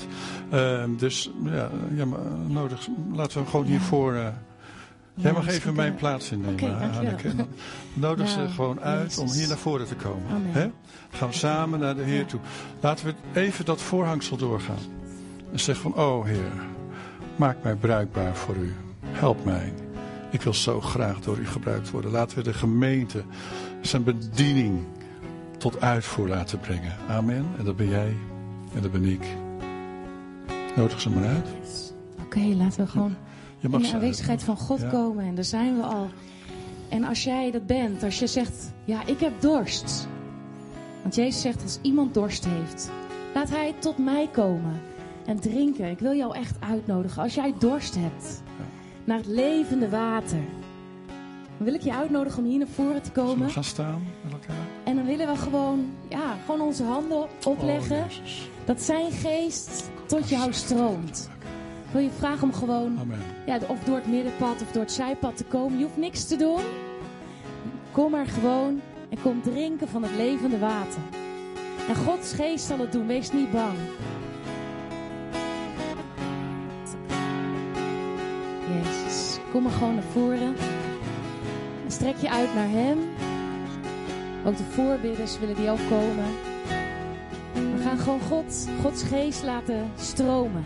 Uh, 0.52 0.84
dus 0.96 1.30
ja, 1.44 1.70
ja 1.94 2.04
maar 2.04 2.20
nodig. 2.46 2.88
Laten 3.12 3.32
we 3.32 3.38
hem 3.38 3.48
gewoon 3.48 3.66
hiervoor. 3.66 4.14
Uh, 4.14 4.28
Jij 5.14 5.32
mag 5.32 5.48
even 5.48 5.74
mijn 5.74 5.94
plaats 5.94 6.30
innemen, 6.30 6.54
okay, 6.54 6.88
Hanneke. 6.88 7.32
Nodig 7.94 8.36
Nou, 8.36 8.48
ze 8.48 8.54
gewoon 8.54 8.80
uit 8.80 9.18
om 9.18 9.30
hier 9.30 9.48
naar 9.48 9.58
voren 9.58 9.86
te 9.86 9.94
komen. 9.94 10.26
Hè? 10.28 10.70
Gaan 11.10 11.28
we 11.28 11.34
samen 11.34 11.78
naar 11.80 11.94
de 11.94 12.02
Heer 12.02 12.26
toe. 12.26 12.40
Laten 12.80 13.06
we 13.06 13.14
even 13.40 13.64
dat 13.64 13.80
voorhangsel 13.80 14.36
doorgaan. 14.36 14.78
En 15.52 15.60
zeg 15.60 15.76
van, 15.76 15.94
oh 15.94 16.24
Heer, 16.24 16.52
maak 17.36 17.56
mij 17.62 17.74
bruikbaar 17.74 18.36
voor 18.36 18.56
u. 18.56 18.74
Help 19.06 19.44
mij. 19.44 19.72
Ik 20.30 20.42
wil 20.42 20.54
zo 20.54 20.80
graag 20.80 21.20
door 21.20 21.38
u 21.38 21.46
gebruikt 21.46 21.90
worden. 21.90 22.10
Laten 22.10 22.36
we 22.36 22.42
de 22.44 22.54
gemeente 22.54 23.22
zijn 23.80 24.04
bediening 24.04 24.84
tot 25.58 25.80
uitvoer 25.80 26.28
laten 26.28 26.60
brengen. 26.60 26.96
Amen. 27.08 27.46
En 27.58 27.64
dat 27.64 27.76
ben 27.76 27.88
jij 27.88 28.16
en 28.74 28.82
dat 28.82 28.92
ben 28.92 29.04
ik. 29.04 29.24
Nodig 30.76 31.00
ze 31.00 31.10
maar 31.10 31.26
uit. 31.26 31.48
Oké, 32.12 32.22
okay, 32.22 32.54
laten 32.54 32.84
we 32.84 32.90
gewoon 32.90 33.16
Je 33.60 33.68
mag 33.68 33.80
in 33.80 33.88
de 33.88 33.94
aanwezigheid 33.94 34.42
van 34.42 34.56
God 34.56 34.88
komen. 34.88 35.24
En 35.24 35.34
daar 35.34 35.44
zijn 35.44 35.76
we 35.76 35.82
al. 35.82 36.08
En 36.88 37.04
als 37.04 37.24
jij 37.24 37.50
dat 37.50 37.66
bent, 37.66 38.02
als 38.02 38.18
je 38.18 38.26
zegt, 38.26 38.72
ja, 38.84 39.06
ik 39.06 39.20
heb 39.20 39.40
dorst. 39.40 40.08
Want 41.02 41.14
Jezus 41.14 41.40
zegt, 41.40 41.62
als 41.62 41.78
iemand 41.82 42.14
dorst 42.14 42.44
heeft, 42.44 42.90
Laat 43.34 43.50
hij 43.50 43.74
tot 43.78 43.98
mij 43.98 44.28
komen 44.32 44.80
en 45.26 45.40
drinken. 45.40 45.90
Ik 45.90 45.98
wil 45.98 46.14
jou 46.14 46.36
echt 46.36 46.56
uitnodigen. 46.60 47.22
Als 47.22 47.34
jij 47.34 47.54
dorst 47.58 47.94
hebt 47.98 48.42
naar 49.04 49.16
het 49.16 49.26
levende 49.26 49.88
water, 49.88 50.42
dan 51.56 51.66
wil 51.66 51.74
ik 51.74 51.80
je 51.80 51.94
uitnodigen 51.94 52.38
om 52.38 52.48
hier 52.48 52.58
naar 52.58 52.68
voren 52.68 53.02
te 53.02 53.10
komen. 53.10 53.46
we 53.46 53.52
gaan 53.52 53.64
staan 53.64 54.02
met 54.22 54.32
elkaar? 54.32 54.66
En 54.84 54.96
dan 54.96 55.04
willen 55.04 55.26
we 55.26 55.36
gewoon, 55.36 55.90
ja, 56.08 56.36
gewoon 56.44 56.60
onze 56.60 56.84
handen 56.84 57.26
opleggen. 57.44 57.98
Oh, 57.98 58.04
dat 58.64 58.82
zijn 58.82 59.12
geest 59.12 59.90
tot 60.06 60.28
jou 60.28 60.52
stroomt. 60.52 61.30
Ik 61.90 61.96
wil 61.96 62.04
je 62.04 62.10
vragen 62.18 62.42
om 62.42 62.52
gewoon, 62.52 62.98
Amen. 63.00 63.18
ja, 63.46 63.58
of 63.68 63.84
door 63.84 63.96
het 63.96 64.06
middenpad 64.06 64.62
of 64.62 64.72
door 64.72 64.82
het 64.82 64.92
zijpad 64.92 65.36
te 65.36 65.44
komen. 65.44 65.78
Je 65.78 65.84
hoeft 65.84 65.96
niks 65.96 66.26
te 66.26 66.36
doen. 66.36 66.60
Kom 67.92 68.10
maar 68.10 68.26
gewoon 68.26 68.80
en 69.08 69.22
kom 69.22 69.42
drinken 69.42 69.88
van 69.88 70.02
het 70.02 70.12
levende 70.16 70.58
water. 70.58 71.00
En 71.88 71.94
Gods 71.94 72.32
geest 72.32 72.66
zal 72.66 72.78
het 72.78 72.92
doen, 72.92 73.06
wees 73.06 73.32
niet 73.32 73.50
bang. 73.50 73.76
Jezus, 78.68 79.38
kom 79.52 79.62
maar 79.62 79.72
gewoon 79.72 79.94
naar 79.94 80.12
voren. 80.12 80.54
En 81.84 81.90
strek 81.90 82.16
je 82.16 82.30
uit 82.30 82.54
naar 82.54 82.68
Hem. 82.68 82.98
Ook 84.44 84.56
de 84.56 84.64
voorbidders 84.64 85.38
willen 85.38 85.56
die 85.56 85.70
ook 85.70 85.88
komen. 85.88 86.26
We 87.52 87.82
gaan 87.82 87.98
gewoon 87.98 88.20
God, 88.20 88.68
Gods 88.82 89.02
geest 89.02 89.42
laten 89.42 89.90
stromen. 89.96 90.64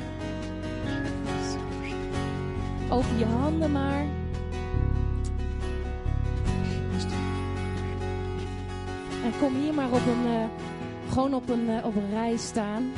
Open 2.94 3.18
je 3.18 3.24
handen 3.24 3.72
maar. 3.72 4.04
En 9.24 9.32
kom 9.40 9.54
hier 9.54 9.74
maar 9.74 9.90
op 9.90 10.06
een, 10.06 10.26
eh, 10.26 10.44
gewoon 11.12 11.34
op 11.34 11.48
een, 11.48 11.68
eh, 11.68 11.86
op 11.86 11.96
een 11.96 12.10
rij 12.10 12.36
staan. 12.36 12.92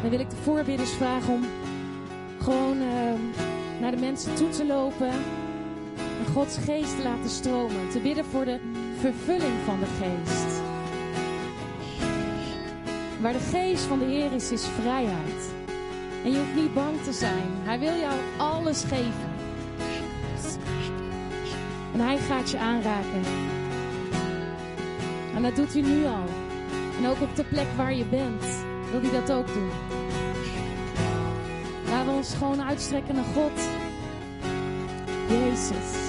Dan 0.00 0.10
wil 0.10 0.20
ik 0.20 0.30
de 0.30 0.36
voorbidders 0.36 0.90
vragen 0.90 1.32
om 1.32 1.44
gewoon 2.40 2.80
eh, 2.80 3.40
naar 3.80 3.90
de 3.90 3.96
mensen 3.96 4.34
toe 4.34 4.48
te 4.48 4.66
lopen. 4.66 5.10
En 5.96 6.32
Gods 6.32 6.56
geest 6.56 6.96
te 6.96 7.02
laten 7.02 7.30
stromen. 7.30 7.88
Te 7.90 8.00
bidden 8.00 8.24
voor 8.24 8.44
de 8.44 8.58
vervulling 8.98 9.54
van 9.64 9.80
de 9.80 9.86
geest. 9.86 10.60
Waar 13.20 13.32
de 13.32 13.38
geest 13.38 13.82
van 13.82 13.98
de 13.98 14.04
Heer 14.04 14.32
is, 14.32 14.52
is 14.52 14.66
vrijheid. 14.66 15.52
En 16.24 16.30
je 16.30 16.38
hoeft 16.38 16.54
niet 16.54 16.74
bang 16.74 17.02
te 17.02 17.12
zijn. 17.12 17.48
Hij 17.62 17.78
wil 17.78 17.96
jou 17.96 18.14
alles 18.36 18.84
geven. 18.84 19.33
En 21.94 22.00
hij 22.00 22.18
gaat 22.18 22.50
je 22.50 22.58
aanraken. 22.58 23.22
En 25.34 25.42
dat 25.42 25.56
doet 25.56 25.72
hij 25.72 25.82
nu 25.82 26.04
al. 26.04 26.24
En 26.98 27.06
ook 27.06 27.20
op 27.20 27.36
de 27.36 27.44
plek 27.44 27.66
waar 27.76 27.94
je 27.94 28.04
bent, 28.04 28.44
wil 28.90 29.00
hij 29.00 29.20
dat 29.20 29.32
ook 29.32 29.46
doen. 29.46 29.70
Laten 31.88 32.06
we 32.06 32.16
ons 32.16 32.34
gewoon 32.34 32.62
uitstrekken 32.62 33.14
naar 33.14 33.24
God. 33.24 33.60
Jezus. 35.28 36.03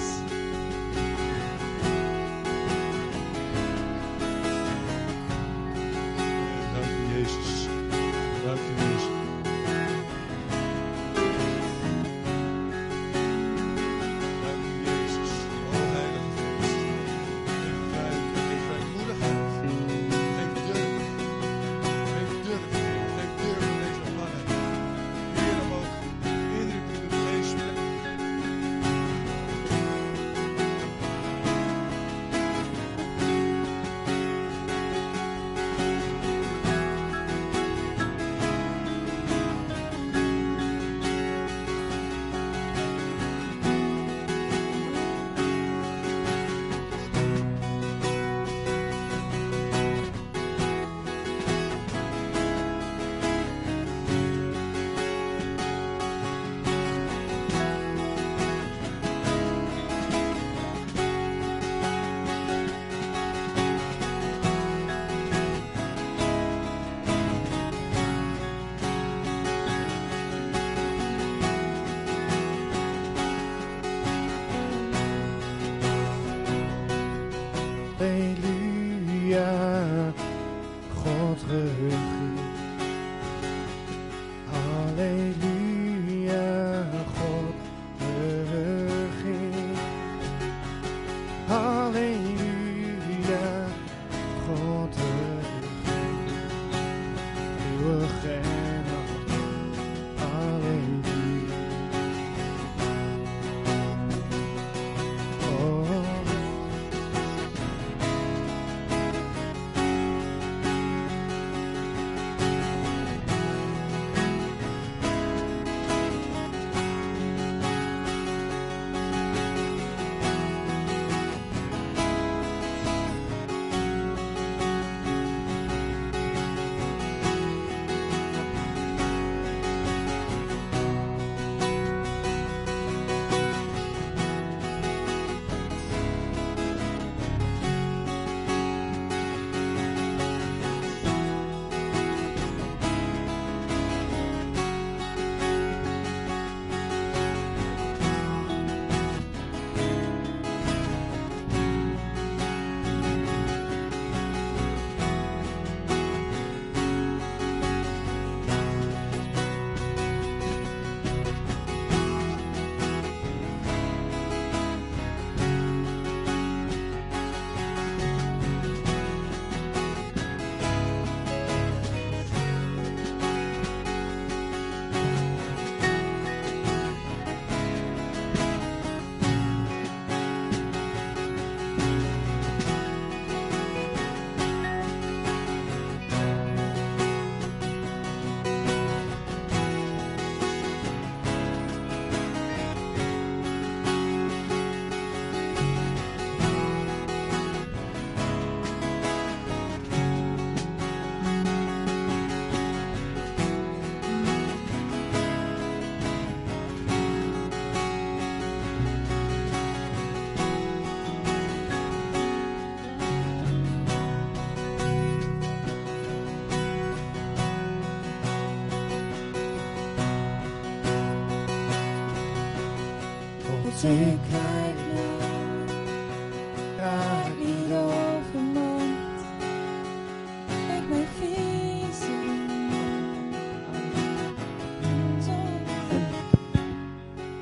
return. 94.96 95.55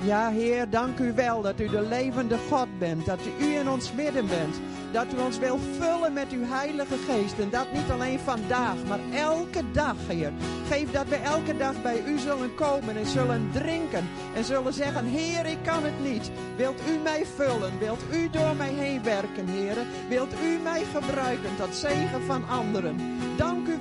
Ja, 0.04 0.30
Heer, 0.30 0.70
dank 0.70 0.98
u 0.98 1.12
wel 1.12 1.42
dat 1.42 1.60
u 1.60 1.68
de 1.68 1.80
levende 1.80 2.36
God 2.50 2.78
bent. 2.78 3.06
Dat 3.06 3.18
u 3.40 3.56
in 3.56 3.68
ons 3.68 3.92
midden 3.92 4.26
bent. 4.26 4.56
Dat 4.92 5.06
u 5.14 5.18
ons 5.18 5.38
wil 5.38 5.58
vullen 5.78 6.12
met 6.12 6.30
uw 6.30 6.44
Heilige 6.44 6.96
Geest. 6.96 7.38
En 7.38 7.50
dat 7.50 7.72
niet 7.72 7.90
alleen 7.90 8.18
vandaag, 8.18 8.76
maar 8.88 9.00
elke 9.12 9.70
dag, 9.72 9.96
Heer. 10.06 10.32
Geef 10.68 10.90
dat 10.90 11.08
we 11.08 11.16
elke 11.16 11.56
dag 11.56 11.82
bij 11.82 12.02
u 12.06 12.18
zullen 12.18 12.54
komen 12.54 12.96
en 12.96 13.06
zullen 13.06 13.50
drinken. 13.52 14.08
En 14.34 14.44
zullen 14.44 14.72
zeggen, 14.72 15.04
Heer, 15.04 15.46
ik 15.46 15.58
kan 15.62 15.84
het 15.84 16.02
niet. 16.02 16.30
Wilt 16.56 16.80
u 16.88 16.98
mij 17.02 17.26
vullen? 17.36 17.78
Wilt 17.78 18.02
u 18.12 18.30
door 18.30 18.56
mij 18.56 18.72
heen 18.72 19.02
werken, 19.02 19.46
Heer? 19.46 19.76
Wilt 20.08 20.32
u 20.44 20.58
mij 20.62 20.84
gebruiken 20.94 21.56
tot 21.56 21.74
zegen 21.74 22.22
van 22.22 22.48
anderen? 22.48 23.13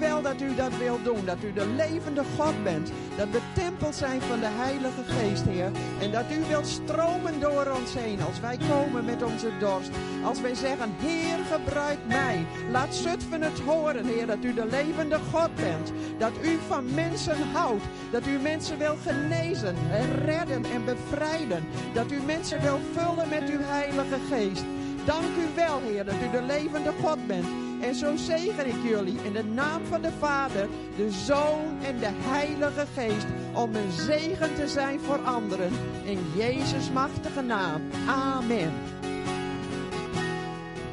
Wel 0.03 0.21
dat 0.21 0.41
u 0.41 0.55
dat 0.55 0.77
wilt 0.77 1.03
doen. 1.03 1.25
Dat 1.25 1.43
u 1.43 1.53
de 1.53 1.67
levende 1.67 2.23
God 2.37 2.63
bent. 2.63 2.91
Dat 3.17 3.29
we 3.29 3.39
tempels 3.53 3.97
zijn 3.97 4.21
van 4.21 4.39
de 4.39 4.49
Heilige 4.49 5.03
Geest, 5.07 5.43
Heer. 5.43 5.71
En 6.01 6.11
dat 6.11 6.25
u 6.31 6.47
wilt 6.47 6.67
stromen 6.67 7.39
door 7.39 7.67
ons 7.79 7.93
heen 7.93 8.21
als 8.21 8.39
wij 8.39 8.57
komen 8.69 9.05
met 9.05 9.23
onze 9.23 9.49
dorst. 9.59 9.89
Als 10.23 10.41
wij 10.41 10.55
zeggen, 10.55 10.93
Heer, 10.97 11.37
gebruik 11.51 11.97
mij. 12.07 12.45
Laat 12.71 12.95
Zutphen 12.95 13.41
het 13.41 13.59
horen, 13.59 14.05
Heer, 14.05 14.27
dat 14.27 14.43
u 14.43 14.53
de 14.53 14.65
levende 14.65 15.19
God 15.31 15.55
bent. 15.55 15.91
Dat 16.17 16.33
u 16.41 16.59
van 16.67 16.93
mensen 16.93 17.37
houdt. 17.53 17.83
Dat 18.11 18.27
u 18.27 18.39
mensen 18.39 18.77
wil 18.77 18.95
genezen 19.03 19.75
en 19.91 20.25
redden 20.25 20.65
en 20.65 20.85
bevrijden. 20.85 21.63
Dat 21.93 22.11
u 22.11 22.21
mensen 22.25 22.61
wil 22.61 22.79
vullen 22.93 23.29
met 23.29 23.49
uw 23.49 23.61
Heilige 23.61 24.17
Geest. 24.29 24.65
Dank 25.05 25.35
u 25.37 25.55
wel, 25.55 25.79
Heer, 25.81 26.05
dat 26.05 26.15
u 26.15 26.29
de 26.31 26.41
levende 26.41 26.91
God 27.01 27.27
bent. 27.27 27.62
En 27.83 27.95
zo 27.95 28.15
zegen 28.15 28.67
ik 28.67 28.83
jullie 28.83 29.17
in 29.23 29.33
de 29.33 29.43
naam 29.43 29.85
van 29.85 30.01
de 30.01 30.11
Vader, 30.19 30.67
de 30.95 31.11
Zoon 31.11 31.83
en 31.85 31.99
de 31.99 32.09
Heilige 32.11 32.85
Geest. 32.93 33.25
Om 33.53 33.75
een 33.75 33.91
zegen 33.91 34.55
te 34.55 34.67
zijn 34.67 34.99
voor 34.99 35.19
anderen. 35.19 35.71
In 36.03 36.19
Jezus' 36.35 36.91
machtige 36.93 37.41
naam. 37.41 37.81
Amen. 38.07 38.71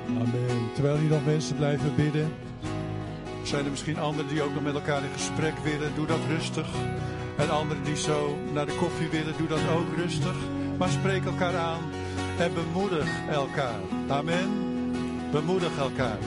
Amen. 0.07 0.73
Terwijl 0.75 0.97
hier 0.97 1.11
nog 1.11 1.25
mensen 1.25 1.57
blijven 1.57 1.95
bidden. 1.95 2.33
Zijn 3.43 3.65
er 3.65 3.71
misschien 3.71 3.99
anderen 3.99 4.29
die 4.31 4.43
ook 4.43 4.55
nog 4.55 4.63
met 4.63 4.75
elkaar 4.75 5.03
in 5.03 5.13
gesprek 5.13 5.59
willen? 5.59 5.95
Doe 5.95 6.07
dat 6.07 6.21
rustig. 6.29 6.69
En 7.37 7.51
anderen 7.51 7.85
die 7.85 7.97
zo 7.97 8.37
naar 8.53 8.67
de 8.67 8.77
koffie 8.77 9.09
willen, 9.09 9.35
doe 9.37 9.49
dat 9.49 9.69
ook 9.77 9.97
rustig. 9.97 10.37
Maar 10.79 10.89
spreek 10.89 11.25
elkaar 11.25 11.57
aan 11.57 11.81
en 12.39 12.55
bemoedig 12.55 13.09
elkaar. 13.31 13.81
Amen. 14.09 14.49
Bemoedig 15.31 15.79
elkaar. 15.79 16.19